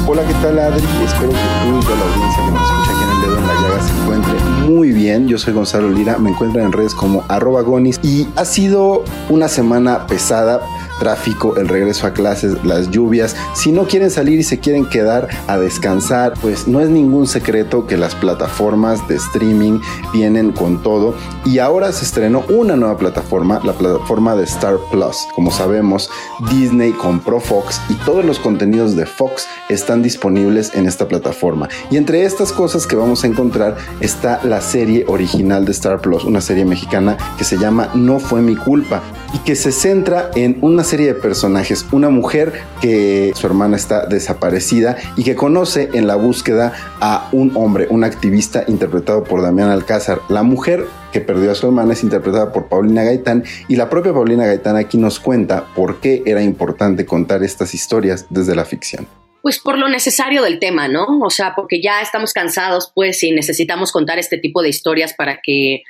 Hola, 0.04 0.22
¿qué 0.26 0.34
tal 0.34 0.58
Adri? 0.58 0.84
Espero 1.04 1.30
que 1.30 1.36
tú 1.62 1.78
y 1.78 1.84
toda 1.84 1.96
la 1.96 2.04
audiencia 2.04 2.44
que 2.44 2.50
nos 2.50 2.62
escucha 2.62 2.90
aquí 2.90 3.04
en 3.04 3.10
el 3.10 3.20
dedo 3.22 3.38
en 3.38 3.46
la 3.46 3.54
llaga 3.54 3.82
se 3.82 4.02
encuentre 4.02 4.34
muy 4.68 4.92
bien. 4.92 5.28
Yo 5.28 5.38
soy 5.38 5.54
Gonzalo 5.54 5.88
Lira, 5.90 6.18
me 6.18 6.30
encuentran 6.30 6.66
en 6.66 6.72
redes 6.72 6.92
como 6.94 7.24
arroba 7.28 7.62
gonis 7.62 8.00
y 8.02 8.26
ha 8.34 8.44
sido 8.44 9.04
una 9.28 9.46
semana 9.46 10.08
pesada 10.08 10.60
tráfico, 11.02 11.56
el 11.56 11.66
regreso 11.66 12.06
a 12.06 12.12
clases, 12.12 12.62
las 12.62 12.88
lluvias. 12.92 13.34
Si 13.54 13.72
no 13.72 13.88
quieren 13.88 14.08
salir 14.08 14.38
y 14.38 14.44
se 14.44 14.60
quieren 14.60 14.86
quedar 14.86 15.28
a 15.48 15.58
descansar, 15.58 16.34
pues 16.40 16.68
no 16.68 16.80
es 16.80 16.90
ningún 16.90 17.26
secreto 17.26 17.88
que 17.88 17.96
las 17.96 18.14
plataformas 18.14 19.08
de 19.08 19.16
streaming 19.16 19.80
vienen 20.12 20.52
con 20.52 20.80
todo. 20.80 21.16
Y 21.44 21.58
ahora 21.58 21.90
se 21.90 22.04
estrenó 22.04 22.44
una 22.48 22.76
nueva 22.76 22.98
plataforma, 22.98 23.60
la 23.64 23.72
plataforma 23.72 24.36
de 24.36 24.44
Star 24.44 24.76
Plus. 24.92 25.26
Como 25.34 25.50
sabemos, 25.50 26.08
Disney 26.52 26.92
compró 26.92 27.40
Fox 27.40 27.80
y 27.88 27.94
todos 28.04 28.24
los 28.24 28.38
contenidos 28.38 28.94
de 28.94 29.04
Fox 29.04 29.48
están 29.68 30.04
disponibles 30.04 30.72
en 30.74 30.86
esta 30.86 31.08
plataforma. 31.08 31.68
Y 31.90 31.96
entre 31.96 32.24
estas 32.24 32.52
cosas 32.52 32.86
que 32.86 32.94
vamos 32.94 33.24
a 33.24 33.26
encontrar 33.26 33.76
está 33.98 34.40
la 34.44 34.60
serie 34.60 35.04
original 35.08 35.64
de 35.64 35.72
Star 35.72 36.00
Plus, 36.00 36.22
una 36.22 36.40
serie 36.40 36.64
mexicana 36.64 37.16
que 37.36 37.42
se 37.42 37.58
llama 37.58 37.90
No 37.94 38.20
fue 38.20 38.40
mi 38.40 38.54
culpa 38.54 39.02
y 39.32 39.38
que 39.38 39.56
se 39.56 39.72
centra 39.72 40.30
en 40.34 40.58
una 40.60 40.84
serie 40.84 41.06
de 41.06 41.14
personajes, 41.14 41.86
una 41.92 42.10
mujer 42.10 42.52
que 42.80 43.32
su 43.34 43.46
hermana 43.46 43.76
está 43.76 44.06
desaparecida 44.06 44.96
y 45.16 45.24
que 45.24 45.34
conoce 45.34 45.90
en 45.94 46.06
la 46.06 46.16
búsqueda 46.16 46.72
a 47.00 47.28
un 47.32 47.56
hombre, 47.56 47.86
un 47.90 48.04
activista 48.04 48.64
interpretado 48.68 49.24
por 49.24 49.42
Damián 49.42 49.70
Alcázar. 49.70 50.20
La 50.28 50.42
mujer 50.42 50.86
que 51.12 51.20
perdió 51.20 51.50
a 51.50 51.54
su 51.54 51.66
hermana 51.66 51.92
es 51.92 52.02
interpretada 52.02 52.52
por 52.52 52.68
Paulina 52.68 53.04
Gaitán 53.04 53.44
y 53.68 53.76
la 53.76 53.88
propia 53.88 54.12
Paulina 54.12 54.46
Gaitán 54.46 54.76
aquí 54.76 54.98
nos 54.98 55.20
cuenta 55.20 55.66
por 55.74 56.00
qué 56.00 56.22
era 56.26 56.42
importante 56.42 57.06
contar 57.06 57.42
estas 57.42 57.74
historias 57.74 58.26
desde 58.30 58.54
la 58.54 58.64
ficción. 58.64 59.06
Pues 59.42 59.58
por 59.58 59.76
lo 59.76 59.88
necesario 59.88 60.42
del 60.42 60.60
tema, 60.60 60.86
¿no? 60.86 61.04
O 61.20 61.30
sea, 61.30 61.54
porque 61.56 61.82
ya 61.82 62.00
estamos 62.00 62.32
cansados, 62.32 62.92
pues, 62.94 63.24
y 63.24 63.32
necesitamos 63.32 63.90
contar 63.90 64.20
este 64.20 64.38
tipo 64.38 64.62
de 64.62 64.68
historias 64.68 65.14
para 65.14 65.40
que 65.42 65.82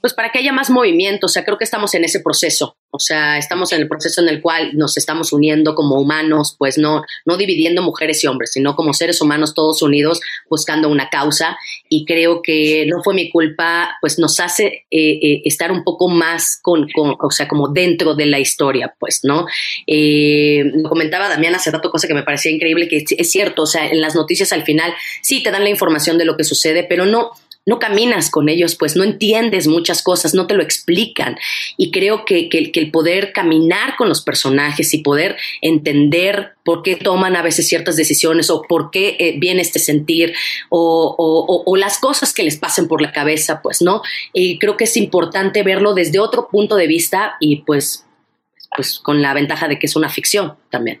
pues 0.00 0.14
para 0.14 0.30
que 0.30 0.38
haya 0.38 0.52
más 0.52 0.70
movimiento, 0.70 1.26
o 1.26 1.28
sea, 1.28 1.44
creo 1.44 1.58
que 1.58 1.64
estamos 1.64 1.94
en 1.94 2.04
ese 2.04 2.20
proceso, 2.20 2.76
o 2.90 2.98
sea, 2.98 3.38
estamos 3.38 3.72
en 3.72 3.82
el 3.82 3.88
proceso 3.88 4.20
en 4.20 4.28
el 4.28 4.40
cual 4.40 4.70
nos 4.74 4.96
estamos 4.96 5.32
uniendo 5.32 5.74
como 5.74 6.00
humanos, 6.00 6.56
pues 6.58 6.78
no, 6.78 7.02
no 7.24 7.36
dividiendo 7.36 7.82
mujeres 7.82 8.24
y 8.24 8.26
hombres, 8.26 8.52
sino 8.52 8.74
como 8.74 8.94
seres 8.94 9.20
humanos 9.20 9.54
todos 9.54 9.82
unidos 9.82 10.20
buscando 10.48 10.88
una 10.88 11.08
causa 11.08 11.56
y 11.88 12.04
creo 12.04 12.42
que 12.42 12.86
no 12.86 13.02
fue 13.02 13.14
mi 13.14 13.30
culpa, 13.30 13.96
pues 14.00 14.18
nos 14.18 14.40
hace 14.40 14.86
eh, 14.90 15.18
eh, 15.22 15.42
estar 15.44 15.70
un 15.70 15.84
poco 15.84 16.08
más 16.08 16.58
con, 16.62 16.86
o 16.96 17.30
sea, 17.30 17.46
como 17.46 17.68
dentro 17.68 18.14
de 18.14 18.26
la 18.26 18.40
historia, 18.40 18.94
pues, 18.98 19.20
¿no? 19.22 19.46
Eh, 19.86 20.64
comentaba 20.88 21.28
Damián 21.28 21.54
hace 21.54 21.70
rato, 21.70 21.90
cosa 21.90 22.08
que 22.08 22.14
me 22.14 22.22
parecía 22.22 22.50
increíble, 22.50 22.88
que 22.88 23.04
es 23.08 23.30
cierto, 23.30 23.62
o 23.62 23.66
sea, 23.66 23.86
en 23.86 24.00
las 24.00 24.14
noticias 24.14 24.52
al 24.52 24.62
final 24.62 24.92
sí 25.22 25.42
te 25.42 25.50
dan 25.50 25.62
la 25.62 25.70
información 25.70 26.18
de 26.18 26.24
lo 26.24 26.36
que 26.36 26.44
sucede, 26.44 26.84
pero 26.84 27.06
no, 27.06 27.30
no 27.66 27.78
caminas 27.78 28.30
con 28.30 28.48
ellos, 28.48 28.74
pues 28.74 28.96
no 28.96 29.04
entiendes 29.04 29.66
muchas 29.66 30.02
cosas, 30.02 30.34
no 30.34 30.46
te 30.46 30.54
lo 30.54 30.62
explican. 30.62 31.36
Y 31.76 31.90
creo 31.90 32.24
que, 32.24 32.48
el 32.50 32.90
poder 32.90 33.32
caminar 33.32 33.96
con 33.96 34.08
los 34.08 34.22
personajes 34.22 34.94
y 34.94 34.98
poder 34.98 35.36
entender 35.60 36.54
por 36.64 36.82
qué 36.82 36.96
toman 36.96 37.36
a 37.36 37.42
veces 37.42 37.68
ciertas 37.68 37.96
decisiones 37.96 38.48
o 38.50 38.62
por 38.62 38.90
qué 38.90 39.16
eh, 39.18 39.34
viene 39.38 39.62
este 39.62 39.78
sentir 39.78 40.34
o, 40.70 41.76
las 41.76 41.98
cosas 41.98 42.34
que 42.34 42.42
les 42.42 42.56
pasen 42.56 42.88
por 42.88 43.00
la 43.00 43.12
cabeza, 43.12 43.60
pues 43.62 43.80
no. 43.82 44.02
Y 44.32 44.58
creo 44.58 44.76
que 44.76 44.84
es 44.84 44.96
importante 44.96 45.62
verlo 45.62 45.94
desde 45.94 46.18
otro 46.18 46.48
punto 46.48 46.76
de 46.76 46.86
vista 46.86 47.36
y 47.40 47.62
pues, 47.62 48.06
pues 48.76 48.98
con 48.98 49.22
la 49.22 49.32
ventaja 49.34 49.68
de 49.68 49.78
que 49.78 49.86
es 49.86 49.96
una 49.96 50.08
ficción 50.08 50.56
también. 50.70 51.00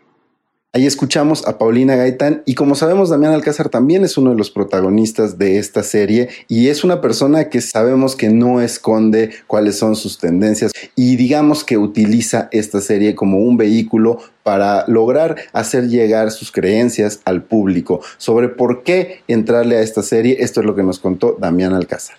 Ahí 0.72 0.86
escuchamos 0.86 1.48
a 1.48 1.58
Paulina 1.58 1.96
Gaitán 1.96 2.44
y 2.46 2.54
como 2.54 2.76
sabemos 2.76 3.10
Damián 3.10 3.32
Alcázar 3.32 3.70
también 3.70 4.04
es 4.04 4.16
uno 4.16 4.30
de 4.30 4.36
los 4.36 4.52
protagonistas 4.52 5.36
de 5.36 5.58
esta 5.58 5.82
serie 5.82 6.28
y 6.46 6.68
es 6.68 6.84
una 6.84 7.00
persona 7.00 7.48
que 7.48 7.60
sabemos 7.60 8.14
que 8.14 8.28
no 8.28 8.60
esconde 8.60 9.30
cuáles 9.48 9.76
son 9.76 9.96
sus 9.96 10.18
tendencias 10.18 10.70
y 10.94 11.16
digamos 11.16 11.64
que 11.64 11.76
utiliza 11.76 12.48
esta 12.52 12.80
serie 12.80 13.16
como 13.16 13.38
un 13.38 13.56
vehículo 13.56 14.20
para 14.44 14.86
lograr 14.86 15.38
hacer 15.52 15.88
llegar 15.88 16.30
sus 16.30 16.52
creencias 16.52 17.20
al 17.24 17.42
público 17.42 18.00
sobre 18.16 18.48
por 18.48 18.84
qué 18.84 19.22
entrarle 19.26 19.76
a 19.76 19.82
esta 19.82 20.04
serie. 20.04 20.36
Esto 20.38 20.60
es 20.60 20.66
lo 20.66 20.76
que 20.76 20.84
nos 20.84 21.00
contó 21.00 21.36
Damián 21.36 21.74
Alcázar. 21.74 22.18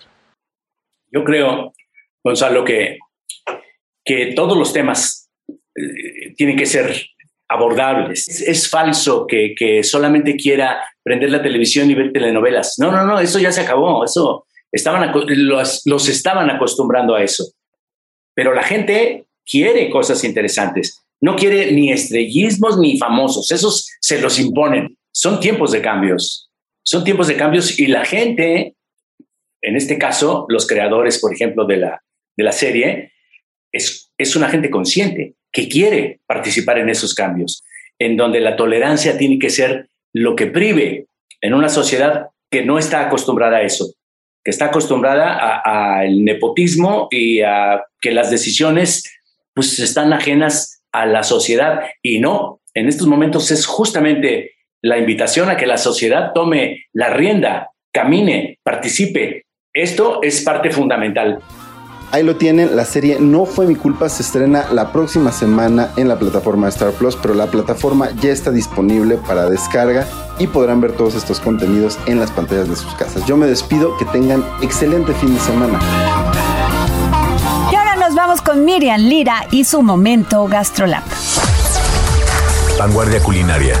Yo 1.10 1.24
creo, 1.24 1.72
Gonzalo, 2.22 2.66
que, 2.66 2.98
que 4.04 4.34
todos 4.36 4.58
los 4.58 4.74
temas 4.74 5.30
eh, 5.48 6.34
tienen 6.36 6.58
que 6.58 6.66
ser 6.66 6.94
abordables. 7.52 8.26
Es, 8.28 8.68
falso 8.68 9.26
que, 9.26 9.54
que, 9.56 9.82
solamente 9.82 10.36
quiera 10.36 10.82
prender 11.02 11.30
la 11.30 11.42
televisión 11.42 11.90
y 11.90 11.94
ver 11.94 12.12
telenovelas. 12.12 12.76
No, 12.78 12.90
no, 12.90 13.04
no, 13.04 13.20
eso 13.20 13.38
ya 13.38 13.52
se 13.52 13.60
acabó. 13.60 14.04
Eso 14.04 14.46
estaban 14.70 15.12
los, 15.12 15.82
los 15.84 16.08
estaban 16.08 16.50
acostumbrando 16.50 17.14
a 17.14 17.22
eso. 17.22 17.44
Pero 18.34 18.54
la 18.54 18.62
gente 18.62 19.26
quiere 19.44 19.90
cosas 19.90 20.24
interesantes. 20.24 21.04
No 21.20 21.36
quiere 21.36 21.70
ni 21.72 21.92
estrellismos 21.92 22.78
ni 22.78 22.98
famosos. 22.98 23.50
Esos 23.52 23.88
se 24.00 24.20
los 24.20 24.38
imponen. 24.38 24.96
Son 25.12 25.38
tiempos 25.38 25.72
de 25.72 25.82
cambios. 25.82 26.50
Son 26.84 27.04
tiempos 27.04 27.28
de 27.28 27.36
cambios 27.36 27.78
y 27.78 27.86
la 27.86 28.04
gente, 28.04 28.74
en 29.60 29.76
este 29.76 29.98
caso, 29.98 30.46
los 30.48 30.66
creadores, 30.66 31.20
por 31.20 31.32
ejemplo, 31.32 31.64
de 31.64 31.76
la, 31.76 32.02
de 32.36 32.44
la 32.44 32.52
serie, 32.52 33.12
es, 33.70 34.10
es 34.18 34.34
una 34.34 34.48
gente 34.48 34.70
consciente 34.70 35.36
que 35.52 35.68
quiere 35.68 36.20
participar 36.26 36.78
en 36.78 36.88
esos 36.88 37.14
cambios, 37.14 37.62
en 37.98 38.16
donde 38.16 38.40
la 38.40 38.56
tolerancia 38.56 39.18
tiene 39.18 39.38
que 39.38 39.50
ser 39.50 39.88
lo 40.12 40.34
que 40.34 40.46
prive 40.46 41.06
en 41.40 41.54
una 41.54 41.68
sociedad 41.68 42.28
que 42.50 42.64
no 42.64 42.78
está 42.78 43.06
acostumbrada 43.06 43.58
a 43.58 43.62
eso, 43.62 43.94
que 44.44 44.50
está 44.50 44.66
acostumbrada 44.66 45.60
al 45.64 46.24
nepotismo 46.24 47.08
y 47.10 47.40
a 47.40 47.82
que 48.00 48.12
las 48.12 48.30
decisiones 48.30 49.04
pues 49.54 49.78
están 49.78 50.12
ajenas 50.12 50.82
a 50.92 51.06
la 51.06 51.22
sociedad 51.22 51.82
y 52.02 52.18
no, 52.18 52.60
en 52.74 52.88
estos 52.88 53.06
momentos 53.06 53.50
es 53.50 53.66
justamente 53.66 54.52
la 54.82 54.98
invitación 54.98 55.48
a 55.48 55.56
que 55.56 55.66
la 55.66 55.78
sociedad 55.78 56.32
tome 56.34 56.86
la 56.92 57.10
rienda, 57.10 57.70
camine, 57.92 58.58
participe. 58.62 59.46
Esto 59.72 60.20
es 60.22 60.42
parte 60.42 60.70
fundamental. 60.70 61.38
Ahí 62.12 62.22
lo 62.22 62.36
tienen, 62.36 62.76
la 62.76 62.84
serie 62.84 63.18
No 63.20 63.46
fue 63.46 63.66
mi 63.66 63.74
culpa 63.74 64.06
se 64.10 64.22
estrena 64.22 64.66
la 64.70 64.92
próxima 64.92 65.32
semana 65.32 65.92
en 65.96 66.08
la 66.08 66.18
plataforma 66.18 66.68
Star 66.68 66.92
Plus, 66.92 67.16
pero 67.16 67.32
la 67.32 67.46
plataforma 67.46 68.10
ya 68.20 68.30
está 68.30 68.50
disponible 68.50 69.16
para 69.16 69.48
descarga 69.48 70.06
y 70.38 70.46
podrán 70.46 70.82
ver 70.82 70.92
todos 70.92 71.14
estos 71.14 71.40
contenidos 71.40 71.98
en 72.04 72.20
las 72.20 72.30
pantallas 72.30 72.68
de 72.68 72.76
sus 72.76 72.94
casas. 72.96 73.24
Yo 73.24 73.38
me 73.38 73.46
despido, 73.46 73.96
que 73.96 74.04
tengan 74.04 74.44
excelente 74.60 75.14
fin 75.14 75.32
de 75.32 75.40
semana. 75.40 75.80
Y 77.72 77.76
ahora 77.76 77.96
nos 77.96 78.14
vamos 78.14 78.42
con 78.42 78.62
Miriam 78.62 79.00
Lira 79.00 79.46
y 79.50 79.64
su 79.64 79.82
momento 79.82 80.46
GastroLab. 80.46 81.04
Vanguardia 82.78 83.22
culinaria 83.22 83.80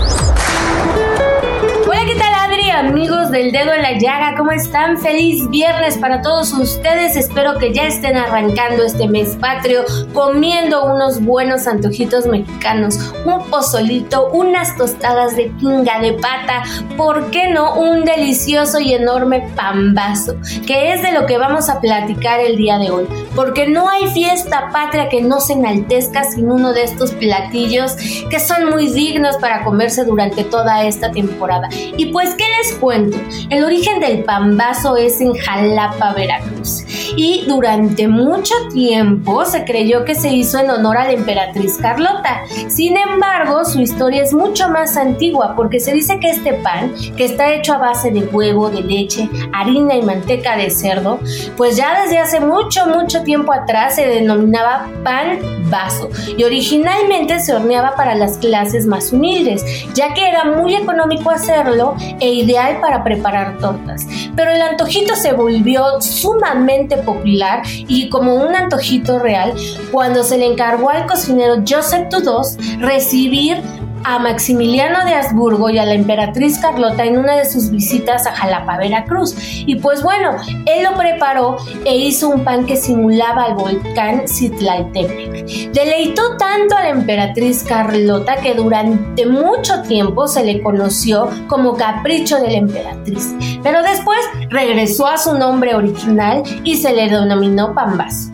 Del 3.31 3.53
dedo 3.53 3.71
en 3.71 3.81
la 3.81 3.97
llaga, 3.97 4.35
¿cómo 4.35 4.51
están? 4.51 4.97
Feliz 4.97 5.49
viernes 5.49 5.97
para 5.97 6.21
todos 6.21 6.51
ustedes. 6.51 7.15
Espero 7.15 7.57
que 7.57 7.73
ya 7.73 7.87
estén 7.87 8.17
arrancando 8.17 8.83
este 8.83 9.07
mes 9.07 9.37
patrio 9.39 9.85
comiendo 10.13 10.83
unos 10.83 11.21
buenos 11.21 11.65
antojitos 11.65 12.25
mexicanos, 12.25 12.99
un 13.23 13.49
pozolito, 13.49 14.29
unas 14.31 14.75
tostadas 14.75 15.37
de 15.37 15.45
pinga 15.57 16.01
de 16.01 16.11
pata, 16.13 16.63
¿por 16.97 17.31
qué 17.31 17.47
no 17.47 17.75
un 17.75 18.03
delicioso 18.03 18.81
y 18.81 18.95
enorme 18.95 19.49
pambazo? 19.55 20.35
Que 20.67 20.93
es 20.93 21.01
de 21.01 21.13
lo 21.13 21.25
que 21.25 21.37
vamos 21.37 21.69
a 21.69 21.79
platicar 21.79 22.41
el 22.41 22.57
día 22.57 22.79
de 22.79 22.91
hoy. 22.91 23.07
Porque 23.33 23.65
no 23.65 23.87
hay 23.87 24.07
fiesta 24.07 24.71
patria 24.73 25.07
que 25.07 25.21
no 25.21 25.39
se 25.39 25.53
enaltezca 25.53 26.25
sin 26.25 26.51
uno 26.51 26.73
de 26.73 26.83
estos 26.83 27.11
platillos 27.11 27.95
que 28.29 28.41
son 28.41 28.69
muy 28.69 28.91
dignos 28.91 29.37
para 29.37 29.63
comerse 29.63 30.03
durante 30.03 30.43
toda 30.43 30.83
esta 30.83 31.11
temporada. 31.11 31.69
Y 31.95 32.07
pues, 32.07 32.35
¿qué 32.35 32.45
les 32.57 32.73
cuento? 32.73 33.20
El 33.49 33.63
origen 33.63 33.99
del 33.99 34.23
pambazo 34.23 34.97
es 34.97 35.19
en 35.21 35.33
Jalapa, 35.33 36.13
Veracruz. 36.13 36.83
Y 37.15 37.45
durante 37.47 38.07
mucho 38.07 38.53
tiempo 38.73 39.45
se 39.45 39.65
creyó 39.65 40.05
que 40.05 40.15
se 40.15 40.29
hizo 40.29 40.59
en 40.59 40.69
honor 40.69 40.97
a 40.97 41.05
la 41.05 41.11
emperatriz 41.11 41.77
Carlota. 41.81 42.43
Sin 42.69 42.97
embargo, 42.97 43.65
su 43.65 43.81
historia 43.81 44.23
es 44.23 44.33
mucho 44.33 44.69
más 44.69 44.97
antigua 44.97 45.53
porque 45.55 45.79
se 45.79 45.93
dice 45.93 46.19
que 46.19 46.29
este 46.29 46.53
pan, 46.53 46.93
que 47.17 47.25
está 47.25 47.53
hecho 47.53 47.73
a 47.73 47.77
base 47.77 48.11
de 48.11 48.21
huevo, 48.21 48.69
de 48.69 48.81
leche, 48.81 49.29
harina 49.53 49.95
y 49.95 50.01
manteca 50.01 50.55
de 50.55 50.69
cerdo, 50.69 51.19
pues 51.57 51.77
ya 51.77 52.01
desde 52.01 52.19
hace 52.19 52.39
mucho, 52.39 52.85
mucho 52.87 53.23
tiempo 53.23 53.53
atrás 53.53 53.95
se 53.95 54.07
denominaba 54.07 54.87
pan 55.03 55.39
vaso 55.69 56.09
y 56.37 56.43
originalmente 56.43 57.39
se 57.39 57.53
horneaba 57.53 57.95
para 57.95 58.13
las 58.15 58.37
clases 58.37 58.85
más 58.85 59.11
humildes, 59.11 59.63
ya 59.93 60.13
que 60.13 60.27
era 60.27 60.43
muy 60.43 60.75
económico 60.75 61.31
hacerlo 61.31 61.95
e 62.19 62.29
ideal 62.29 62.79
para 62.81 63.03
preparar 63.03 63.57
tortas. 63.57 64.05
Pero 64.35 64.51
el 64.51 64.61
antojito 64.61 65.15
se 65.15 65.33
volvió 65.33 66.01
sumamente 66.01 66.97
popular 67.03 67.63
y 67.65 68.09
como 68.09 68.35
un 68.35 68.55
antojito 68.55 69.19
real 69.19 69.53
cuando 69.91 70.23
se 70.23 70.37
le 70.37 70.45
encargó 70.45 70.89
al 70.89 71.07
cocinero 71.07 71.63
Joseph 71.67 72.09
Tudós 72.09 72.57
recibir 72.79 73.61
a 74.03 74.19
Maximiliano 74.19 75.05
de 75.05 75.13
Habsburgo 75.13 75.69
y 75.69 75.77
a 75.77 75.85
la 75.85 75.93
emperatriz 75.93 76.59
Carlota 76.59 77.05
en 77.05 77.17
una 77.17 77.35
de 77.35 77.45
sus 77.45 77.69
visitas 77.69 78.25
a 78.27 78.31
Jalapa, 78.31 78.77
Veracruz. 78.77 79.35
Y 79.65 79.75
pues 79.75 80.01
bueno, 80.03 80.37
él 80.65 80.83
lo 80.83 80.97
preparó 80.97 81.57
e 81.85 81.97
hizo 81.97 82.29
un 82.29 82.43
pan 82.43 82.65
que 82.65 82.75
simulaba 82.75 83.45
al 83.45 83.55
volcán 83.55 84.27
Citlaltepec. 84.27 85.71
Deleitó 85.73 86.37
tanto 86.37 86.75
a 86.75 86.83
la 86.83 86.89
emperatriz 86.89 87.63
Carlota 87.63 88.37
que 88.37 88.53
durante 88.53 89.25
mucho 89.25 89.81
tiempo 89.83 90.27
se 90.27 90.43
le 90.43 90.61
conoció 90.61 91.29
como 91.47 91.75
capricho 91.75 92.37
de 92.37 92.51
la 92.51 92.57
emperatriz. 92.57 93.33
Pero 93.63 93.81
después 93.83 94.19
regresó 94.49 95.07
a 95.07 95.17
su 95.17 95.37
nombre 95.37 95.75
original 95.75 96.43
y 96.63 96.77
se 96.77 96.93
le 96.93 97.09
denominó 97.09 97.73
pambazo. 97.73 98.31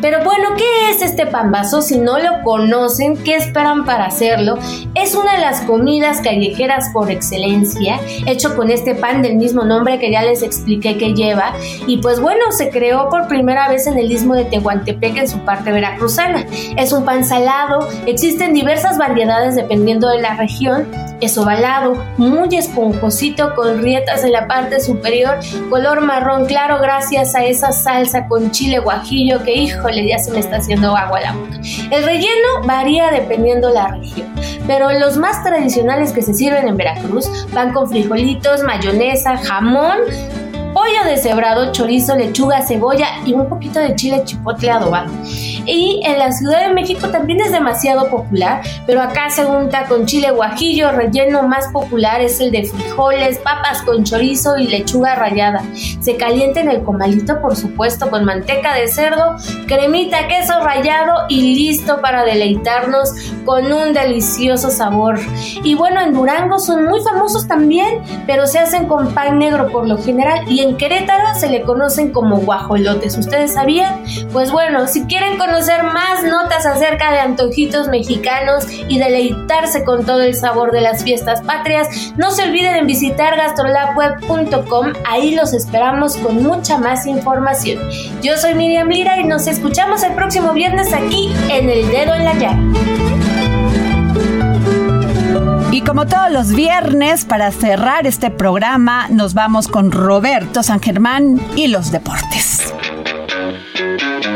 Pero 0.00 0.22
bueno, 0.22 0.50
¿qué 0.56 0.90
es 0.90 1.02
este 1.02 1.26
pambazo? 1.26 1.82
Si 1.82 1.98
no 1.98 2.18
lo 2.18 2.42
conocen, 2.44 3.16
¿qué 3.16 3.34
esperan 3.34 3.84
para 3.84 4.06
hacerlo? 4.06 4.56
Es 4.94 5.14
una 5.14 5.32
de 5.32 5.40
las 5.40 5.62
comidas 5.62 6.20
callejeras 6.20 6.90
por 6.92 7.10
excelencia, 7.10 7.98
hecho 8.26 8.54
con 8.56 8.70
este 8.70 8.94
pan 8.94 9.22
del 9.22 9.36
mismo 9.36 9.64
nombre 9.64 9.98
que 9.98 10.12
ya 10.12 10.22
les 10.22 10.42
expliqué 10.42 10.96
que 10.98 11.14
lleva. 11.14 11.52
Y 11.86 11.98
pues 11.98 12.20
bueno, 12.20 12.52
se 12.52 12.70
creó 12.70 13.08
por 13.08 13.26
primera 13.26 13.68
vez 13.68 13.86
en 13.86 13.98
el 13.98 14.10
istmo 14.12 14.34
de 14.34 14.44
Tehuantepec 14.44 15.16
en 15.16 15.28
su 15.28 15.38
parte 15.40 15.72
veracruzana. 15.72 16.46
Es 16.76 16.92
un 16.92 17.04
pan 17.04 17.24
salado, 17.24 17.88
existen 18.06 18.54
diversas 18.54 18.98
variedades 18.98 19.56
dependiendo 19.56 20.08
de 20.08 20.20
la 20.20 20.34
región. 20.34 20.86
Es 21.20 21.36
ovalado, 21.36 21.96
muy 22.16 22.56
esponjosito 22.56 23.56
con 23.56 23.82
rietas 23.82 24.22
en 24.22 24.30
la 24.30 24.46
parte 24.46 24.80
superior, 24.80 25.40
color 25.68 26.00
marrón 26.00 26.46
claro 26.46 26.78
gracias 26.80 27.34
a 27.34 27.44
esa 27.44 27.72
salsa 27.72 28.28
con 28.28 28.52
chile 28.52 28.78
guajillo 28.78 29.42
que 29.42 29.54
hijo 29.54 29.87
ya 29.96 30.18
se 30.18 30.30
me 30.30 30.40
está 30.40 30.56
haciendo 30.56 30.96
agua 30.96 31.20
la 31.20 31.32
boca. 31.32 31.60
El 31.90 32.04
relleno 32.04 32.62
varía 32.64 33.10
dependiendo 33.10 33.70
la 33.70 33.88
región, 33.88 34.28
pero 34.66 34.92
los 34.92 35.16
más 35.16 35.42
tradicionales 35.42 36.12
que 36.12 36.22
se 36.22 36.34
sirven 36.34 36.68
en 36.68 36.76
Veracruz 36.76 37.28
van 37.52 37.72
con 37.72 37.88
frijolitos, 37.88 38.62
mayonesa, 38.62 39.36
jamón, 39.36 39.98
pollo 40.74 41.04
deshebrado, 41.06 41.72
chorizo, 41.72 42.16
lechuga, 42.16 42.62
cebolla 42.62 43.08
y 43.24 43.32
un 43.32 43.48
poquito 43.48 43.80
de 43.80 43.94
chile 43.94 44.22
chipotle 44.24 44.70
adobado. 44.70 45.10
Y 45.68 46.00
en 46.04 46.18
la 46.18 46.32
Ciudad 46.32 46.66
de 46.66 46.72
México 46.72 47.08
también 47.08 47.40
es 47.42 47.52
demasiado 47.52 48.08
popular, 48.08 48.62
pero 48.86 49.02
acá 49.02 49.28
se 49.28 49.44
unta 49.44 49.84
con 49.84 50.06
chile 50.06 50.30
guajillo, 50.30 50.92
relleno 50.92 51.42
más 51.42 51.68
popular 51.72 52.22
es 52.22 52.40
el 52.40 52.50
de 52.50 52.64
frijoles, 52.64 53.38
papas 53.38 53.82
con 53.82 54.02
chorizo 54.02 54.56
y 54.56 54.66
lechuga 54.66 55.14
rallada. 55.14 55.62
Se 56.00 56.16
calienta 56.16 56.60
en 56.60 56.70
el 56.70 56.82
comalito, 56.82 57.42
por 57.42 57.54
supuesto, 57.54 58.08
con 58.08 58.24
manteca 58.24 58.74
de 58.74 58.88
cerdo, 58.88 59.36
cremita, 59.66 60.26
queso 60.26 60.58
rallado 60.60 61.26
y 61.28 61.54
listo 61.54 62.00
para 62.00 62.24
deleitarnos 62.24 63.10
con 63.44 63.70
un 63.70 63.92
delicioso 63.92 64.70
sabor. 64.70 65.18
Y 65.62 65.74
bueno, 65.74 66.00
en 66.00 66.14
Durango 66.14 66.58
son 66.58 66.86
muy 66.86 67.02
famosos 67.02 67.46
también, 67.46 68.02
pero 68.26 68.46
se 68.46 68.58
hacen 68.58 68.86
con 68.86 69.12
pan 69.12 69.38
negro 69.38 69.68
por 69.70 69.86
lo 69.86 69.98
general 69.98 70.50
y 70.50 70.60
en 70.60 70.78
Querétaro 70.78 71.38
se 71.38 71.50
le 71.50 71.62
conocen 71.62 72.10
como 72.10 72.38
guajolotes. 72.38 73.18
¿Ustedes 73.18 73.52
sabían? 73.52 74.02
Pues 74.32 74.50
bueno, 74.50 74.86
si 74.86 75.04
quieren 75.04 75.36
conocer 75.36 75.57
conocer 75.58 75.82
más 75.82 76.22
notas 76.22 76.64
acerca 76.66 77.10
de 77.10 77.18
antojitos 77.18 77.88
mexicanos 77.88 78.64
y 78.70 78.96
deleitarse 78.96 79.82
con 79.82 80.06
todo 80.06 80.20
el 80.20 80.36
sabor 80.36 80.70
de 80.70 80.80
las 80.80 81.02
fiestas 81.02 81.40
patrias, 81.40 82.12
no 82.16 82.30
se 82.30 82.44
olviden 82.44 82.76
en 82.76 82.86
visitar 82.86 83.36
gastrolabweb.com, 83.36 84.92
ahí 85.04 85.34
los 85.34 85.52
esperamos 85.54 86.16
con 86.18 86.44
mucha 86.44 86.78
más 86.78 87.06
información. 87.06 87.82
Yo 88.22 88.36
soy 88.36 88.54
Miriam 88.54 88.86
Lira 88.86 89.18
y 89.18 89.24
nos 89.24 89.48
escuchamos 89.48 90.04
el 90.04 90.12
próximo 90.14 90.52
viernes 90.52 90.92
aquí 90.92 91.28
en 91.50 91.68
El 91.68 91.90
Dedo 91.90 92.14
en 92.14 92.24
la 92.24 92.34
Llaga. 92.34 92.58
Y 95.72 95.80
como 95.80 96.06
todos 96.06 96.30
los 96.30 96.52
viernes, 96.52 97.24
para 97.24 97.50
cerrar 97.50 98.06
este 98.06 98.30
programa, 98.30 99.08
nos 99.08 99.34
vamos 99.34 99.66
con 99.66 99.90
Roberto 99.90 100.62
San 100.62 100.80
Germán 100.80 101.40
y 101.56 101.66
los 101.66 101.90
deportes. 101.90 102.72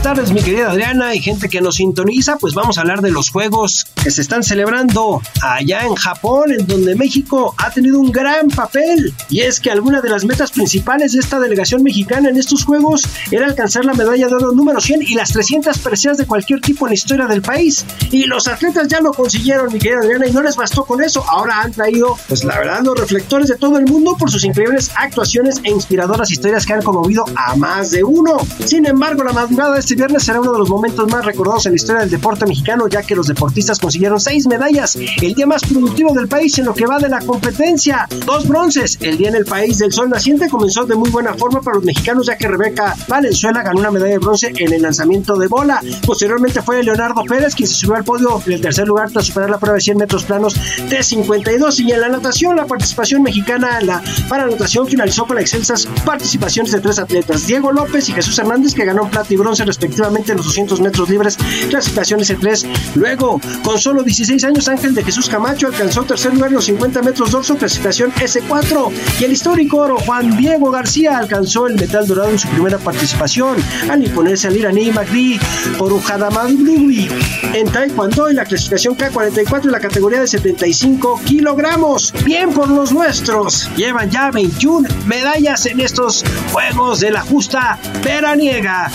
Buenas 0.00 0.16
tardes, 0.16 0.32
mi 0.32 0.40
querida 0.40 0.70
Adriana 0.70 1.14
y 1.14 1.20
gente 1.20 1.50
que 1.50 1.60
nos 1.60 1.74
sintoniza. 1.76 2.38
Pues 2.38 2.54
vamos 2.54 2.78
a 2.78 2.80
hablar 2.80 3.02
de 3.02 3.10
los 3.10 3.28
juegos 3.28 3.84
que 4.02 4.10
se 4.10 4.22
están 4.22 4.42
celebrando 4.42 5.20
allá 5.42 5.82
en 5.82 5.94
Japón, 5.94 6.52
en 6.58 6.66
donde 6.66 6.94
México 6.94 7.54
ha 7.58 7.70
tenido 7.70 8.00
un 8.00 8.10
gran 8.10 8.48
papel. 8.48 9.12
Y 9.28 9.40
es 9.40 9.60
que 9.60 9.70
alguna 9.70 10.00
de 10.00 10.08
las 10.08 10.24
metas 10.24 10.52
principales 10.52 11.12
de 11.12 11.18
esta 11.18 11.38
delegación 11.38 11.82
mexicana 11.82 12.30
en 12.30 12.38
estos 12.38 12.64
juegos 12.64 13.02
era 13.30 13.44
alcanzar 13.44 13.84
la 13.84 13.92
medalla 13.92 14.26
de 14.28 14.34
oro 14.34 14.52
número 14.52 14.80
100 14.80 15.02
y 15.02 15.14
las 15.16 15.34
300 15.34 15.76
preseas 15.80 16.16
de 16.16 16.24
cualquier 16.24 16.62
tipo 16.62 16.86
en 16.86 16.92
la 16.92 16.94
historia 16.94 17.26
del 17.26 17.42
país. 17.42 17.84
Y 18.10 18.24
los 18.24 18.48
atletas 18.48 18.88
ya 18.88 19.02
lo 19.02 19.12
consiguieron, 19.12 19.70
mi 19.70 19.78
querida 19.78 19.98
Adriana, 19.98 20.26
y 20.26 20.32
no 20.32 20.42
les 20.42 20.56
bastó 20.56 20.86
con 20.86 21.02
eso. 21.02 21.22
Ahora 21.28 21.60
han 21.60 21.72
traído, 21.72 22.16
pues 22.26 22.42
la 22.42 22.58
verdad, 22.58 22.80
los 22.82 22.98
reflectores 22.98 23.48
de 23.48 23.56
todo 23.56 23.76
el 23.76 23.84
mundo 23.84 24.16
por 24.18 24.30
sus 24.30 24.44
increíbles 24.44 24.90
actuaciones 24.96 25.60
e 25.62 25.70
inspiradoras 25.70 26.30
historias 26.30 26.64
que 26.64 26.72
han 26.72 26.80
conmovido 26.80 27.26
a 27.36 27.54
más 27.56 27.90
de 27.90 28.02
uno. 28.02 28.38
Sin 28.64 28.86
embargo, 28.86 29.24
la 29.24 29.34
madrugada 29.34 29.78
este 29.90 30.02
viernes 30.02 30.22
será 30.22 30.40
uno 30.40 30.52
de 30.52 30.58
los 30.60 30.70
momentos 30.70 31.10
más 31.10 31.24
recordados 31.24 31.66
en 31.66 31.72
la 31.72 31.76
historia 31.76 32.02
del 32.02 32.10
deporte 32.10 32.46
mexicano, 32.46 32.86
ya 32.86 33.02
que 33.02 33.16
los 33.16 33.26
deportistas 33.26 33.80
consiguieron 33.80 34.20
seis 34.20 34.46
medallas, 34.46 34.94
el 34.94 35.34
día 35.34 35.48
más 35.48 35.62
productivo 35.62 36.14
del 36.14 36.28
país 36.28 36.56
en 36.60 36.66
lo 36.66 36.74
que 36.74 36.86
va 36.86 37.00
de 37.00 37.08
la 37.08 37.18
competencia, 37.18 38.06
dos 38.24 38.46
bronces. 38.46 38.98
El 39.00 39.18
día 39.18 39.30
en 39.30 39.34
el 39.34 39.44
país 39.44 39.78
del 39.78 39.92
sol 39.92 40.08
naciente 40.08 40.48
comenzó 40.48 40.84
de 40.84 40.94
muy 40.94 41.10
buena 41.10 41.34
forma 41.34 41.60
para 41.60 41.74
los 41.74 41.84
mexicanos, 41.84 42.28
ya 42.28 42.38
que 42.38 42.46
Rebeca 42.46 42.94
Valenzuela 43.08 43.64
ganó 43.64 43.80
una 43.80 43.90
medalla 43.90 44.12
de 44.12 44.18
bronce 44.18 44.52
en 44.56 44.72
el 44.72 44.80
lanzamiento 44.80 45.36
de 45.36 45.48
bola. 45.48 45.80
Posteriormente 46.06 46.62
fue 46.62 46.84
Leonardo 46.84 47.24
Pérez 47.24 47.56
quien 47.56 47.68
se 47.68 47.74
subió 47.74 47.96
al 47.96 48.04
podio 48.04 48.40
en 48.46 48.52
el 48.52 48.60
tercer 48.60 48.86
lugar 48.86 49.10
tras 49.10 49.26
superar 49.26 49.50
la 49.50 49.58
prueba 49.58 49.74
de 49.74 49.80
100 49.80 49.98
metros 49.98 50.22
planos 50.22 50.54
de 50.88 51.02
52. 51.02 51.80
Y 51.80 51.90
en 51.90 52.00
la 52.00 52.08
natación, 52.08 52.54
la 52.54 52.66
participación 52.66 53.24
mexicana 53.24 53.80
en 53.80 53.88
la 53.88 54.02
para 54.28 54.46
natación 54.46 54.86
finalizó 54.86 55.26
con 55.26 55.36
excelsas 55.40 55.88
participaciones 56.04 56.70
de 56.70 56.80
tres 56.80 57.00
atletas, 57.00 57.48
Diego 57.48 57.72
López 57.72 58.08
y 58.08 58.12
Jesús 58.12 58.38
Hernández, 58.38 58.72
que 58.72 58.84
ganó 58.84 59.10
plata 59.10 59.34
y 59.34 59.36
bronce 59.36 59.64
respectivamente 59.80 60.32
en 60.32 60.36
los 60.36 60.46
200 60.46 60.80
metros 60.80 61.08
libres, 61.08 61.38
clasificación 61.70 62.20
S3. 62.20 62.66
Luego, 62.96 63.40
con 63.64 63.78
solo 63.78 64.02
16 64.02 64.44
años, 64.44 64.68
Ángel 64.68 64.94
de 64.94 65.02
Jesús 65.02 65.28
Camacho 65.28 65.68
alcanzó 65.68 66.02
tercer 66.04 66.34
lugar 66.34 66.52
los 66.52 66.66
50 66.66 67.00
metros 67.00 67.30
dorso, 67.30 67.56
clasificación 67.56 68.12
S4. 68.12 68.90
Y 69.20 69.24
el 69.24 69.32
histórico 69.32 69.78
oro 69.78 69.96
Juan 69.98 70.36
Diego 70.36 70.70
García 70.70 71.16
alcanzó 71.16 71.66
el 71.66 71.76
metal 71.76 72.06
dorado 72.06 72.30
en 72.30 72.38
su 72.38 72.48
primera 72.48 72.76
participación, 72.76 73.56
al 73.88 74.04
imponerse 74.04 74.48
al 74.48 74.56
iraní 74.56 74.90
Magdi 74.90 75.40
por 75.78 75.92
Ujadamadului 75.92 77.08
en 77.54 77.70
Taekwondo 77.70 78.28
en 78.28 78.36
la 78.36 78.44
clasificación 78.44 78.96
K44 78.96 79.64
en 79.64 79.72
la 79.72 79.80
categoría 79.80 80.20
de 80.20 80.26
75 80.26 81.22
kilogramos. 81.24 82.12
Bien 82.24 82.52
por 82.52 82.68
los 82.68 82.92
nuestros. 82.92 83.70
Llevan 83.76 84.10
ya 84.10 84.30
21 84.30 84.88
medallas 85.06 85.64
en 85.64 85.80
estos 85.80 86.22
Juegos 86.52 87.00
de 87.00 87.12
la 87.12 87.22
Justa 87.22 87.78
Veraniega. 88.04 88.90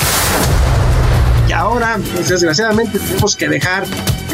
Ahora, 1.55 1.97
pues 2.13 2.27
desgraciadamente, 2.29 2.99
tenemos 2.99 3.35
que 3.35 3.47
dejar 3.47 3.85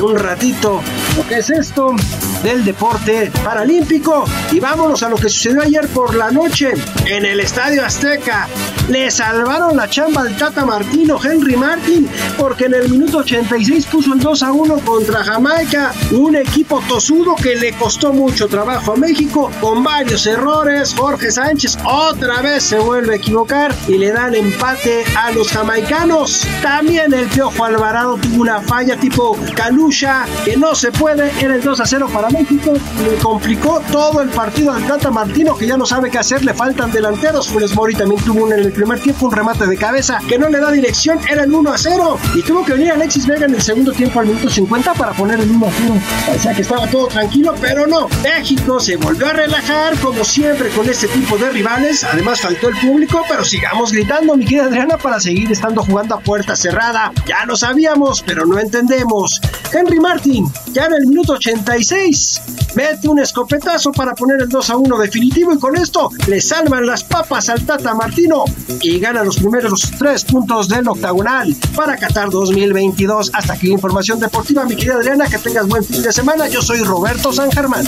un 0.01 0.17
ratito 0.17 0.82
lo 1.15 1.28
que 1.28 1.36
es 1.36 1.49
esto 1.49 1.95
del 2.43 2.65
deporte 2.65 3.32
paralímpico. 3.43 4.26
Y 4.51 4.59
vámonos 4.59 5.03
a 5.03 5.09
lo 5.09 5.15
que 5.17 5.30
sucedió 5.30 5.61
ayer 5.61 5.88
por 5.89 6.15
la 6.15 6.32
noche 6.32 6.74
en 7.05 7.26
el 7.26 7.39
Estadio 7.39 7.86
Azteca. 7.86 8.47
Le 8.89 9.11
salvaron 9.11 9.78
la 9.78 9.89
chamba 9.89 10.22
al 10.22 10.36
Tata 10.36 10.65
Martino, 10.65 11.19
Henry 11.24 11.55
Martin, 11.55 12.09
porque 12.38 12.65
en 12.65 12.74
el 12.74 12.89
minuto 12.89 13.19
86 13.19 13.86
puso 13.86 14.13
el 14.13 14.19
2 14.19 14.43
a 14.43 14.51
1 14.51 14.80
contra 14.80 15.24
Jamaica. 15.24 15.93
Un 16.11 16.36
equipo 16.36 16.82
tosudo 16.88 17.36
que 17.36 17.55
le 17.55 17.74
costó 17.74 18.11
mucho 18.11 18.47
trabajo 18.47 18.93
a 18.93 18.95
México, 18.95 19.51
con 19.61 19.84
varios 19.84 20.26
errores. 20.26 20.95
Jorge 20.97 21.32
Sánchez 21.32 21.78
otra 21.86 22.41
vez 22.41 22.63
se 22.63 22.80
vuelve 22.80 23.13
a 23.13 23.17
equivocar 23.17 23.74
y 23.88 23.97
le 23.97 24.11
dan 24.11 24.34
empate 24.34 25.03
a 25.15 25.32
los 25.32 25.49
jamaicanos. 25.49 26.41
También 26.61 27.11
el 27.14 27.28
Piojo 27.28 27.66
Alvarado 27.66 28.18
tuvo 28.18 28.41
una 28.41 28.62
falla 28.62 28.95
tipo 28.95 29.38
Calucha, 29.55 30.26
que 30.45 30.55
no 30.55 30.76
se 30.76 30.91
puede. 30.91 31.32
Era 31.43 31.55
el 31.55 31.62
2 31.62 31.80
a 31.80 31.86
0 31.86 32.09
para 32.14 32.30
México. 32.30 32.74
Le 33.03 33.18
complicó 33.18 33.82
todo 33.91 34.22
el 34.22 34.30
partido 34.30 34.72
al 34.72 34.86
Tata 34.86 35.12
Martino, 35.12 35.55
que 35.55 35.68
ya 35.68 35.78
no 35.78 35.86
sabe 35.86 36.09
qué 36.09 36.20
hacer. 36.20 36.43
Le 36.43 36.53
faltan 36.53 36.91
delanteros. 36.91 37.49
Funes 37.49 37.76
Mori 37.76 37.95
también 37.95 38.22
tuvo 38.24 38.51
en 38.51 38.59
el 38.59 38.72
primer 38.72 38.99
tiempo 38.99 39.26
un 39.26 39.32
remate 39.32 39.66
de 39.66 39.78
cabeza 39.78 40.20
que 40.28 40.38
no 40.38 40.49
le 40.49 40.59
da 40.59 40.72
dirección. 40.72 41.20
Era 41.30 41.43
el 41.43 41.53
1 41.53 41.72
a 41.72 41.78
0. 41.78 42.18
Y 42.36 42.43
tuvo 42.43 42.64
que 42.64 42.74
venir 42.74 42.91
Alexis 42.91 43.26
Vega 43.26 43.45
en 43.45 43.55
el 43.55 43.62
segundo 43.62 43.91
tiempo 43.91 44.20
al 44.20 44.28
minuto 44.28 44.49
50 44.49 44.93
para 44.93 45.12
poner 45.12 45.39
el 45.39 45.49
1 45.49 45.66
a 45.66 45.72
0. 45.72 45.93
Parecía 46.28 46.53
que 46.53 46.62
estaba 46.62 46.88
todo 46.88 47.07
tranquilo, 47.07 47.55
pero 47.59 47.88
no. 47.88 48.07
México 48.24 48.80
se 48.80 48.95
volvió 48.97 49.28
a 49.28 49.34
relajar, 49.34 49.97
como 49.99 50.24
siempre, 50.24 50.70
con 50.70 50.89
este 50.89 51.07
tipo 51.07 51.38
de 51.38 51.49
rivales. 51.49 52.03
Además, 52.03 52.41
faltó 52.41 52.70
el 52.70 52.78
público, 52.78 53.24
pero 53.28 53.43
sigamos 53.43 53.91
gritando, 53.91 54.36
mi 54.36 54.45
querida 54.45 54.66
Adriana, 54.66 54.97
para 54.97 55.20
seguir 55.20 55.51
estando 55.51 55.84
jugando 55.84 56.16
a 56.16 56.20
puerta 56.20 56.55
cerrada 56.55 57.01
ya 57.26 57.45
lo 57.45 57.56
sabíamos, 57.56 58.24
pero 58.26 58.45
no 58.45 58.60
entendemos. 58.60 59.39
Henry 59.74 59.99
Martin, 59.99 60.52
ya 60.74 60.86
en 60.86 60.93
el 60.93 61.08
minuto 61.08 61.34
86, 61.34 62.41
mete 62.76 63.08
un 63.08 63.20
escopetazo 63.20 63.91
para 63.91 64.14
poner 64.14 64.41
el 64.41 64.49
2 64.49 64.70
a 64.70 64.78
1 64.78 64.97
definitivo 64.97 65.54
y 65.54 65.60
con 65.60 65.76
esto 65.78 66.10
le 66.28 66.41
salvan 66.41 66.86
las 66.86 67.04
papas 67.04 67.49
al 67.49 67.66
Tata 67.66 67.93
Martino 67.93 68.45
y 68.82 68.99
gana 68.99 69.24
los 69.24 69.38
primeros 69.38 69.91
tres 69.97 70.24
puntos 70.24 70.68
del 70.70 70.88
octagonal 70.88 71.56
para 71.76 71.97
Qatar 71.97 72.30
2022. 72.30 73.32
Hasta 73.34 73.54
aquí 73.54 73.68
la 73.68 73.74
información 73.74 74.20
deportiva, 74.20 74.66
mi 74.66 74.76
querida 74.76 74.95
Adriana, 74.95 75.28
que 75.28 75.38
tengas 75.38 75.68
buen 75.68 75.84
fin 75.84 76.02
de 76.02 76.12
semana. 76.12 76.47
Yo 76.47 76.62
soy 76.62 76.82
Roberto 76.82 77.32
San 77.32 77.52
Germán. 77.52 77.86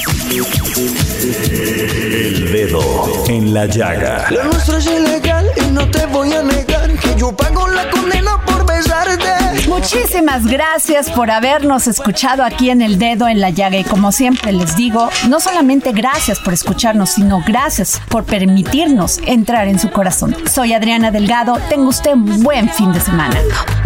El 1.51 2.51
dedo 2.51 2.82
en 3.28 3.53
la 3.53 3.66
llaga. 3.66 4.30
Lo 4.32 4.43
nuestro 4.45 4.78
es 4.78 4.86
ilegal 4.86 5.49
y 5.57 5.72
no 5.72 5.89
te 5.89 6.05
voy 6.07 6.34
a 6.34 6.43
negar 6.43 6.91
que 6.99 7.16
yo 7.18 7.32
pago 7.36 7.68
la 7.68 7.89
condena 7.89 8.43
por 8.45 8.66
Muchísimas 9.68 10.46
gracias 10.46 11.10
por 11.10 11.32
habernos 11.32 11.88
escuchado 11.88 12.44
aquí 12.44 12.70
en 12.70 12.82
El 12.82 13.00
Dedo 13.00 13.28
en 13.28 13.41
la 13.41 13.50
Llaga 13.50 13.78
y 13.78 13.84
como 13.84 14.12
siempre 14.12 14.52
les 14.52 14.76
digo, 14.76 15.10
no 15.28 15.39
solamente 15.39 15.91
gracias 15.91 16.39
por 16.39 16.54
escucharnos, 16.54 17.12
sino 17.12 17.41
gracias 17.46 18.02
por 18.10 18.24
permitirnos 18.24 19.20
entrar 19.26 19.68
en 19.68 19.80
su 19.80 19.89
corazón. 19.89 20.36
Soy 20.52 20.74
Adriana 20.74 21.12
Delgado, 21.12 21.60
tenga 21.70 21.88
usted 21.88 22.14
un 22.14 22.44
buen 22.44 22.70
fin 22.70 22.94
de 22.94 23.00
semana. 23.00 23.39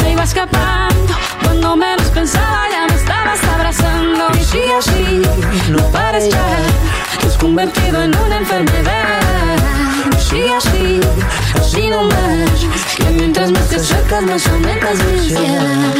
Me 0.04 0.12
iba 0.14 0.24
escapando, 0.24 1.14
cuando 1.44 1.76
menos 1.76 2.08
pensaba 2.08 2.66
ya 2.70 2.88
me 2.88 2.96
estabas 2.96 3.44
abrazando. 3.44 4.28
Y 4.54 4.72
así, 4.72 5.22
no 5.70 5.84
pares 5.92 6.30
ya, 6.30 6.58
te 7.20 7.28
has 7.28 7.38
convertido 7.38 8.04
en 8.04 8.16
una 8.18 8.38
enfermedad. 8.38 9.58
Y 10.34 10.50
así, 10.50 11.00
así 11.60 11.88
no 11.88 12.04
más, 12.04 12.60
que 12.62 12.78
mientras 13.18 13.52
más 13.52 13.68
te 13.68 13.76
acercas 13.78 14.24
más 14.24 14.48
aumentas 14.48 14.98
mi 15.04 15.20
ansiedad. 15.20 15.94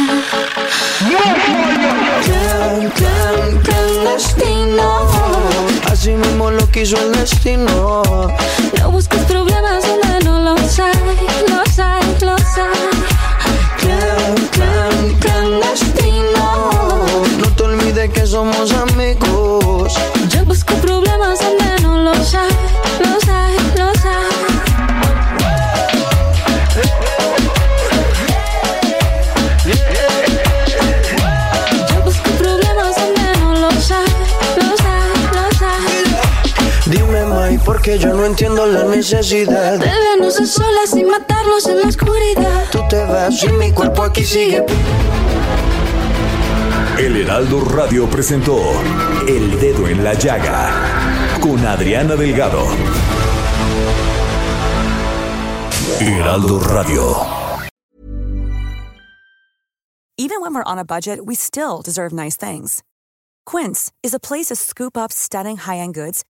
Clan, 2.24 2.90
clan, 2.96 3.60
clandestino. 3.62 4.88
Así 5.90 6.10
mismo 6.10 6.50
lo 6.50 6.70
quiso 6.70 6.96
el 6.96 7.12
destino. 7.12 8.02
No 8.78 8.90
busques 8.90 9.22
problemas 9.24 9.84
donde 9.86 10.24
no 10.24 10.40
los 10.40 10.78
hay, 10.78 10.92
los 11.48 11.78
hay, 11.78 12.02
los 12.20 12.58
hay. 12.58 12.88
Clan, 13.80 14.34
clan, 14.52 15.14
clandestino. 15.20 16.46
No 17.38 17.48
te 17.56 17.62
olvides 17.62 18.10
que 18.10 18.26
somos 18.26 18.72
amigos. 18.72 19.94
Yo 20.30 20.44
busco 20.44 20.74
problemas 20.74 21.38
donde 21.40 21.67
Yo 37.96 38.12
no 38.12 38.26
entiendo 38.26 38.66
la 38.66 38.84
necesidad. 38.84 39.78
De 39.78 39.86
vernos 39.86 40.38
a 40.38 40.44
solas 40.44 40.94
y 40.94 41.04
matarnos 41.04 41.66
en 41.66 41.80
la 41.80 41.88
oscuridad. 41.88 42.64
Tú 42.70 42.80
te 42.86 43.02
vas 43.02 43.42
y 43.42 43.48
mi 43.48 43.72
cuerpo 43.72 44.02
aquí 44.02 44.24
sigue. 44.24 44.62
El 46.98 47.16
Heraldo 47.16 47.64
Radio 47.64 48.06
presentó 48.10 48.60
El 49.26 49.58
Dedo 49.58 49.88
en 49.88 50.04
la 50.04 50.12
Llaga 50.12 50.70
con 51.40 51.64
Adriana 51.64 52.14
Delgado. 52.14 52.62
Heraldo 55.98 56.60
Radio. 56.60 57.16
Even 60.18 60.42
when 60.42 60.52
we're 60.52 60.62
on 60.64 60.78
a 60.78 60.84
budget, 60.84 61.24
we 61.24 61.34
still 61.34 61.80
deserve 61.82 62.12
nice 62.12 62.36
things. 62.36 62.82
Quince 63.46 63.90
is 64.02 64.12
a 64.12 64.20
place 64.20 64.48
to 64.48 64.56
scoop 64.56 64.98
up 64.98 65.10
stunning 65.10 65.56
high-end 65.56 65.94
goods 65.94 66.22